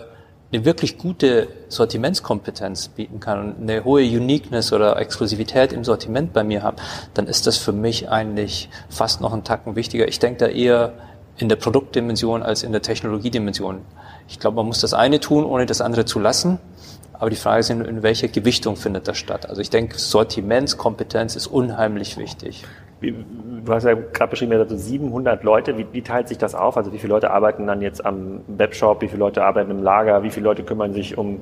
eine 0.55 0.65
wirklich 0.65 0.97
gute 0.97 1.47
Sortimentskompetenz 1.69 2.87
bieten 2.89 3.19
kann 3.19 3.39
und 3.39 3.61
eine 3.61 3.83
hohe 3.83 4.03
Uniqueness 4.03 4.73
oder 4.73 4.97
Exklusivität 4.97 5.73
im 5.73 5.83
Sortiment 5.83 6.33
bei 6.33 6.43
mir 6.43 6.63
habe, 6.63 6.77
dann 7.13 7.27
ist 7.27 7.45
das 7.47 7.57
für 7.57 7.71
mich 7.71 8.09
eigentlich 8.09 8.69
fast 8.89 9.21
noch 9.21 9.33
einen 9.33 9.43
Tacken 9.43 9.75
wichtiger. 9.75 10.07
Ich 10.07 10.19
denke 10.19 10.39
da 10.39 10.47
eher 10.47 10.93
in 11.37 11.49
der 11.49 11.57
Produktdimension 11.57 12.43
als 12.43 12.63
in 12.63 12.71
der 12.71 12.81
Technologiedimension. 12.81 13.81
Ich 14.27 14.39
glaube, 14.39 14.55
man 14.57 14.67
muss 14.67 14.79
das 14.79 14.93
eine 14.93 15.19
tun, 15.19 15.43
ohne 15.45 15.65
das 15.65 15.81
andere 15.81 16.05
zu 16.05 16.19
lassen. 16.19 16.59
Aber 17.13 17.29
die 17.29 17.35
Frage 17.35 17.59
ist, 17.59 17.69
in 17.69 18.03
welcher 18.03 18.27
Gewichtung 18.27 18.75
findet 18.75 19.07
das 19.07 19.17
statt? 19.17 19.47
Also 19.47 19.61
ich 19.61 19.69
denke, 19.69 19.97
Sortimentskompetenz 19.99 21.35
ist 21.35 21.47
unheimlich 21.47 22.17
wichtig. 22.17 22.65
Du 23.11 23.73
hast 23.73 23.83
ja 23.83 23.93
gerade 23.93 24.29
beschrieben, 24.29 24.51
ja, 24.51 24.65
so 24.65 24.77
700 24.77 25.43
Leute. 25.43 25.77
Wie, 25.77 25.87
wie, 25.91 26.01
teilt 26.01 26.27
sich 26.27 26.37
das 26.37 26.55
auf? 26.55 26.77
Also 26.77 26.93
wie 26.93 26.99
viele 26.99 27.13
Leute 27.13 27.31
arbeiten 27.31 27.67
dann 27.67 27.81
jetzt 27.81 28.05
am 28.05 28.41
Webshop? 28.47 29.01
Wie 29.01 29.07
viele 29.07 29.19
Leute 29.19 29.43
arbeiten 29.43 29.71
im 29.71 29.83
Lager? 29.83 30.23
Wie 30.23 30.29
viele 30.29 30.45
Leute 30.45 30.63
kümmern 30.63 30.93
sich 30.93 31.17
um 31.17 31.41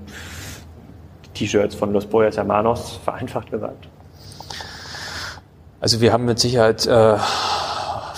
T-Shirts 1.34 1.76
von 1.76 1.92
Los 1.94 2.06
Boyas 2.06 2.38
Hermanos, 2.38 3.00
vereinfacht 3.04 3.52
gesagt? 3.52 3.88
Also 5.82 6.00
wir 6.00 6.14
haben 6.14 6.26
mit 6.26 6.40
Sicherheit 6.40 6.86
äh, 6.86 7.18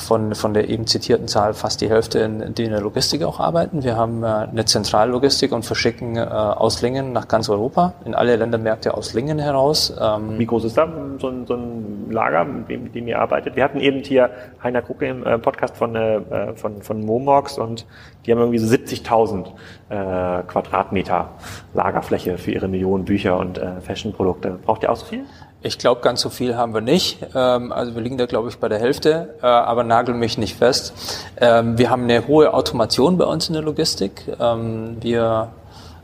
von, 0.05 0.35
von 0.35 0.53
der 0.53 0.69
eben 0.69 0.87
zitierten 0.87 1.27
Zahl 1.27 1.53
fast 1.53 1.81
die 1.81 1.89
Hälfte, 1.89 2.19
in, 2.19 2.53
die 2.53 2.63
in 2.63 2.71
der 2.71 2.81
Logistik 2.81 3.23
auch 3.23 3.39
arbeiten. 3.39 3.83
Wir 3.83 3.97
haben 3.97 4.23
äh, 4.23 4.27
eine 4.27 4.65
Zentrallogistik 4.65 5.51
und 5.51 5.65
verschicken 5.65 6.15
äh, 6.17 6.21
aus 6.21 6.81
Lingen 6.81 7.11
nach 7.11 7.27
ganz 7.27 7.49
Europa, 7.49 7.93
in 8.05 8.15
alle 8.15 8.35
Ländermärkte 8.35 8.93
aus 8.93 9.13
Lingen 9.13 9.39
heraus. 9.39 9.93
Ähm 9.99 10.37
Wie 10.37 10.45
groß 10.45 10.65
ist 10.65 10.77
da 10.77 10.87
so 11.19 11.27
ein, 11.27 11.45
so 11.45 11.55
ein 11.55 12.11
Lager, 12.11 12.45
mit 12.45 12.69
dem, 12.69 12.91
dem 12.91 13.07
ihr 13.07 13.19
arbeitet? 13.19 13.55
Wir 13.55 13.63
hatten 13.63 13.79
eben 13.79 13.99
hier 13.99 14.29
Heiner 14.63 14.81
Krucke 14.81 15.07
im 15.07 15.25
äh, 15.25 15.37
Podcast 15.37 15.75
von, 15.75 15.95
äh, 15.95 16.53
von, 16.55 16.81
von 16.81 17.03
Momox 17.03 17.57
und 17.57 17.85
die 18.25 18.31
haben 18.31 18.39
irgendwie 18.39 18.59
so 18.59 18.73
70.000 18.73 19.47
äh, 19.89 20.43
Quadratmeter 20.43 21.29
Lagerfläche 21.73 22.37
für 22.37 22.51
ihre 22.51 22.67
Millionen 22.67 23.05
Bücher 23.05 23.37
und 23.37 23.57
äh, 23.57 23.81
Fashion-Produkte. 23.81 24.59
Braucht 24.65 24.83
ihr 24.83 24.91
auch 24.91 24.95
so 24.95 25.05
viel? 25.05 25.25
Ich 25.65 25.79
glaube, 25.79 26.01
ganz 26.01 26.21
so 26.21 26.29
viel 26.29 26.55
haben 26.55 26.75
wir 26.75 26.81
nicht. 26.81 27.25
Ähm, 27.33 27.71
also 27.71 27.95
wir 27.95 28.01
liegen 28.03 28.19
da, 28.19 28.27
glaube 28.27 28.49
ich, 28.49 28.59
bei 28.59 28.69
der 28.69 28.77
Hälfte, 28.77 29.33
äh, 29.41 29.47
aber 29.47 29.83
nagel 29.83 30.13
mich 30.13 30.37
nicht 30.37 30.55
fest. 30.55 30.93
Ähm, 31.37 31.79
wir 31.79 31.89
haben 31.89 32.03
eine 32.03 32.27
hohe 32.27 32.53
Automation 32.53 33.17
bei 33.17 33.25
uns 33.25 33.47
in 33.47 33.53
der 33.53 33.63
Logistik. 33.63 34.31
Ähm, 34.39 34.97
wir 35.01 35.47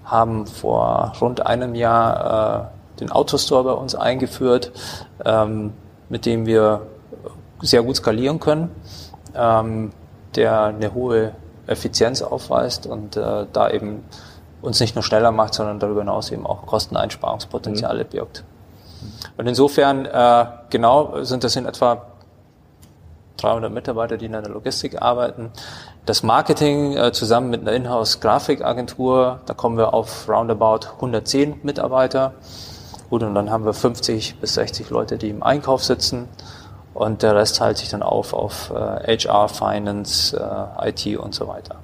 haben 0.03 0.47
vor 0.47 1.13
rund 1.21 1.45
einem 1.45 1.75
Jahr 1.75 2.71
äh, 2.97 2.99
den 3.01 3.11
Autostore 3.11 3.63
bei 3.65 3.71
uns 3.73 3.95
eingeführt, 3.95 4.71
mit 6.09 6.25
dem 6.27 6.45
wir 6.45 6.81
sehr 7.61 7.81
gut 7.81 7.95
skalieren 7.95 8.39
können, 8.39 8.69
der 9.33 10.63
eine 10.63 10.93
hohe 10.93 11.31
Effizienz 11.65 12.21
aufweist 12.21 12.85
und 12.85 13.17
äh, 13.17 13.45
da 13.51 13.69
eben 13.71 14.03
uns 14.61 14.79
nicht 14.79 14.93
nur 14.93 15.03
schneller 15.03 15.31
macht, 15.31 15.55
sondern 15.55 15.79
darüber 15.79 16.01
hinaus 16.01 16.31
eben 16.31 16.45
auch 16.45 16.67
Kosteneinsparungspotenziale 16.67 18.03
mhm. 18.03 18.09
birgt. 18.09 18.43
Und 19.37 19.47
insofern, 19.47 20.05
äh, 20.05 20.45
genau, 20.69 21.23
sind 21.23 21.43
das 21.43 21.55
in 21.55 21.65
etwa 21.65 22.05
300 23.37 23.71
Mitarbeiter, 23.71 24.17
die 24.17 24.25
in 24.25 24.33
der 24.33 24.47
Logistik 24.47 25.01
arbeiten. 25.01 25.51
Das 26.05 26.23
Marketing 26.23 26.95
äh, 26.95 27.11
zusammen 27.11 27.49
mit 27.49 27.61
einer 27.61 27.73
Inhouse-Grafikagentur, 27.73 29.39
da 29.45 29.53
kommen 29.53 29.77
wir 29.77 29.93
auf 29.93 30.27
roundabout 30.29 30.87
110 30.95 31.59
Mitarbeiter. 31.63 32.33
Gut, 33.09 33.23
und 33.23 33.35
dann 33.35 33.49
haben 33.49 33.65
wir 33.65 33.73
50 33.73 34.39
bis 34.39 34.53
60 34.53 34.89
Leute, 34.89 35.17
die 35.17 35.29
im 35.29 35.43
Einkauf 35.43 35.83
sitzen. 35.83 36.29
Und 36.93 37.23
der 37.23 37.35
Rest 37.35 37.57
teilt 37.57 37.77
sich 37.77 37.89
dann 37.89 38.03
auf 38.03 38.33
auf 38.33 38.71
äh, 38.71 39.17
HR, 39.17 39.47
Finance, 39.47 40.37
äh, 40.37 40.89
IT 40.89 41.17
und 41.17 41.33
so 41.33 41.47
weiter. 41.47 41.75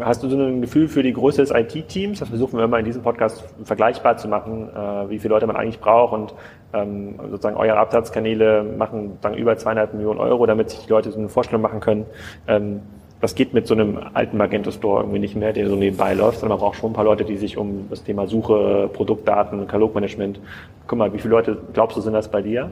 Hast 0.00 0.22
du 0.22 0.28
so 0.28 0.36
ein 0.36 0.60
Gefühl 0.60 0.88
für 0.88 1.04
die 1.04 1.12
Größe 1.12 1.42
des 1.42 1.52
IT-Teams? 1.52 2.18
Das 2.18 2.28
versuchen 2.28 2.58
wir 2.58 2.64
immer 2.64 2.78
in 2.80 2.84
diesem 2.84 3.02
Podcast 3.02 3.44
vergleichbar 3.62 4.16
zu 4.16 4.26
machen, 4.26 4.68
äh, 4.68 5.10
wie 5.10 5.18
viele 5.20 5.34
Leute 5.34 5.46
man 5.46 5.54
eigentlich 5.54 5.78
braucht 5.78 6.12
und 6.12 6.34
ähm, 6.72 7.14
sozusagen 7.30 7.56
eure 7.56 7.76
Absatzkanäle 7.76 8.64
machen 8.64 9.18
dann 9.20 9.34
über 9.34 9.56
zweieinhalb 9.56 9.94
Millionen 9.94 10.18
Euro, 10.18 10.44
damit 10.46 10.70
sich 10.70 10.80
die 10.80 10.90
Leute 10.90 11.12
so 11.12 11.18
eine 11.18 11.28
Vorstellung 11.28 11.62
machen 11.62 11.78
können. 11.78 12.04
Ähm, 12.48 12.80
das 13.20 13.34
geht 13.36 13.54
mit 13.54 13.66
so 13.66 13.74
einem 13.74 13.98
alten 14.12 14.36
Magento 14.36 14.72
Store 14.72 15.02
irgendwie 15.02 15.20
nicht 15.20 15.36
mehr, 15.36 15.52
der 15.52 15.68
so 15.68 15.76
nebenbei 15.76 16.14
läuft, 16.14 16.40
sondern 16.40 16.58
man 16.58 16.66
braucht 16.66 16.78
schon 16.78 16.90
ein 16.90 16.94
paar 16.94 17.04
Leute, 17.04 17.24
die 17.24 17.36
sich 17.36 17.56
um 17.56 17.86
das 17.88 18.02
Thema 18.02 18.26
Suche, 18.26 18.90
Produktdaten, 18.92 19.66
Katalogmanagement 19.66 20.40
kümmern. 20.86 21.12
Wie 21.12 21.18
viele 21.18 21.30
Leute 21.30 21.56
glaubst 21.72 21.96
du 21.96 22.00
sind 22.00 22.12
das 22.12 22.28
bei 22.28 22.42
dir? 22.42 22.70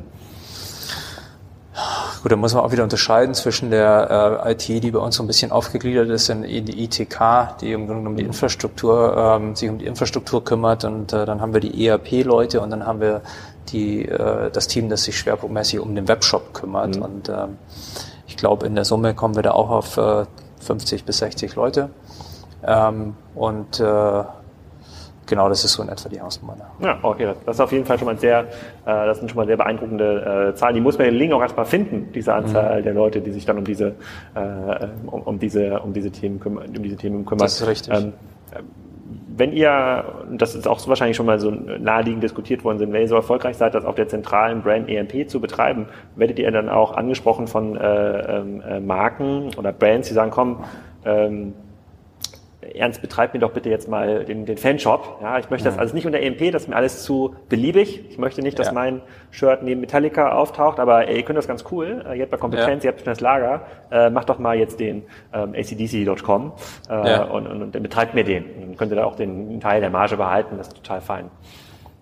Gut, 2.24 2.32
da 2.32 2.37
muss 2.37 2.54
man 2.54 2.64
auch 2.64 2.72
wieder 2.72 2.84
unterscheiden 2.84 3.34
zwischen 3.34 3.68
der 3.68 4.40
äh, 4.46 4.52
IT, 4.52 4.66
die 4.66 4.90
bei 4.90 4.98
uns 4.98 5.16
so 5.16 5.22
ein 5.22 5.26
bisschen 5.26 5.52
aufgegliedert 5.52 6.08
ist, 6.08 6.30
in 6.30 6.64
die 6.64 6.82
ITK, 6.82 7.58
die 7.60 7.70
im 7.72 7.87
Grunde 7.87 8.08
um 8.08 8.16
die 8.16 8.24
Infrastruktur, 8.24 9.14
ähm, 9.14 9.54
sich 9.54 9.68
um 9.68 9.76
die 9.76 9.84
Infrastruktur 9.84 10.42
kümmert 10.42 10.87
und 10.87 11.12
äh, 11.12 11.26
dann 11.26 11.42
haben 11.42 11.52
wir 11.52 11.60
die 11.60 11.87
ERP-Leute 11.87 12.62
und 12.62 12.70
dann 12.70 12.87
haben 12.87 13.02
wir 13.02 13.20
die, 13.68 14.08
äh, 14.08 14.50
das 14.50 14.68
Team, 14.68 14.88
das 14.88 15.04
sich 15.04 15.18
schwerpunktmäßig 15.18 15.80
um 15.80 15.94
den 15.94 16.08
Webshop 16.08 16.54
kümmert. 16.54 16.96
Mhm. 16.96 17.02
Und 17.02 17.28
ähm, 17.28 17.58
ich 18.26 18.38
glaube, 18.38 18.64
in 18.64 18.74
der 18.74 18.87
Summe 18.87 19.12
kommen 19.12 19.34
wir 19.37 19.42
da 19.42 19.50
auch 19.50 19.68
auf 19.68 19.98
äh, 19.98 20.24
50 20.60 21.04
bis 21.04 21.18
60 21.18 21.54
Leute. 21.56 21.90
Ähm, 22.66 23.16
und 23.34 23.80
äh, 23.80 24.24
genau, 25.26 25.48
das 25.48 25.64
ist 25.64 25.72
so 25.72 25.82
in 25.82 25.88
etwa 25.88 26.08
die 26.08 26.20
Hausnummer. 26.20 26.56
Ja, 26.80 26.98
okay, 27.02 27.34
das 27.46 27.56
ist 27.56 27.60
auf 27.60 27.72
jeden 27.72 27.84
Fall 27.84 27.98
schon 27.98 28.06
mal 28.06 28.18
sehr, 28.18 28.40
äh, 28.40 28.46
das 28.84 29.18
sind 29.18 29.30
schon 29.30 29.37
mal 29.37 29.46
sehr 29.46 29.56
beeindruckende 29.56 30.50
äh, 30.50 30.54
Zahlen. 30.54 30.74
Die 30.74 30.80
muss 30.80 30.98
man 30.98 31.08
in 31.08 31.14
Link 31.14 31.32
auch 31.32 31.42
erstmal 31.42 31.66
finden, 31.66 32.10
diese 32.12 32.34
Anzahl 32.34 32.80
mhm. 32.80 32.84
der 32.84 32.94
Leute, 32.94 33.20
die 33.20 33.32
sich 33.32 33.44
dann 33.44 33.58
um 33.58 33.64
diese, 33.64 33.94
äh, 34.34 34.87
um, 35.06 35.22
um, 35.22 35.38
diese, 35.38 35.80
um 35.80 35.92
diese 35.92 36.10
Themen 36.10 36.40
kümmern, 36.40 36.68
um 36.76 36.82
diese 36.82 36.96
Themen 36.96 37.24
kümmern. 37.24 37.44
Das 37.44 37.60
ist 37.60 37.66
richtig. 37.66 37.94
Ähm, 37.94 38.12
wenn 39.37 39.52
ihr, 39.52 40.04
das 40.30 40.54
ist 40.54 40.68
auch 40.68 40.87
wahrscheinlich 40.87 41.16
schon 41.16 41.26
mal 41.26 41.40
so 41.40 41.50
naheliegend 41.50 42.22
diskutiert 42.22 42.64
worden 42.64 42.78
sind, 42.78 42.92
wenn 42.92 43.02
ihr 43.02 43.08
so 43.08 43.16
erfolgreich 43.16 43.56
seid, 43.56 43.74
das 43.74 43.84
auf 43.84 43.96
der 43.96 44.08
zentralen 44.08 44.62
Brand 44.62 44.88
EMP 44.88 45.28
zu 45.28 45.40
betreiben, 45.40 45.87
werdet 46.14 46.38
ihr 46.38 46.50
dann 46.50 46.68
auch 46.68 46.92
angesprochen 46.92 47.48
von 47.48 47.76
äh, 47.76 48.38
ähm, 48.38 48.62
äh, 48.62 48.80
Marken 48.80 49.50
oder 49.56 49.72
Brands, 49.72 50.08
die 50.08 50.14
sagen, 50.14 50.30
komm, 50.30 50.64
ähm, 51.04 51.54
Ernst, 52.74 53.03
betreib 53.03 53.35
mir 53.35 53.40
doch 53.40 53.53
bitte 53.53 53.68
jetzt 53.68 53.88
mal 53.88 54.24
den, 54.24 54.46
den 54.46 54.57
Fanshop. 54.57 55.18
Ja, 55.22 55.38
ich 55.38 55.50
möchte 55.50 55.68
das 55.68 55.79
alles 55.79 55.92
nicht 55.92 56.07
unter 56.07 56.20
EMP, 56.20 56.53
das 56.53 56.62
ist 56.62 56.68
mir 56.68 56.77
alles 56.77 57.03
zu 57.03 57.35
beliebig. 57.48 58.05
Ich 58.11 58.18
möchte 58.18 58.42
nicht, 58.42 58.59
dass 58.59 58.68
ja. 58.68 58.72
mein 58.72 59.03
Shirt 59.31 59.62
neben 59.62 59.81
Metallica 59.81 60.33
auftaucht, 60.33 60.81
aber 60.81 61.09
ey, 61.09 61.18
ihr 61.18 61.22
könnt 61.24 61.38
das 61.38 61.48
ganz 61.48 61.64
cool. 61.70 62.05
Äh, 62.09 62.16
ihr 62.16 62.22
habt 62.22 62.33
mal 62.33 62.38
Kompetenz, 62.38 62.85
ja. 62.85 62.90
ihr 62.90 62.96
habt 62.96 63.07
das 63.07 63.20
Lager. 63.20 63.62
Äh, 63.90 64.11
macht 64.11 64.29
doch 64.29 64.38
mal 64.38 64.57
jetzt 64.57 64.81
den 64.81 65.03
ähm, 65.33 65.55
acdc.com 65.55 66.53
äh, 66.88 67.11
ja. 67.11 67.24
und, 67.24 67.46
und, 67.46 67.62
und 67.62 67.83
betreibt 67.83 68.14
mir 68.14 68.24
den. 68.24 68.44
Dann 68.61 68.77
könnt 68.77 68.92
ihr 68.92 68.96
da 68.96 69.05
auch 69.05 69.16
den 69.16 69.61
Teil 69.61 69.81
der 69.81 69.90
Marge 69.90 70.16
behalten, 70.16 70.57
das 70.57 70.68
ist 70.68 70.77
total 70.77 71.00
fein. 71.00 71.31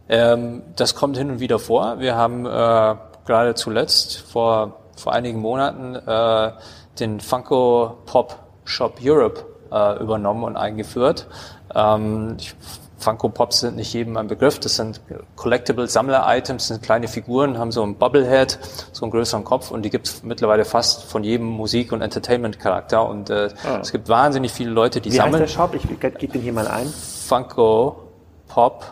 Ähm, 0.09 0.63
das 0.77 0.95
kommt 0.95 1.17
hin 1.17 1.31
und 1.31 1.41
wieder 1.41 1.59
vor. 1.59 2.01
Wir 2.01 2.17
haben 2.17 2.45
äh, 2.45 2.95
gerade 3.27 3.55
zuletzt 3.55 4.21
vor, 4.31 4.81
vor 4.97 5.13
einigen 5.13 5.41
Monaten 5.41 5.95
äh, 5.95 6.53
den 6.99 7.21
Funko 7.21 7.99
Pop 8.07 8.37
Shop 8.65 8.99
Europe 9.03 9.52
äh, 9.73 10.03
übernommen 10.03 10.45
und 10.45 10.57
eingeführt. 10.57 11.27
Ähm, 11.75 12.37
ich, 12.39 12.55
Funko 12.99 13.29
Pops 13.31 13.61
sind 13.61 13.77
nicht 13.77 13.93
jedem 13.93 14.17
ein 14.17 14.29
Begriff. 14.29 14.61
Das 14.61 14.77
sind 14.77 15.01
Collectible 15.35 15.89
Sammler-Items, 15.89 16.69
sind 16.69 16.83
kleine 16.83 17.09
Figuren, 17.09 17.59
haben 17.59 17.73
so 17.73 17.83
ein 17.83 17.97
Bubblehead, 17.97 18.59
so 18.93 19.05
einen 19.05 19.11
größeren 19.11 19.45
Kopf 19.45 19.71
und 19.71 19.83
die 19.83 19.91
gibt 19.91 20.07
es 20.07 20.23
mittlerweile 20.23 20.65
fast 20.65 21.05
von 21.05 21.25
jedem 21.25 21.47
Musik- 21.47 21.93
und 21.93 22.01
Entertainment-Charakter. 22.01 23.07
Und 23.07 23.31
äh, 23.31 23.49
ah. 23.67 23.79
es 23.81 23.91
gibt 23.93 24.09
wahnsinnig 24.09 24.53
viele 24.53 24.71
Leute, 24.71 25.01
die 25.01 25.11
Wie 25.11 25.17
sammeln. 25.17 25.43
Heißt 25.43 25.55
der 25.55 25.63
Shop? 25.63 25.75
Ich 25.75 25.83
gebe 26.01 26.33
den 26.33 26.43
hier 26.43 26.53
mal 26.53 26.69
ein. 26.69 26.87
Funko 26.87 28.09
Pop 28.47 28.85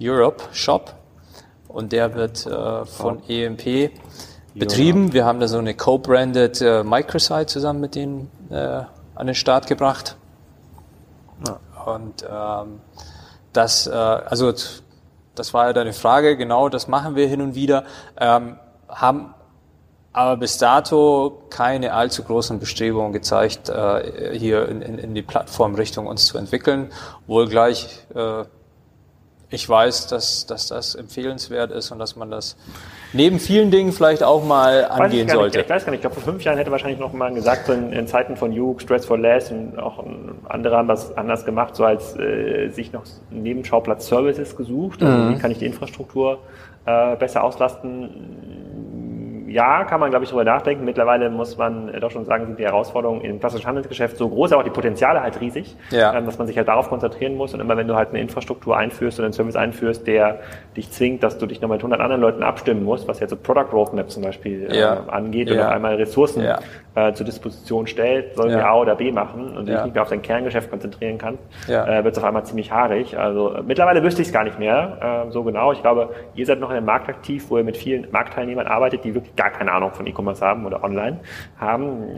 Europe 0.00 0.44
Shop 0.52 0.94
und 1.68 1.92
der 1.92 2.14
wird 2.14 2.46
äh, 2.46 2.84
von 2.84 3.18
oh. 3.18 3.32
EMP 3.32 3.90
betrieben. 4.54 5.12
Wir 5.12 5.24
haben 5.24 5.40
da 5.40 5.48
so 5.48 5.58
eine 5.58 5.74
co-branded 5.74 6.60
äh, 6.60 6.82
Microsite 6.82 7.46
zusammen 7.46 7.80
mit 7.80 7.94
denen 7.94 8.30
äh, 8.50 8.82
an 9.18 9.26
den 9.26 9.34
Start 9.34 9.66
gebracht. 9.66 10.16
Ja. 11.46 11.60
Und 11.92 12.24
ähm, 12.28 12.80
das, 13.52 13.86
äh, 13.86 13.90
also 13.92 14.52
das 15.34 15.54
war 15.54 15.66
ja 15.66 15.72
deine 15.72 15.92
Frage, 15.92 16.36
genau, 16.36 16.68
das 16.68 16.88
machen 16.88 17.16
wir 17.16 17.26
hin 17.26 17.40
und 17.40 17.54
wieder, 17.54 17.84
ähm, 18.16 18.58
haben 18.88 19.34
aber 20.12 20.36
bis 20.36 20.58
dato 20.58 21.42
keine 21.50 21.92
allzu 21.92 22.22
großen 22.24 22.58
Bestrebungen 22.58 23.12
gezeigt, 23.12 23.68
äh, 23.68 24.36
hier 24.36 24.68
in, 24.68 24.82
in, 24.82 24.98
in 24.98 25.14
die 25.14 25.22
Plattformrichtung 25.22 26.06
uns 26.06 26.26
zu 26.26 26.38
entwickeln, 26.38 26.90
wohl 27.26 27.48
gleich 27.48 28.06
äh, 28.14 28.44
ich 29.50 29.66
weiß, 29.66 30.08
dass, 30.08 30.44
dass 30.46 30.68
das 30.68 30.94
empfehlenswert 30.94 31.70
ist 31.70 31.90
und 31.90 31.98
dass 31.98 32.16
man 32.16 32.30
das 32.30 32.56
neben 33.14 33.40
vielen 33.40 33.70
Dingen 33.70 33.92
vielleicht 33.92 34.22
auch 34.22 34.44
mal 34.44 34.84
angehen 34.84 35.26
ich 35.26 35.32
sollte. 35.32 35.58
Nicht, 35.58 35.66
ich 35.66 35.74
weiß 35.74 35.84
gar 35.84 35.90
nicht, 35.90 35.98
ich 35.98 36.02
glaube, 36.02 36.16
vor 36.16 36.24
fünf 36.24 36.44
Jahren 36.44 36.58
hätte 36.58 36.70
wahrscheinlich 36.70 37.00
noch 37.00 37.14
mal 37.14 37.32
gesagt, 37.32 37.66
so 37.66 37.72
in, 37.72 37.92
in 37.92 38.06
Zeiten 38.06 38.36
von 38.36 38.52
Juke, 38.52 38.82
Stress 38.82 39.06
for 39.06 39.16
Less 39.16 39.50
und 39.50 39.78
auch 39.78 40.04
andere 40.48 40.76
haben 40.76 40.88
das 40.88 41.16
anders 41.16 41.46
gemacht, 41.46 41.76
so 41.76 41.84
als 41.84 42.14
äh, 42.18 42.68
sich 42.68 42.92
noch 42.92 43.04
Nebenschauplatz 43.30 44.06
Services 44.06 44.54
gesucht. 44.54 45.02
Also 45.02 45.16
mhm. 45.16 45.34
wie 45.34 45.38
kann 45.38 45.50
ich 45.50 45.58
die 45.58 45.66
Infrastruktur 45.66 46.40
äh, 46.84 47.16
besser 47.16 47.42
auslasten? 47.42 48.77
Ja, 49.48 49.84
kann 49.84 50.00
man, 50.00 50.10
glaube 50.10 50.24
ich, 50.24 50.30
drüber 50.30 50.44
nachdenken. 50.44 50.84
Mittlerweile 50.84 51.30
muss 51.30 51.56
man 51.56 51.92
doch 52.00 52.10
schon 52.10 52.24
sagen, 52.24 52.46
sind 52.46 52.58
die 52.58 52.64
Herausforderungen 52.64 53.22
im 53.22 53.40
klassischen 53.40 53.66
Handelsgeschäft 53.66 54.16
so 54.16 54.28
groß, 54.28 54.52
aber 54.52 54.60
auch 54.60 54.64
die 54.64 54.70
Potenziale 54.70 55.22
halt 55.22 55.40
riesig, 55.40 55.76
ja. 55.90 56.14
Ähm, 56.14 56.26
dass 56.26 56.38
man 56.38 56.46
sich 56.46 56.56
halt 56.56 56.68
darauf 56.68 56.88
konzentrieren 56.88 57.34
muss. 57.34 57.54
Und 57.54 57.60
immer 57.60 57.76
wenn 57.76 57.88
du 57.88 57.94
halt 57.94 58.10
eine 58.10 58.20
Infrastruktur 58.20 58.76
einführst 58.76 59.18
oder 59.18 59.26
einen 59.26 59.32
Service 59.32 59.56
einführst, 59.56 60.06
der 60.06 60.40
dich 60.76 60.90
zwingt, 60.90 61.22
dass 61.22 61.38
du 61.38 61.46
dich 61.46 61.60
nochmal 61.60 61.76
mit 61.76 61.82
100 61.82 62.00
anderen 62.00 62.22
Leuten 62.22 62.42
abstimmen 62.42 62.84
musst, 62.84 63.08
was 63.08 63.20
jetzt 63.20 63.30
so 63.30 63.36
Product 63.36 63.72
Roadmap 63.72 64.10
zum 64.10 64.22
Beispiel 64.22 64.68
äh, 64.70 64.80
ja. 64.80 65.04
angeht, 65.08 65.48
ja. 65.48 65.54
und 65.54 65.60
auf 65.60 65.72
einmal 65.72 65.94
Ressourcen 65.96 66.44
äh, 66.94 67.12
zur 67.12 67.26
Disposition 67.26 67.86
stellt, 67.86 68.36
sollen 68.36 68.50
wir 68.50 68.66
A 68.66 68.74
oder 68.76 68.96
B 68.96 69.12
machen 69.12 69.56
und 69.56 69.68
dich 69.68 69.82
nicht 69.82 69.94
mehr 69.94 70.02
auf 70.02 70.08
dein 70.08 70.22
Kerngeschäft 70.22 70.70
konzentrieren 70.70 71.18
kannst, 71.18 71.42
äh, 71.68 72.04
wird 72.04 72.12
es 72.12 72.18
auf 72.18 72.24
einmal 72.24 72.44
ziemlich 72.44 72.72
haarig. 72.72 73.16
Also 73.16 73.54
äh, 73.54 73.62
mittlerweile 73.62 74.02
wüsste 74.02 74.22
ich 74.22 74.28
es 74.28 74.34
gar 74.34 74.44
nicht 74.44 74.58
mehr 74.58 75.26
äh, 75.28 75.30
so 75.30 75.44
genau. 75.44 75.72
Ich 75.72 75.80
glaube, 75.80 76.10
ihr 76.34 76.46
seid 76.46 76.60
noch 76.60 76.70
in 76.70 76.76
einem 76.76 76.86
Markt 76.86 77.08
aktiv, 77.08 77.46
wo 77.48 77.58
ihr 77.58 77.64
mit 77.64 77.76
vielen 77.76 78.10
Marktteilnehmern 78.10 78.66
arbeitet, 78.66 79.04
die 79.04 79.14
wirklich 79.14 79.34
gar 79.38 79.50
keine 79.50 79.72
Ahnung 79.72 79.92
von 79.92 80.06
E-Commerce 80.06 80.44
haben 80.44 80.66
oder 80.66 80.84
online 80.84 81.20
haben. 81.58 82.16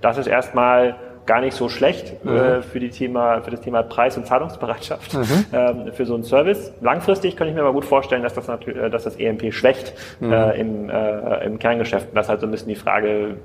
Das 0.00 0.18
ist 0.18 0.26
erstmal 0.26 0.96
gar 1.26 1.40
nicht 1.40 1.54
so 1.54 1.68
schlecht 1.68 2.24
mhm. 2.24 2.36
äh, 2.36 2.62
für, 2.62 2.80
die 2.80 2.90
Thema, 2.90 3.42
für 3.42 3.50
das 3.50 3.60
Thema 3.60 3.82
Preis- 3.82 4.16
und 4.16 4.26
Zahlungsbereitschaft 4.26 5.14
mhm. 5.14 5.44
ähm, 5.52 5.92
für 5.92 6.06
so 6.06 6.14
einen 6.14 6.24
Service. 6.24 6.72
Langfristig 6.80 7.36
kann 7.36 7.48
ich 7.48 7.54
mir 7.54 7.60
aber 7.60 7.72
gut 7.72 7.84
vorstellen, 7.84 8.22
dass 8.22 8.34
das, 8.34 8.46
natürlich, 8.48 8.82
äh, 8.82 8.90
dass 8.90 9.04
das 9.04 9.16
EMP 9.16 9.52
schwächt 9.52 9.94
mhm. 10.20 10.32
äh, 10.32 10.60
im, 10.60 10.90
äh, 10.90 11.44
im 11.44 11.58
Kerngeschäft. 11.58 12.08
das 12.14 12.26
ist 12.26 12.30
halt 12.30 12.40
so 12.40 12.46
ein 12.46 12.50
bisschen 12.50 12.68
die 12.68 12.76
Frage, 12.76 13.36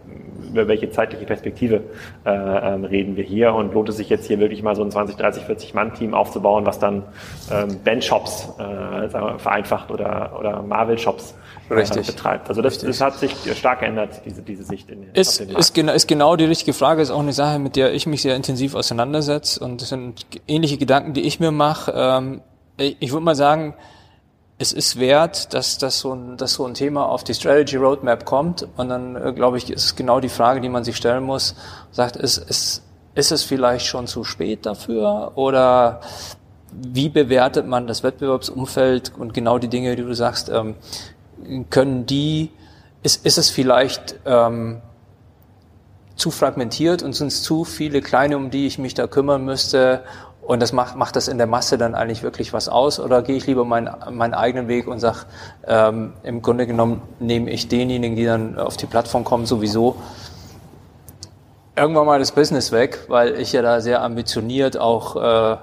über 0.51 0.67
welche 0.67 0.89
zeitliche 0.89 1.25
Perspektive 1.25 1.81
äh, 2.25 2.29
ähm, 2.29 2.83
reden 2.85 3.15
wir 3.15 3.23
hier 3.23 3.53
und 3.53 3.73
lohnt 3.73 3.89
es 3.89 3.97
sich 3.97 4.09
jetzt 4.09 4.27
hier 4.27 4.39
wirklich 4.39 4.63
mal 4.63 4.75
so 4.75 4.83
ein 4.83 4.91
20, 4.91 5.15
30, 5.15 5.43
40 5.43 5.73
Mann-Team 5.73 6.13
aufzubauen, 6.13 6.65
was 6.65 6.79
dann 6.79 7.03
ähm, 7.51 7.79
Ben-Shops 7.83 8.53
äh, 8.57 9.09
vereinfacht 9.37 9.91
oder, 9.91 10.37
oder 10.37 10.61
Marvel-Shops 10.61 11.35
Richtig. 11.69 12.07
betreibt. 12.07 12.49
Also 12.49 12.61
das, 12.61 12.79
das 12.79 13.01
hat 13.01 13.17
sich 13.17 13.33
stark 13.55 13.79
geändert, 13.79 14.21
diese, 14.25 14.41
diese 14.41 14.63
Sicht. 14.63 14.89
In, 14.89 15.05
ist, 15.13 15.39
ist, 15.39 15.73
genau, 15.73 15.93
ist 15.93 16.07
genau 16.07 16.35
die 16.35 16.45
richtige 16.45 16.73
Frage, 16.73 17.01
ist 17.01 17.11
auch 17.11 17.19
eine 17.19 17.33
Sache, 17.33 17.59
mit 17.59 17.70
der 17.75 17.93
ich 17.93 18.05
mich 18.05 18.21
sehr 18.21 18.35
intensiv 18.35 18.75
auseinandersetze. 18.75 19.59
Und 19.63 19.81
das 19.81 19.89
sind 19.89 20.25
ähnliche 20.47 20.77
Gedanken, 20.77 21.13
die 21.13 21.21
ich 21.21 21.39
mir 21.39 21.51
mache. 21.51 21.93
Ähm, 21.95 22.41
ich 22.77 23.11
würde 23.11 23.23
mal 23.23 23.35
sagen, 23.35 23.75
es 24.57 24.73
ist 24.73 24.99
wert, 24.99 25.53
dass, 25.53 25.77
dass, 25.79 25.99
so 25.99 26.13
ein, 26.13 26.37
dass 26.37 26.53
so 26.53 26.65
ein 26.65 26.75
Thema 26.75 27.07
auf 27.07 27.23
die 27.23 27.33
Strategy 27.33 27.77
Roadmap 27.77 28.25
kommt. 28.25 28.67
Und 28.77 28.89
dann, 28.89 29.15
äh, 29.15 29.33
glaube 29.33 29.57
ich, 29.57 29.69
ist 29.69 29.95
genau 29.95 30.19
die 30.19 30.29
Frage, 30.29 30.61
die 30.61 30.69
man 30.69 30.83
sich 30.83 30.97
stellen 30.97 31.23
muss, 31.23 31.55
sagt, 31.91 32.15
ist, 32.15 32.37
ist, 32.37 32.83
ist 33.15 33.31
es 33.31 33.43
vielleicht 33.43 33.85
schon 33.85 34.07
zu 34.07 34.23
spät 34.23 34.65
dafür? 34.65 35.31
Oder 35.35 36.01
wie 36.71 37.09
bewertet 37.09 37.67
man 37.67 37.87
das 37.87 38.03
Wettbewerbsumfeld? 38.03 39.13
Und 39.17 39.33
genau 39.33 39.57
die 39.57 39.67
Dinge, 39.67 39.95
die 39.95 40.03
du 40.03 40.13
sagst, 40.13 40.49
ähm, 40.49 40.75
können 41.69 42.05
die, 42.05 42.51
ist, 43.03 43.25
ist 43.25 43.37
es 43.39 43.49
vielleicht 43.49 44.15
ähm, 44.25 44.81
zu 46.15 46.31
fragmentiert 46.31 47.03
und 47.03 47.13
sind 47.13 47.31
zu 47.31 47.63
viele 47.63 48.01
kleine, 48.01 48.37
um 48.37 48.51
die 48.51 48.67
ich 48.67 48.77
mich 48.77 48.93
da 48.93 49.07
kümmern 49.07 49.43
müsste 49.43 50.01
und 50.41 50.61
das 50.61 50.73
macht, 50.73 50.95
macht 50.95 51.15
das 51.15 51.27
in 51.27 51.37
der 51.37 51.47
Masse 51.47 51.77
dann 51.77 51.95
eigentlich 51.95 52.23
wirklich 52.23 52.51
was 52.51 52.67
aus? 52.67 52.99
Oder 52.99 53.21
gehe 53.21 53.37
ich 53.37 53.47
lieber 53.47 53.63
meinen, 53.63 53.89
meinen 54.11 54.33
eigenen 54.33 54.67
Weg 54.67 54.87
und 54.87 54.99
sage, 54.99 55.19
ähm, 55.67 56.13
im 56.23 56.41
Grunde 56.41 56.67
genommen 56.67 57.01
nehme 57.19 57.49
ich 57.51 57.67
denjenigen, 57.67 58.15
die 58.15 58.25
dann 58.25 58.57
auf 58.57 58.75
die 58.75 58.87
Plattform 58.87 59.23
kommen, 59.23 59.45
sowieso 59.45 59.95
irgendwann 61.75 62.05
mal 62.05 62.19
das 62.19 62.31
Business 62.31 62.71
weg, 62.71 63.05
weil 63.07 63.39
ich 63.39 63.53
ja 63.53 63.61
da 63.61 63.81
sehr 63.81 64.01
ambitioniert 64.03 64.77
auch 64.77 65.15
äh, 65.15 65.57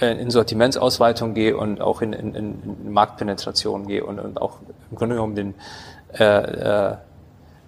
in 0.00 0.30
Sortimentsausweitung 0.30 1.34
gehe 1.34 1.56
und 1.56 1.80
auch 1.80 2.02
in, 2.02 2.12
in, 2.12 2.34
in 2.34 2.92
Marktpenetration 2.92 3.86
gehe 3.86 4.04
und, 4.04 4.18
und 4.18 4.40
auch 4.40 4.58
im 4.90 4.96
Grunde 4.96 5.14
genommen 5.14 5.36
den, 5.36 5.54
äh, 6.18 6.24
äh, 6.24 6.96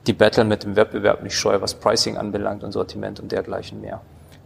die 0.06 0.12
Battle 0.12 0.44
mit 0.44 0.64
dem 0.64 0.76
Wettbewerb 0.76 1.22
nicht 1.22 1.36
scheue, 1.36 1.60
was 1.60 1.74
Pricing 1.74 2.16
anbelangt 2.16 2.62
und 2.64 2.72
Sortiment 2.72 3.20
und 3.20 3.32
dergleichen 3.32 3.80
mehr. 3.80 4.00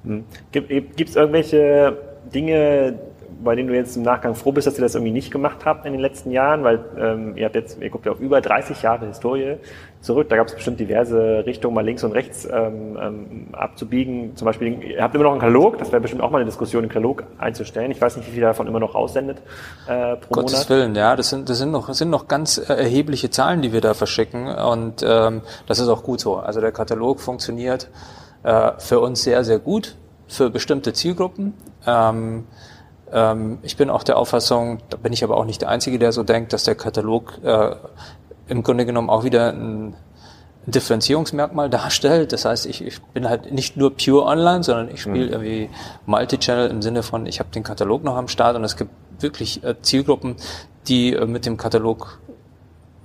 Hm. 0.04 0.24
Gibt 0.52 1.00
es 1.10 1.16
irgendwelche 1.16 1.96
Dinge, 2.34 2.98
bei 3.42 3.54
denen 3.54 3.68
du 3.68 3.74
jetzt 3.74 3.96
im 3.96 4.02
Nachgang 4.02 4.34
froh 4.34 4.52
bist, 4.52 4.66
dass 4.66 4.78
ihr 4.78 4.82
das 4.82 4.94
irgendwie 4.94 5.12
nicht 5.12 5.30
gemacht 5.30 5.64
habt 5.64 5.86
in 5.86 5.92
den 5.92 6.00
letzten 6.00 6.30
Jahren? 6.30 6.64
Weil 6.64 6.80
ähm, 6.98 7.36
ihr 7.36 7.46
habt 7.46 7.54
jetzt, 7.54 7.80
ihr 7.80 7.90
guckt 7.90 8.06
ja 8.06 8.12
auf 8.12 8.20
über 8.20 8.40
30 8.40 8.82
Jahre 8.82 9.06
Historie 9.06 9.56
zurück. 10.00 10.28
Da 10.28 10.36
gab 10.36 10.46
es 10.46 10.54
bestimmt 10.54 10.80
diverse 10.80 11.44
Richtungen, 11.44 11.74
mal 11.74 11.84
links 11.84 12.04
und 12.04 12.12
rechts 12.12 12.48
ähm, 12.50 12.98
ähm, 13.00 13.46
abzubiegen. 13.52 14.36
Zum 14.36 14.46
Beispiel, 14.46 14.82
ihr 14.82 15.02
habt 15.02 15.14
immer 15.14 15.24
noch 15.24 15.32
einen 15.32 15.40
Katalog, 15.40 15.78
das 15.78 15.92
wäre 15.92 16.00
bestimmt 16.00 16.22
auch 16.22 16.30
mal 16.30 16.38
eine 16.38 16.46
Diskussion, 16.46 16.82
einen 16.82 16.90
Katalog 16.90 17.24
einzustellen. 17.38 17.90
Ich 17.90 18.00
weiß 18.00 18.16
nicht, 18.16 18.26
wie 18.28 18.32
viel 18.32 18.40
davon 18.40 18.66
immer 18.66 18.80
noch 18.80 18.94
raussendet 18.94 19.38
äh, 19.86 20.16
pro 20.16 20.34
Gottes 20.34 20.52
Monat. 20.52 20.70
Willen, 20.70 20.94
ja, 20.94 21.16
das 21.16 21.30
sind, 21.30 21.48
das 21.48 21.58
sind 21.58 21.70
noch, 21.70 21.86
das 21.86 21.98
sind 21.98 22.10
noch 22.10 22.28
ganz 22.28 22.58
äh, 22.58 22.72
erhebliche 22.72 23.30
Zahlen, 23.30 23.62
die 23.62 23.72
wir 23.72 23.80
da 23.80 23.94
verschicken 23.94 24.48
und 24.48 25.04
ähm, 25.06 25.42
das 25.66 25.78
ist 25.78 25.88
auch 25.88 26.02
gut 26.02 26.20
so. 26.20 26.36
Also 26.36 26.60
der 26.60 26.72
Katalog 26.72 27.20
funktioniert 27.20 27.88
äh, 28.42 28.72
für 28.78 29.00
uns 29.00 29.22
sehr, 29.22 29.44
sehr 29.44 29.58
gut 29.58 29.96
für 30.28 30.48
bestimmte 30.48 30.92
Zielgruppen. 30.92 31.54
Ähm, 31.86 32.44
ähm, 33.12 33.58
ich 33.62 33.76
bin 33.76 33.90
auch 33.90 34.02
der 34.02 34.16
Auffassung, 34.16 34.78
da 34.88 34.96
bin 34.96 35.12
ich 35.12 35.24
aber 35.24 35.36
auch 35.36 35.44
nicht 35.44 35.62
der 35.62 35.68
Einzige, 35.68 35.98
der 35.98 36.12
so 36.12 36.22
denkt, 36.22 36.52
dass 36.52 36.64
der 36.64 36.74
Katalog 36.74 37.38
äh, 37.42 37.74
im 38.50 38.62
Grunde 38.62 38.84
genommen 38.84 39.08
auch 39.08 39.24
wieder 39.24 39.52
ein 39.52 39.94
Differenzierungsmerkmal 40.66 41.70
darstellt. 41.70 42.32
Das 42.32 42.44
heißt, 42.44 42.66
ich, 42.66 42.84
ich 42.84 43.00
bin 43.14 43.28
halt 43.28 43.52
nicht 43.52 43.76
nur 43.76 43.96
pure 43.96 44.24
online, 44.24 44.62
sondern 44.62 44.90
ich 44.92 45.02
spiele 45.02 45.26
mhm. 45.26 45.32
irgendwie 45.32 45.70
Multichannel 46.06 46.70
im 46.70 46.82
Sinne 46.82 47.02
von, 47.02 47.26
ich 47.26 47.40
habe 47.40 47.50
den 47.50 47.62
Katalog 47.62 48.04
noch 48.04 48.16
am 48.16 48.28
Start 48.28 48.56
und 48.56 48.64
es 48.64 48.76
gibt 48.76 48.90
wirklich 49.20 49.64
äh, 49.64 49.74
Zielgruppen, 49.80 50.36
die 50.88 51.14
äh, 51.14 51.26
mit 51.26 51.46
dem 51.46 51.56
Katalog 51.56 52.20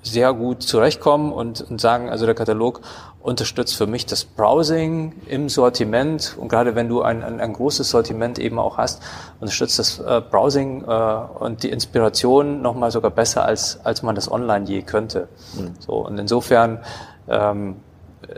sehr 0.05 0.33
gut 0.33 0.63
zurechtkommen 0.63 1.31
und, 1.31 1.61
und 1.61 1.81
sagen, 1.81 2.09
also 2.09 2.25
der 2.25 2.35
Katalog 2.35 2.81
unterstützt 3.21 3.75
für 3.75 3.87
mich 3.87 4.05
das 4.05 4.23
Browsing 4.23 5.13
im 5.27 5.49
Sortiment 5.49 6.35
und 6.39 6.47
gerade 6.47 6.75
wenn 6.75 6.87
du 6.87 7.01
ein, 7.01 7.23
ein, 7.23 7.39
ein 7.39 7.53
großes 7.53 7.89
Sortiment 7.89 8.37
eben 8.37 8.59
auch 8.59 8.77
hast, 8.77 9.01
unterstützt 9.39 9.79
das 9.79 9.99
äh, 9.99 10.21
Browsing 10.29 10.83
äh, 10.87 11.15
und 11.39 11.63
die 11.63 11.69
Inspiration 11.69 12.61
nochmal 12.61 12.91
sogar 12.91 13.09
besser 13.09 13.43
als, 13.43 13.79
als 13.83 14.03
man 14.03 14.13
das 14.13 14.31
online 14.31 14.65
je 14.65 14.83
könnte. 14.83 15.27
Mhm. 15.55 15.73
So, 15.79 15.93
und 16.05 16.19
insofern 16.19 16.79
ähm, 17.27 17.77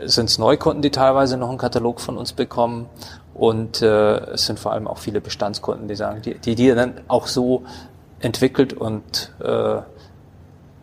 sind 0.04 0.30
es 0.30 0.38
Neukunden, 0.38 0.80
die 0.80 0.90
teilweise 0.90 1.36
noch 1.36 1.50
einen 1.50 1.58
Katalog 1.58 2.00
von 2.00 2.16
uns 2.16 2.32
bekommen 2.32 2.88
und 3.34 3.82
äh, 3.82 4.16
es 4.32 4.46
sind 4.46 4.58
vor 4.58 4.72
allem 4.72 4.88
auch 4.88 4.98
viele 4.98 5.20
Bestandskunden, 5.20 5.86
die 5.86 5.96
sagen, 5.96 6.22
die, 6.22 6.34
die, 6.34 6.54
die 6.54 6.74
dann 6.74 6.94
auch 7.08 7.26
so 7.26 7.64
entwickelt 8.20 8.72
und 8.72 9.32
äh, 9.40 9.80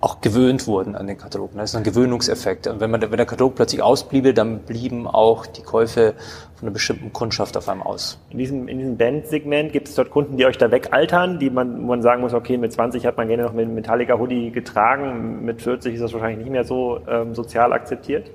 auch 0.02 0.22
gewöhnt 0.22 0.68
wurden 0.68 0.96
an 0.96 1.08
den 1.08 1.18
Katalog. 1.18 1.52
Das 1.56 1.72
ist 1.72 1.76
ein 1.76 1.84
Gewöhnungseffekt. 1.84 2.68
Und 2.68 2.80
wenn, 2.80 2.92
man, 2.92 3.02
wenn 3.02 3.18
der 3.18 3.26
Katalog 3.26 3.56
plötzlich 3.56 3.82
ausbliebe, 3.82 4.34
dann 4.34 4.60
blieben 4.60 5.08
auch 5.08 5.46
die 5.46 5.62
Käufe 5.62 6.14
von 6.56 6.68
einer 6.68 6.74
bestimmten 6.74 7.12
Kundschaft 7.12 7.58
auf 7.58 7.68
einmal 7.68 7.88
aus. 7.88 8.20
In 8.30 8.38
diesem, 8.38 8.68
in 8.68 8.78
diesem 8.78 8.98
Band-Segment 8.98 9.72
gibt 9.72 9.88
es 9.88 9.96
dort 9.96 10.12
Kunden, 10.12 10.38
die 10.38 10.46
euch 10.46 10.58
da 10.58 10.72
wegaltern, 10.72 11.40
die 11.40 11.50
man, 11.50 11.82
wo 11.82 11.88
man 11.88 12.02
sagen 12.02 12.22
muss, 12.22 12.34
okay, 12.34 12.58
mit 12.58 12.72
20 12.72 13.06
hat 13.06 13.18
man 13.18 13.28
gerne 13.28 13.44
noch 13.44 13.54
mit 13.54 13.70
Metallica-Hoodie 13.70 14.52
getragen, 14.52 15.44
mit 15.44 15.62
40 15.62 15.96
ist 15.96 16.02
das 16.02 16.14
wahrscheinlich 16.14 16.40
nicht 16.40 16.52
mehr 16.52 16.64
so 16.64 17.00
ähm, 17.08 17.34
sozial 17.34 17.74
akzeptiert? 17.74 18.30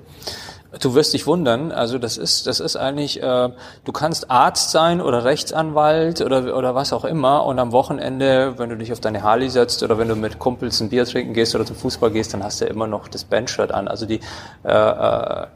Du 0.79 0.95
wirst 0.95 1.13
dich 1.13 1.27
wundern, 1.27 1.73
also 1.73 1.97
das 1.97 2.15
ist, 2.15 2.47
das 2.47 2.61
ist 2.61 2.77
eigentlich, 2.77 3.21
äh, 3.21 3.49
du 3.83 3.91
kannst 3.91 4.31
Arzt 4.31 4.71
sein 4.71 5.01
oder 5.01 5.25
Rechtsanwalt 5.25 6.21
oder, 6.21 6.55
oder 6.55 6.73
was 6.75 6.93
auch 6.93 7.03
immer 7.03 7.45
und 7.45 7.59
am 7.59 7.73
Wochenende, 7.73 8.57
wenn 8.57 8.69
du 8.69 8.77
dich 8.77 8.93
auf 8.93 9.01
deine 9.01 9.21
Harley 9.21 9.49
setzt 9.49 9.83
oder 9.83 9.97
wenn 9.97 10.07
du 10.07 10.15
mit 10.15 10.39
Kumpels 10.39 10.79
ein 10.79 10.87
Bier 10.87 11.03
trinken 11.03 11.33
gehst 11.33 11.55
oder 11.55 11.65
zum 11.65 11.75
Fußball 11.75 12.11
gehst, 12.11 12.33
dann 12.33 12.41
hast 12.41 12.61
du 12.61 12.65
immer 12.65 12.87
noch 12.87 13.09
das 13.09 13.25
Bandshirt 13.25 13.73
an. 13.73 13.89
Also 13.89 14.05
die, 14.05 14.21
äh, 14.63 14.71
äh, 14.71 15.47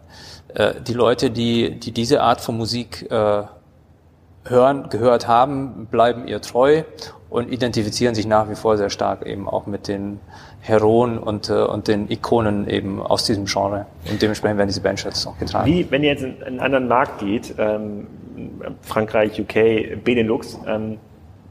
äh, 0.53 0.81
die 0.81 0.93
Leute, 0.93 1.31
die, 1.31 1.79
die 1.79 1.93
diese 1.93 2.21
Art 2.21 2.41
von 2.41 2.57
Musik 2.57 3.09
äh, 3.09 3.43
hören, 4.43 4.89
gehört 4.89 5.29
haben, 5.29 5.87
bleiben 5.89 6.27
ihr 6.27 6.41
treu 6.41 6.83
und 7.35 7.51
identifizieren 7.51 8.15
sich 8.15 8.25
nach 8.25 8.49
wie 8.49 8.55
vor 8.55 8.77
sehr 8.77 8.89
stark 8.89 9.25
eben 9.25 9.47
auch 9.49 9.67
mit 9.67 9.87
den 9.87 10.19
Heroen 10.61 11.17
und, 11.17 11.49
äh, 11.49 11.53
und 11.53 11.87
den 11.87 12.09
Ikonen 12.09 12.67
eben 12.67 13.01
aus 13.01 13.25
diesem 13.25 13.45
Genre. 13.45 13.85
Und 14.09 14.21
dementsprechend 14.21 14.57
werden 14.57 14.69
diese 14.69 14.81
Bandshirts 14.81 15.27
auch 15.27 15.37
getragen. 15.37 15.65
Wie, 15.69 15.85
wenn 15.91 16.03
ihr 16.03 16.11
jetzt 16.11 16.23
in 16.23 16.41
einen 16.43 16.59
anderen 16.59 16.87
Markt 16.87 17.19
geht, 17.19 17.53
ähm, 17.57 18.07
Frankreich, 18.81 19.39
UK, 19.39 20.03
Benelux, 20.03 20.59
ähm, 20.67 20.97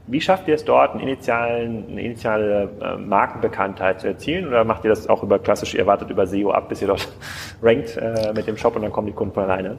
Wie 0.07 0.21
schafft 0.21 0.47
ihr 0.47 0.53
es 0.53 0.63
dort, 0.63 0.91
einen 0.91 1.01
initialen, 1.01 1.85
eine 1.89 2.01
initiale 2.01 2.69
äh, 2.79 2.95
Markenbekanntheit 2.95 4.01
zu 4.01 4.07
erzielen? 4.07 4.47
Oder 4.47 4.63
macht 4.63 4.83
ihr 4.83 4.89
das 4.89 5.09
auch 5.09 5.23
über 5.23 5.39
klassisch, 5.39 5.73
ihr 5.73 5.87
wartet 5.87 6.11
über 6.11 6.27
SEO 6.27 6.51
ab, 6.51 6.69
bis 6.69 6.81
ihr 6.81 6.87
dort 6.87 7.07
rankt 7.63 7.97
äh, 7.97 8.31
mit 8.35 8.45
dem 8.45 8.55
Shop 8.55 8.75
und 8.75 8.83
dann 8.83 8.91
kommen 8.91 9.07
die 9.07 9.13
Kunden 9.13 9.33
von 9.33 9.43
alleine? 9.43 9.77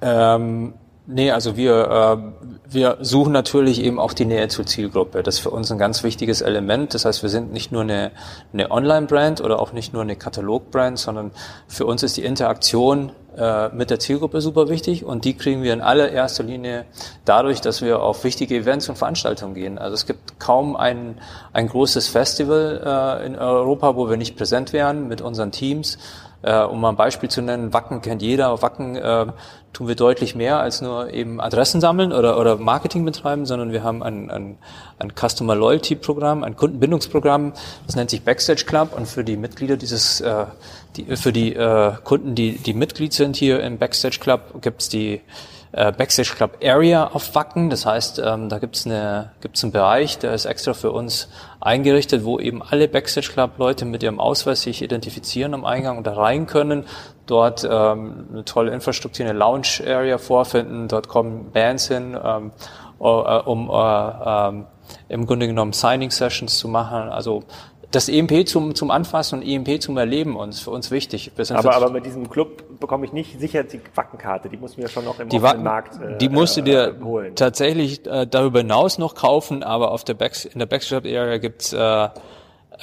Ähm, 0.00 0.72
Nee, 1.06 1.32
also 1.32 1.56
wir, 1.56 2.32
äh, 2.44 2.72
wir 2.72 2.98
suchen 3.00 3.32
natürlich 3.32 3.82
eben 3.82 3.98
auch 3.98 4.12
die 4.12 4.24
Nähe 4.24 4.46
zur 4.46 4.66
Zielgruppe. 4.66 5.24
Das 5.24 5.36
ist 5.36 5.40
für 5.40 5.50
uns 5.50 5.72
ein 5.72 5.78
ganz 5.78 6.04
wichtiges 6.04 6.42
Element. 6.42 6.94
Das 6.94 7.04
heißt, 7.04 7.22
wir 7.22 7.30
sind 7.30 7.52
nicht 7.52 7.72
nur 7.72 7.82
eine, 7.82 8.12
eine 8.52 8.70
Online-Brand 8.70 9.40
oder 9.40 9.58
auch 9.58 9.72
nicht 9.72 9.92
nur 9.92 10.02
eine 10.02 10.14
Katalog-Brand, 10.14 11.00
sondern 11.00 11.32
für 11.66 11.86
uns 11.86 12.04
ist 12.04 12.16
die 12.16 12.24
Interaktion 12.24 13.10
äh, 13.36 13.70
mit 13.70 13.90
der 13.90 13.98
Zielgruppe 13.98 14.40
super 14.40 14.68
wichtig 14.68 15.04
und 15.04 15.24
die 15.24 15.34
kriegen 15.34 15.64
wir 15.64 15.72
in 15.72 15.80
allererster 15.80 16.44
Linie 16.44 16.84
dadurch, 17.24 17.60
dass 17.60 17.82
wir 17.82 18.00
auf 18.00 18.22
wichtige 18.22 18.54
Events 18.54 18.88
und 18.88 18.96
Veranstaltungen 18.96 19.54
gehen. 19.54 19.78
Also 19.78 19.94
es 19.94 20.06
gibt 20.06 20.38
kaum 20.38 20.76
ein, 20.76 21.18
ein 21.52 21.66
großes 21.66 22.08
Festival 22.08 22.80
äh, 23.22 23.26
in 23.26 23.36
Europa, 23.36 23.96
wo 23.96 24.08
wir 24.08 24.16
nicht 24.16 24.36
präsent 24.36 24.72
wären 24.72 25.08
mit 25.08 25.20
unseren 25.20 25.50
Teams. 25.50 25.98
Äh, 26.42 26.62
um 26.62 26.80
mal 26.80 26.90
ein 26.90 26.96
Beispiel 26.96 27.28
zu 27.28 27.40
nennen, 27.40 27.72
Wacken 27.72 28.02
kennt 28.02 28.20
jeder. 28.20 28.62
Wacken 28.62 28.96
äh, 28.96 29.26
tun 29.72 29.88
wir 29.88 29.94
deutlich 29.94 30.34
mehr 30.34 30.58
als 30.58 30.82
nur 30.82 31.10
eben 31.10 31.40
Adressen 31.40 31.80
sammeln 31.80 32.12
oder, 32.12 32.38
oder 32.38 32.56
Marketing 32.56 33.04
betreiben, 33.04 33.46
sondern 33.46 33.72
wir 33.72 33.82
haben 33.82 34.02
ein, 34.02 34.30
ein, 34.30 34.58
ein 34.98 35.12
Customer 35.14 35.54
Loyalty 35.54 35.94
Programm, 35.94 36.44
ein 36.44 36.56
Kundenbindungsprogramm, 36.56 37.52
das 37.86 37.96
nennt 37.96 38.10
sich 38.10 38.22
Backstage 38.22 38.64
Club 38.66 38.90
und 38.96 39.06
für 39.06 39.24
die 39.24 39.36
Mitglieder 39.36 39.76
dieses, 39.76 40.20
äh, 40.20 40.46
die, 40.96 41.16
für 41.16 41.32
die 41.32 41.54
äh, 41.54 41.92
Kunden, 42.04 42.34
die, 42.34 42.58
die 42.58 42.74
Mitglied 42.74 43.12
sind 43.12 43.36
hier 43.36 43.60
im 43.60 43.78
Backstage 43.78 44.18
Club, 44.20 44.60
gibt's 44.60 44.88
die 44.88 45.20
äh, 45.72 45.90
Backstage 45.90 46.34
Club 46.36 46.58
Area 46.62 47.08
auf 47.08 47.34
Wacken. 47.34 47.70
Das 47.70 47.86
heißt, 47.86 48.20
ähm, 48.24 48.48
da 48.48 48.58
gibt's 48.58 48.86
eine, 48.86 49.32
gibt's 49.40 49.62
einen 49.64 49.72
Bereich, 49.72 50.18
der 50.18 50.34
ist 50.34 50.44
extra 50.44 50.74
für 50.74 50.92
uns 50.92 51.28
eingerichtet, 51.60 52.24
wo 52.24 52.38
eben 52.38 52.62
alle 52.62 52.88
Backstage 52.88 53.30
Club 53.32 53.52
Leute 53.58 53.84
mit 53.84 54.02
ihrem 54.02 54.20
Ausweis 54.20 54.62
sich 54.62 54.82
identifizieren 54.82 55.54
am 55.54 55.64
Eingang 55.64 55.98
und 55.98 56.06
da 56.06 56.14
rein 56.14 56.46
können, 56.46 56.84
dort 57.26 57.64
ähm, 57.64 58.26
eine 58.32 58.44
tolle 58.44 58.72
Infrastruktur, 58.72 59.26
eine 59.26 59.38
Lounge 59.38 59.82
Area 59.86 60.18
vorfinden. 60.18 60.88
Dort 60.88 61.08
kommen 61.08 61.50
Bands 61.52 61.88
hin, 61.88 62.18
ähm, 62.22 62.52
äh, 63.00 63.04
um 63.04 63.70
äh, 63.70 64.48
ähm, 64.48 64.66
im 65.08 65.26
Grunde 65.26 65.46
genommen 65.46 65.72
Signing 65.72 66.10
Sessions 66.10 66.58
zu 66.58 66.68
machen. 66.68 67.08
Also 67.08 67.44
das 67.92 68.08
EMP 68.08 68.48
zum, 68.48 68.74
zum 68.74 68.90
Anfassen 68.90 69.40
und 69.40 69.46
EMP 69.46 69.80
zum 69.80 69.96
Erleben 69.96 70.36
uns 70.36 70.60
für 70.60 70.70
uns 70.70 70.90
wichtig. 70.90 71.30
aber, 71.50 71.76
aber 71.76 71.90
mit 71.90 72.04
diesem 72.04 72.28
Club 72.28 72.80
bekomme 72.80 73.06
ich 73.06 73.12
nicht 73.12 73.38
sicher 73.38 73.62
die 73.62 73.80
Wackenkarte. 73.94 74.48
Die 74.48 74.56
muss 74.56 74.76
mir 74.76 74.88
schon 74.88 75.04
noch 75.04 75.20
im 75.20 75.28
die 75.28 75.36
offenen 75.36 75.62
Markt 75.62 76.00
äh, 76.02 76.18
Die 76.18 76.28
musst 76.28 76.56
du 76.56 76.62
dir 76.62 76.96
äh, 76.98 77.30
tatsächlich 77.34 78.04
äh, 78.06 78.26
darüber 78.26 78.60
hinaus 78.60 78.98
noch 78.98 79.14
kaufen, 79.14 79.62
aber 79.62 79.92
auf 79.92 80.04
der 80.04 80.14
Back, 80.14 80.32
in 80.52 80.58
der 80.58 80.66
Backstrap 80.66 81.04
Area 81.04 81.38
gibt's 81.38 81.72
äh, 81.72 82.08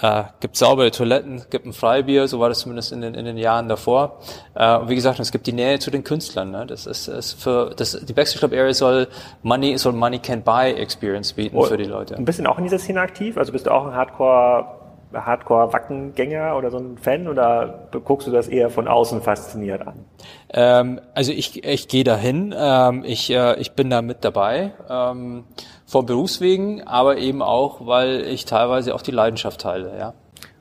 äh, 0.01 0.23
gibt 0.39 0.55
saubere 0.55 0.91
Toiletten, 0.91 1.43
gibt 1.49 1.65
ein 1.65 1.73
Freibier, 1.73 2.27
so 2.27 2.39
war 2.39 2.49
das 2.49 2.59
zumindest 2.59 2.91
in 2.91 3.01
den, 3.01 3.15
in 3.15 3.25
den 3.25 3.37
Jahren 3.37 3.67
davor. 3.67 4.19
Äh, 4.55 4.77
und 4.77 4.89
wie 4.89 4.95
gesagt, 4.95 5.19
es 5.19 5.31
gibt 5.31 5.47
die 5.47 5.53
Nähe 5.53 5.79
zu 5.79 5.91
den 5.91 6.03
Künstlern. 6.03 6.51
Ne? 6.51 6.65
Das 6.65 6.85
ist, 6.85 7.07
ist 7.07 7.41
für 7.41 7.71
das, 7.75 7.99
die 8.05 8.13
Backstage 8.13 8.39
Club 8.39 8.53
Area 8.53 8.73
soll 8.73 9.07
Money 9.43 9.77
soll 9.77 9.93
Money 9.93 10.19
Can 10.19 10.43
Buy 10.43 10.73
Experience 10.73 11.33
bieten 11.33 11.57
oh, 11.57 11.63
für 11.63 11.77
die 11.77 11.85
Leute. 11.85 12.15
Ein 12.15 12.25
bisschen 12.25 12.47
auch 12.47 12.57
in 12.57 12.63
dieser 12.63 12.79
Szene 12.79 13.01
aktiv. 13.01 13.37
Also 13.37 13.51
bist 13.51 13.65
du 13.65 13.71
auch 13.71 13.85
ein 13.85 13.93
Hardcore 13.93 14.78
Hardcore-Wackengänger 15.13 16.55
oder 16.55 16.69
so 16.71 16.77
ein 16.77 16.97
Fan 16.97 17.27
oder 17.27 17.89
guckst 18.03 18.27
du 18.27 18.31
das 18.31 18.47
eher 18.47 18.69
von 18.69 18.87
außen 18.87 19.21
fasziniert 19.21 19.85
an? 19.85 20.05
Ähm, 20.53 21.01
also 21.13 21.31
ich, 21.31 21.63
ich 21.63 21.87
gehe 21.87 22.03
dahin, 22.03 22.53
ähm, 22.57 23.03
ich, 23.05 23.31
äh, 23.31 23.59
ich 23.59 23.73
bin 23.73 23.89
da 23.89 24.01
mit 24.01 24.23
dabei, 24.23 24.73
ähm, 24.89 25.45
vom 25.85 26.05
Berufswegen, 26.05 26.85
aber 26.87 27.17
eben 27.17 27.41
auch, 27.41 27.85
weil 27.87 28.21
ich 28.21 28.45
teilweise 28.45 28.93
auch 28.93 29.01
die 29.01 29.11
Leidenschaft 29.11 29.61
teile, 29.61 29.97
ja. 29.97 30.13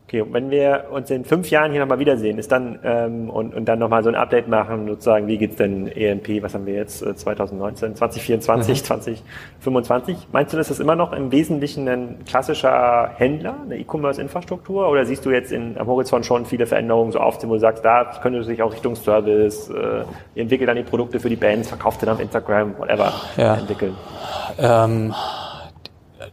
Okay, 0.09 0.23
und 0.23 0.33
wenn 0.33 0.51
wir 0.51 0.87
uns 0.91 1.11
in 1.11 1.27
fünf 1.27 1.51
Jahren 1.51 1.71
hier 1.71 1.83
nochmal 1.83 1.99
wiedersehen, 1.99 2.39
ist 2.39 2.51
dann 2.51 2.79
ähm, 2.83 3.29
und, 3.29 3.55
und 3.55 3.67
dann 3.67 3.79
nochmal 3.79 4.03
so 4.03 4.09
ein 4.09 4.15
Update 4.15 4.49
machen, 4.49 4.87
sozusagen, 4.89 5.27
wie 5.27 5.37
geht's 5.37 5.57
denn 5.57 5.87
ENP, 5.87 6.43
was 6.43 6.55
haben 6.55 6.65
wir 6.65 6.73
jetzt, 6.73 7.01
2019, 7.01 7.95
2024, 7.95 8.81
mhm. 8.81 8.85
2025? 8.85 10.17
Meinst 10.33 10.55
du, 10.55 10.57
das 10.57 10.71
ist 10.71 10.81
immer 10.81 10.97
noch 10.97 11.13
im 11.13 11.31
Wesentlichen 11.31 11.87
ein 11.91 12.25
klassischer 12.27 13.11
Händler, 13.17 13.57
eine 13.63 13.77
E-Commerce-Infrastruktur, 13.77 14.89
oder 14.89 15.05
siehst 15.05 15.27
du 15.27 15.31
jetzt 15.31 15.53
in, 15.53 15.77
am 15.77 15.87
Horizont 15.87 16.25
schon 16.25 16.47
viele 16.47 16.65
Veränderungen 16.65 17.13
so 17.13 17.21
aufziehen, 17.21 17.51
wo 17.51 17.55
du 17.55 17.61
sagst, 17.61 17.85
da 17.85 18.11
könnte 18.23 18.43
sich 18.45 18.63
auch 18.63 18.73
Richtung 18.73 18.97
Service, 18.97 19.69
äh, 19.69 20.41
entwickelt 20.41 20.71
dann 20.71 20.79
die 20.79 20.85
Produkte 20.85 21.21
für 21.21 21.29
die 21.29 21.37
Bands, 21.37 21.69
verkauft 21.69 22.03
dann 22.03 22.09
auf 22.09 22.21
Instagram, 22.21 22.79
whatever, 22.79 23.13
ja. 23.37 23.57
entwickeln? 23.57 23.95
Ähm 24.59 25.13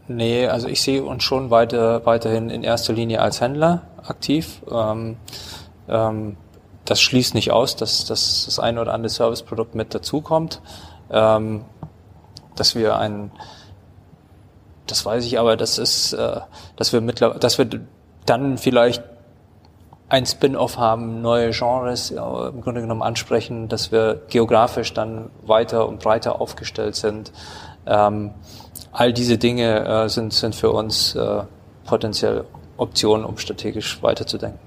Nee, 0.07 0.47
also 0.47 0.67
ich 0.67 0.81
sehe 0.81 1.03
uns 1.03 1.23
schon 1.23 1.49
weiter, 1.49 2.05
weiterhin 2.05 2.49
in 2.49 2.63
erster 2.63 2.93
Linie 2.93 3.21
als 3.21 3.41
Händler 3.41 3.81
aktiv. 4.03 4.61
Ähm, 4.71 5.17
ähm, 5.87 6.37
das 6.85 7.01
schließt 7.01 7.33
nicht 7.33 7.51
aus, 7.51 7.75
dass, 7.75 8.05
dass 8.05 8.45
das 8.45 8.59
ein 8.59 8.77
oder 8.77 8.93
andere 8.93 9.09
Serviceprodukt 9.09 9.73
mit 9.73 9.95
dazukommt. 9.95 10.61
Ähm, 11.09 11.65
dass 12.55 12.75
wir 12.75 12.97
ein, 12.97 13.31
das 14.87 15.05
weiß 15.05 15.25
ich 15.25 15.39
aber, 15.39 15.57
das 15.57 15.77
ist, 15.79 16.13
äh, 16.13 16.41
dass 16.75 16.93
wir 16.93 17.01
mittlerweile, 17.01 17.39
dass 17.39 17.57
wir 17.57 17.67
dann 18.25 18.57
vielleicht 18.57 19.03
ein 20.07 20.25
Spin-off 20.25 20.77
haben, 20.77 21.21
neue 21.21 21.49
Genres 21.49 22.11
ja, 22.11 22.49
im 22.49 22.61
Grunde 22.61 22.81
genommen 22.81 23.01
ansprechen, 23.01 23.67
dass 23.67 23.91
wir 23.91 24.21
geografisch 24.29 24.93
dann 24.93 25.31
weiter 25.41 25.87
und 25.87 25.99
breiter 25.99 26.39
aufgestellt 26.39 26.95
sind. 26.95 27.31
Ähm, 27.87 28.31
all 28.95 29.13
diese 29.13 29.37
Dinge 29.37 29.85
äh, 29.85 30.09
sind, 30.09 30.33
sind 30.33 30.55
für 30.55 30.71
uns 30.71 31.15
äh, 31.15 31.41
potenziell 31.85 32.45
Optionen, 32.77 33.25
um 33.25 33.37
strategisch 33.37 34.01
weiterzudenken. 34.01 34.59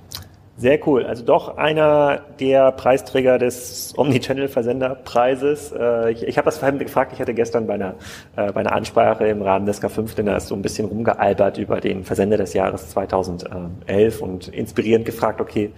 Sehr 0.57 0.85
cool. 0.89 1.07
Also 1.07 1.25
doch 1.25 1.57
einer 1.57 2.21
der 2.41 2.73
Preisträger 2.73 3.39
des 3.39 3.95
Omnichannel-Versenderpreises. 3.97 5.73
Äh, 5.73 6.13
ich 6.13 6.23
ich 6.25 6.37
habe 6.37 6.47
das 6.47 6.59
vorhin 6.59 6.79
gefragt, 6.79 7.13
ich 7.15 7.21
hatte 7.21 7.33
gestern 7.33 7.67
bei 7.67 7.75
einer, 7.75 7.95
bei 8.35 8.57
einer 8.57 8.73
Ansprache 8.73 9.29
im 9.29 9.41
Rahmen 9.41 9.67
des 9.67 9.81
K5 9.81 10.17
Dinners 10.17 10.49
so 10.49 10.57
ein 10.57 10.63
bisschen 10.63 10.89
rumgealbert 10.89 11.59
über 11.59 11.81
den 11.81 12.05
Versender 12.05 12.37
des 12.37 12.55
Jahres 12.55 12.91
2011 12.91 14.21
und 14.21 14.49
inspirierend 14.49 15.07
gefragt, 15.07 15.41
okay, 15.41 15.73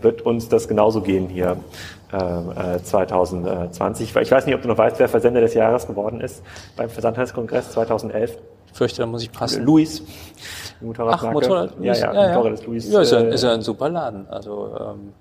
wird 0.00 0.22
uns 0.22 0.48
das 0.48 0.68
genauso 0.68 1.00
gehen 1.00 1.28
hier 1.28 1.56
2020? 2.82 4.16
Ich 4.16 4.30
weiß 4.30 4.46
nicht, 4.46 4.54
ob 4.54 4.62
du 4.62 4.68
noch 4.68 4.78
weißt, 4.78 4.98
wer 4.98 5.08
Versender 5.08 5.40
des 5.40 5.54
Jahres 5.54 5.86
geworden 5.86 6.20
ist 6.20 6.42
beim 6.76 6.88
Versandhandelskongress 6.88 7.72
2011. 7.72 8.38
Ich 8.66 8.72
fürchte, 8.72 9.02
da 9.02 9.06
muss 9.06 9.22
ich 9.22 9.32
passen. 9.32 9.64
Luis. 9.64 10.02
Motorradmarke. 10.80 11.26
Ach, 11.28 11.32
Motorrad, 11.32 11.70
ja, 11.80 11.94
ja, 11.94 12.12
ja, 12.12 12.28
Motorrad 12.34 12.52
ist 12.54 12.66
Luis. 12.66 12.90
Ja, 12.90 13.00
ist 13.00 13.12
ja, 13.12 13.20
ist 13.20 13.44
ja 13.44 13.54
ein 13.54 13.62
super 13.62 13.88
Laden. 13.88 14.28
Also, 14.28 14.76
ähm, 14.78 15.12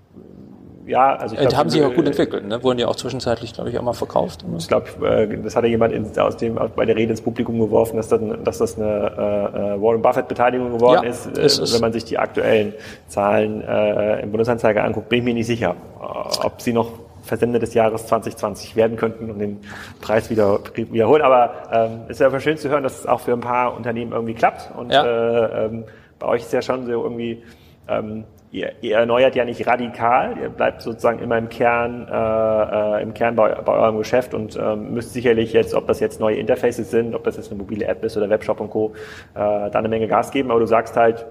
ja, 0.86 1.16
also 1.16 1.36
ich 1.36 1.42
äh, 1.42 1.46
glaub, 1.46 1.56
haben 1.58 1.70
sich 1.70 1.84
auch 1.84 1.94
gut 1.94 2.06
entwickelt, 2.06 2.48
ne? 2.48 2.62
Wurden 2.64 2.80
ja 2.80 2.88
auch 2.88 2.96
zwischenzeitlich, 2.96 3.54
glaube 3.54 3.70
ich, 3.70 3.80
auch 3.80 3.84
mal 3.84 3.94
verkauft. 3.94 4.46
Oder? 4.48 4.58
Ich 4.58 4.68
glaube, 4.68 4.88
äh, 5.08 5.38
das 5.42 5.56
hatte 5.56 5.68
jemand 5.68 5.94
in, 5.94 6.18
aus 6.20 6.38
dem 6.38 6.60
bei 6.76 6.86
der 6.86 6.96
Rede 6.96 7.12
ins 7.12 7.22
Publikum 7.22 7.60
geworfen, 7.60 7.98
dass, 7.98 8.08
dann, 8.08 8.44
dass 8.44 8.60
das 8.60 8.78
eine 8.78 9.76
äh, 9.78 9.82
Warren 9.82 10.02
Buffett-Beteiligung 10.02 10.74
geworden 10.74 11.04
ja, 11.04 11.10
ist. 11.10 11.26
ist 11.38 11.60
äh, 11.60 11.74
wenn 11.74 11.82
man 11.82 11.94
sich 11.94 12.06
die 12.06 12.18
aktuellen 12.18 12.74
Zahlen 13.08 13.62
äh, 13.62 14.22
im 14.22 14.32
Bundesanzeiger 14.32 14.84
anguckt, 14.84 15.10
bin 15.10 15.20
ich 15.20 15.26
mir 15.26 15.34
nicht 15.34 15.48
sicher, 15.48 15.76
ob 16.44 16.62
sie 16.62 16.74
noch 16.74 16.92
Versender 17.26 17.60
des 17.60 17.74
Jahres 17.74 18.06
2020 18.06 18.76
werden 18.76 18.98
könnten 18.98 19.32
und 19.32 19.40
den 19.40 19.60
Preis 20.00 20.30
wieder 20.30 20.60
wiederholen. 20.76 21.24
Aber 21.24 21.54
ähm, 21.72 22.02
ist 22.08 22.22
ja 22.22 22.40
schön 22.40 22.58
zu 22.58 22.70
hören, 22.70 22.84
dass 22.84 23.00
es 23.00 23.06
auch 23.08 23.22
für 23.22 23.34
ein 23.34 23.42
paar 23.42 23.76
Unternehmen 23.76 24.12
irgendwie 24.12 24.36
klappt. 24.36 24.70
Und 24.78 24.92
ja. 24.92 25.04
äh, 25.04 25.66
ähm, 25.66 25.86
bei 26.20 26.28
euch 26.28 26.42
ist 26.42 26.54
ja 26.54 26.62
schon 26.62 26.86
so 26.86 26.92
irgendwie, 26.92 27.44
ähm, 27.88 28.26
ihr, 28.52 28.72
ihr 28.82 28.98
erneuert 28.98 29.36
ja 29.36 29.46
nicht 29.46 29.66
radikal, 29.68 30.38
ihr 30.42 30.50
bleibt 30.50 30.82
sozusagen 30.82 31.20
immer 31.20 31.38
im 31.38 31.50
Kern, 31.50 32.08
äh, 32.10 33.00
äh, 33.00 33.04
im 33.04 33.14
Kern 33.14 33.36
bei, 33.36 33.54
bei 33.54 33.74
eurem 33.74 33.98
Geschäft 33.98 34.34
und 34.34 34.58
ähm, 34.58 34.94
müsst 34.94 35.14
sicherlich 35.14 35.54
jetzt, 35.54 35.74
ob 35.74 35.88
das 35.88 36.00
jetzt 36.00 36.20
neue 36.20 36.38
Interfaces 36.38 36.90
sind, 36.90 37.16
ob 37.16 37.24
das 37.24 37.38
jetzt 37.38 37.52
eine 37.52 37.60
mobile 37.60 37.86
App 37.86 38.04
ist 38.04 38.16
oder 38.18 38.30
Webshop 38.30 38.60
und 38.62 38.70
Co., 38.70 38.94
äh, 39.34 39.36
da 39.36 39.72
eine 39.74 39.90
Menge 39.90 40.08
Gas 40.08 40.32
geben. 40.32 40.52
Aber 40.52 40.60
du 40.60 40.66
sagst 40.66 40.96
halt, 40.96 41.26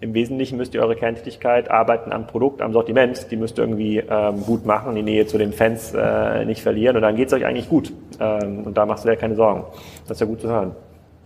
im 0.00 0.12
Wesentlichen 0.12 0.58
müsst 0.58 0.74
ihr 0.74 0.82
eure 0.82 0.94
Kerntätigkeit 0.94 1.70
arbeiten 1.70 2.12
am 2.12 2.26
Produkt, 2.26 2.60
am 2.60 2.74
Sortiment. 2.74 3.30
Die 3.30 3.36
müsst 3.36 3.58
ihr 3.58 3.64
irgendwie 3.64 3.98
ähm, 3.98 4.42
gut 4.44 4.66
machen, 4.66 4.94
die 4.94 5.02
Nähe 5.02 5.26
zu 5.26 5.38
den 5.38 5.54
Fans 5.54 5.94
äh, 5.94 6.44
nicht 6.44 6.62
verlieren 6.62 6.96
und 6.96 7.02
dann 7.02 7.16
geht's 7.16 7.32
euch 7.32 7.46
eigentlich 7.46 7.70
gut. 7.70 7.92
Ähm, 8.20 8.64
und 8.64 8.76
da 8.76 8.84
machst 8.84 9.04
du 9.04 9.08
dir 9.08 9.16
keine 9.16 9.36
Sorgen. 9.36 9.64
Das 10.06 10.16
ist 10.16 10.20
ja 10.20 10.26
gut 10.26 10.42
zu 10.42 10.48
hören 10.48 10.76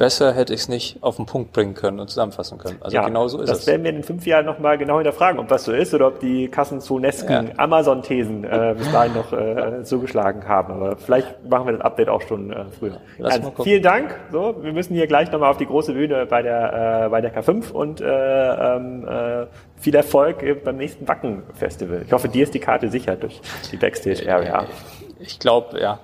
besser 0.00 0.32
hätte 0.32 0.54
ich 0.54 0.60
es 0.60 0.68
nicht 0.68 0.96
auf 1.02 1.16
den 1.16 1.26
Punkt 1.26 1.52
bringen 1.52 1.74
können 1.74 2.00
und 2.00 2.08
zusammenfassen 2.08 2.56
können. 2.56 2.78
Also 2.80 2.96
ja, 2.96 3.04
genau 3.04 3.28
so 3.28 3.38
ist 3.38 3.50
das 3.50 3.58
es. 3.58 3.64
Das 3.66 3.72
werden 3.74 3.84
wir 3.84 3.90
in 3.90 4.02
fünf 4.02 4.26
Jahren 4.26 4.46
nochmal 4.46 4.78
genau 4.78 4.96
hinterfragen, 4.96 5.38
ob 5.38 5.48
das 5.48 5.64
so 5.64 5.72
ist 5.72 5.92
oder 5.92 6.06
ob 6.06 6.20
die 6.20 6.48
kassenzonesken 6.48 7.48
ja. 7.48 7.52
Amazon-Thesen 7.58 8.44
äh, 8.44 8.74
bis 8.78 8.90
dahin 8.90 9.12
noch 9.12 9.30
äh, 9.34 9.84
zugeschlagen 9.84 10.48
haben. 10.48 10.72
Aber 10.72 10.96
vielleicht 10.96 11.46
machen 11.46 11.66
wir 11.66 11.72
das 11.74 11.82
Update 11.82 12.08
auch 12.08 12.22
schon 12.22 12.50
äh, 12.50 12.64
früher. 12.78 12.98
Also, 13.22 13.52
vielen 13.62 13.82
Dank. 13.82 14.18
So, 14.32 14.56
wir 14.62 14.72
müssen 14.72 14.94
hier 14.94 15.06
gleich 15.06 15.30
nochmal 15.30 15.50
auf 15.50 15.58
die 15.58 15.66
große 15.66 15.92
Bühne 15.92 16.24
bei 16.24 16.40
der, 16.40 17.04
äh, 17.04 17.08
bei 17.10 17.20
der 17.20 17.36
K5 17.36 17.70
und 17.70 18.00
äh, 18.00 18.06
ähm, 18.06 19.06
äh, 19.06 19.46
viel 19.76 19.94
Erfolg 19.94 20.64
beim 20.64 20.78
nächsten 20.78 21.06
Wacken-Festival. 21.06 22.04
Ich 22.06 22.12
hoffe, 22.12 22.28
dir 22.28 22.44
ist 22.44 22.54
die 22.54 22.58
Karte 22.58 22.88
sicher 22.88 23.16
durch 23.16 23.38
die 23.70 23.76
Backstage-Area. 23.76 24.64
Ich 25.18 25.38
glaube, 25.38 25.78
ja, 25.78 26.00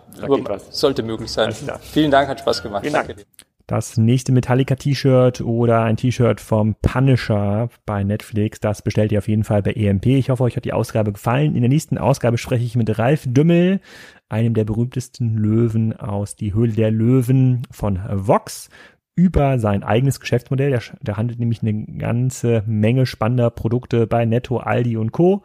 sollte 0.69 1.03
möglich 1.03 1.33
sein. 1.33 1.55
Vielen 1.81 2.11
Dank, 2.11 2.29
hat 2.29 2.41
Spaß 2.41 2.63
gemacht. 2.63 2.83
Vielen 2.83 2.93
Dank. 2.93 3.07
Danke 3.09 3.25
dir. 3.25 3.46
Das 3.67 3.97
nächste 3.97 4.31
Metallica-T-Shirt 4.31 5.41
oder 5.41 5.83
ein 5.83 5.97
T-Shirt 5.97 6.41
vom 6.41 6.77
Punisher 6.83 7.69
bei 7.85 8.05
Netflix, 8.05 8.61
das 8.61 8.81
bestellt 8.83 9.11
ihr 9.11 9.19
auf 9.19 9.29
jeden 9.29 9.43
Fall 9.43 9.63
bei 9.63 9.73
EMP. 9.73 10.07
Ich 10.07 10.31
hoffe, 10.31 10.45
euch 10.45 10.57
hat 10.57 10.65
die 10.65 10.73
Ausgabe 10.73 11.13
gefallen. 11.13 11.57
In 11.57 11.63
der 11.63 11.69
nächsten 11.69 11.99
Ausgabe 11.99 12.39
spreche 12.39 12.65
ich 12.65 12.77
mit 12.77 12.97
Ralf 12.99 13.25
Dümmel, 13.27 13.81
einem 14.29 14.55
der 14.55 14.65
berühmtesten 14.65 15.37
Löwen 15.37 15.95
aus 15.95 16.37
Die 16.37 16.55
Höhle 16.55 16.73
der 16.73 16.93
Löwen 16.93 17.63
von 17.71 17.99
Vox 18.09 18.69
über 19.17 19.59
sein 19.59 19.83
eigenes 19.83 20.21
Geschäftsmodell. 20.21 20.71
Der, 20.71 20.83
der 21.01 21.17
handelt 21.17 21.41
nämlich 21.41 21.63
eine 21.63 21.87
ganze 21.99 22.63
Menge 22.67 23.07
spannender 23.07 23.49
Produkte 23.49 24.07
bei 24.07 24.27
Netto, 24.27 24.59
Aldi 24.59 24.99
und 24.99 25.11
Co. 25.11 25.43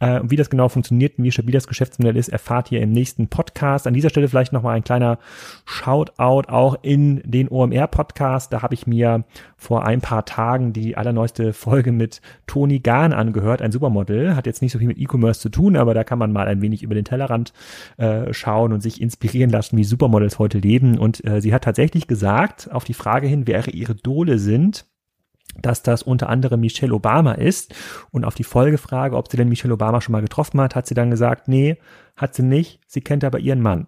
Äh, 0.00 0.20
wie 0.24 0.34
das 0.34 0.50
genau 0.50 0.68
funktioniert 0.68 1.18
und 1.18 1.24
wie 1.24 1.30
stabil 1.30 1.52
das 1.52 1.68
Geschäftsmodell 1.68 2.16
ist, 2.16 2.28
erfahrt 2.28 2.72
ihr 2.72 2.80
im 2.80 2.90
nächsten 2.90 3.28
Podcast. 3.28 3.86
An 3.86 3.94
dieser 3.94 4.10
Stelle 4.10 4.26
vielleicht 4.26 4.52
nochmal 4.52 4.74
ein 4.74 4.82
kleiner 4.82 5.20
Shoutout 5.64 6.48
auch 6.48 6.76
in 6.82 7.22
den 7.24 7.48
OMR-Podcast. 7.48 8.52
Da 8.52 8.60
habe 8.60 8.74
ich 8.74 8.88
mir 8.88 9.22
vor 9.56 9.86
ein 9.86 10.00
paar 10.00 10.24
Tagen 10.24 10.72
die 10.72 10.96
allerneueste 10.96 11.52
Folge 11.52 11.92
mit 11.92 12.20
Toni 12.48 12.80
Gahn 12.80 13.12
angehört, 13.12 13.62
ein 13.62 13.70
Supermodel. 13.70 14.34
Hat 14.34 14.46
jetzt 14.46 14.62
nicht 14.62 14.72
so 14.72 14.80
viel 14.80 14.88
mit 14.88 14.98
E-Commerce 14.98 15.38
zu 15.38 15.48
tun, 15.48 15.76
aber 15.76 15.94
da 15.94 16.02
kann 16.02 16.18
man 16.18 16.32
mal 16.32 16.48
ein 16.48 16.60
wenig 16.60 16.82
über 16.82 16.96
den 16.96 17.04
Tellerrand 17.04 17.52
äh, 17.98 18.32
schauen 18.34 18.72
und 18.72 18.80
sich 18.80 19.00
inspirieren 19.00 19.50
lassen, 19.50 19.76
wie 19.76 19.84
Supermodels 19.84 20.40
heute 20.40 20.58
leben. 20.58 20.98
Und 20.98 21.24
äh, 21.24 21.40
sie 21.40 21.54
hat 21.54 21.62
tatsächlich 21.62 22.08
gesagt, 22.08 22.68
auf 22.72 22.82
die 22.82 22.94
Frage, 22.94 23.11
Frage 23.12 23.26
hin, 23.26 23.46
wer 23.46 23.68
ihre 23.68 23.92
Idole 23.92 24.38
sind, 24.38 24.86
dass 25.60 25.82
das 25.82 26.02
unter 26.02 26.30
anderem 26.30 26.60
Michelle 26.60 26.94
Obama 26.94 27.32
ist. 27.32 27.74
Und 28.10 28.24
auf 28.24 28.34
die 28.34 28.42
Folgefrage, 28.42 29.18
ob 29.18 29.30
sie 29.30 29.36
denn 29.36 29.50
Michelle 29.50 29.74
Obama 29.74 30.00
schon 30.00 30.12
mal 30.12 30.22
getroffen 30.22 30.58
hat, 30.62 30.74
hat 30.74 30.86
sie 30.86 30.94
dann 30.94 31.10
gesagt, 31.10 31.46
nee, 31.46 31.76
hat 32.16 32.34
sie 32.34 32.42
nicht. 32.42 32.80
Sie 32.86 33.02
kennt 33.02 33.22
aber 33.22 33.38
ihren 33.38 33.60
Mann. 33.60 33.86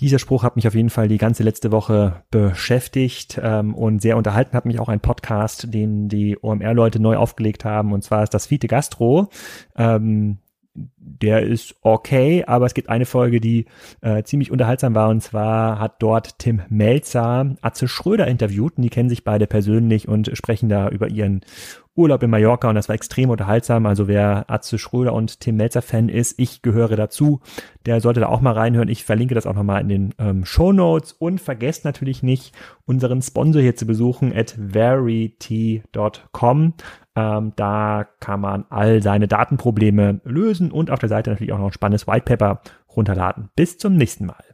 Dieser 0.00 0.18
Spruch 0.18 0.42
hat 0.42 0.56
mich 0.56 0.68
auf 0.68 0.74
jeden 0.74 0.90
Fall 0.90 1.08
die 1.08 1.16
ganze 1.16 1.42
letzte 1.42 1.72
Woche 1.72 2.24
beschäftigt 2.30 3.40
ähm, 3.42 3.74
und 3.74 4.02
sehr 4.02 4.18
unterhalten 4.18 4.54
hat 4.54 4.66
mich 4.66 4.78
auch 4.80 4.90
ein 4.90 5.00
Podcast, 5.00 5.72
den 5.72 6.08
die 6.08 6.36
OMR-Leute 6.38 7.00
neu 7.00 7.16
aufgelegt 7.16 7.64
haben. 7.64 7.94
Und 7.94 8.04
zwar 8.04 8.22
ist 8.22 8.34
das 8.34 8.44
Fiete 8.44 8.68
Gastro. 8.68 9.30
Ähm, 9.76 10.36
der 10.74 11.42
ist 11.42 11.74
okay, 11.82 12.44
aber 12.46 12.66
es 12.66 12.74
gibt 12.74 12.88
eine 12.88 13.04
Folge, 13.04 13.40
die 13.40 13.66
äh, 14.00 14.22
ziemlich 14.22 14.50
unterhaltsam 14.50 14.94
war 14.94 15.10
und 15.10 15.22
zwar 15.22 15.78
hat 15.78 16.02
dort 16.02 16.38
Tim 16.38 16.62
Melzer 16.68 17.56
Atze 17.60 17.88
Schröder 17.88 18.26
interviewt 18.26 18.76
und 18.76 18.82
die 18.82 18.90
kennen 18.90 19.08
sich 19.08 19.24
beide 19.24 19.46
persönlich 19.46 20.08
und 20.08 20.30
sprechen 20.36 20.68
da 20.68 20.88
über 20.88 21.08
ihren 21.08 21.42
Urlaub 21.94 22.22
in 22.22 22.30
Mallorca 22.30 22.68
und 22.68 22.74
das 22.74 22.88
war 22.88 22.94
extrem 22.94 23.28
unterhaltsam. 23.30 23.84
Also 23.86 24.08
wer 24.08 24.44
Atze 24.48 24.78
Schröder 24.78 25.12
und 25.12 25.40
Tim 25.40 25.56
Melzer 25.56 25.82
Fan 25.82 26.08
ist, 26.08 26.38
ich 26.38 26.62
gehöre 26.62 26.96
dazu, 26.96 27.40
der 27.84 28.00
sollte 28.00 28.20
da 28.20 28.28
auch 28.28 28.40
mal 28.40 28.54
reinhören. 28.54 28.88
Ich 28.88 29.04
verlinke 29.04 29.34
das 29.34 29.46
auch 29.46 29.54
nochmal 29.54 29.82
in 29.82 29.88
den 29.88 30.14
ähm, 30.18 30.44
Show 30.44 30.72
Notes 30.72 31.12
und 31.12 31.40
vergesst 31.40 31.84
natürlich 31.84 32.22
nicht, 32.22 32.54
unseren 32.86 33.20
Sponsor 33.20 33.60
hier 33.60 33.76
zu 33.76 33.86
besuchen 33.86 34.32
at 34.34 34.56
verity.com. 34.58 35.82
Ähm, 37.14 37.52
da 37.56 38.06
kann 38.20 38.40
man 38.40 38.64
all 38.70 39.02
seine 39.02 39.28
Datenprobleme 39.28 40.22
lösen 40.24 40.72
und 40.72 40.90
auf 40.90 40.98
der 40.98 41.10
Seite 41.10 41.28
natürlich 41.30 41.52
auch 41.52 41.58
noch 41.58 41.66
ein 41.66 41.72
spannendes 41.72 42.06
White 42.06 42.24
Paper 42.24 42.62
runterladen. 42.96 43.50
Bis 43.54 43.76
zum 43.76 43.96
nächsten 43.96 44.26
Mal. 44.26 44.44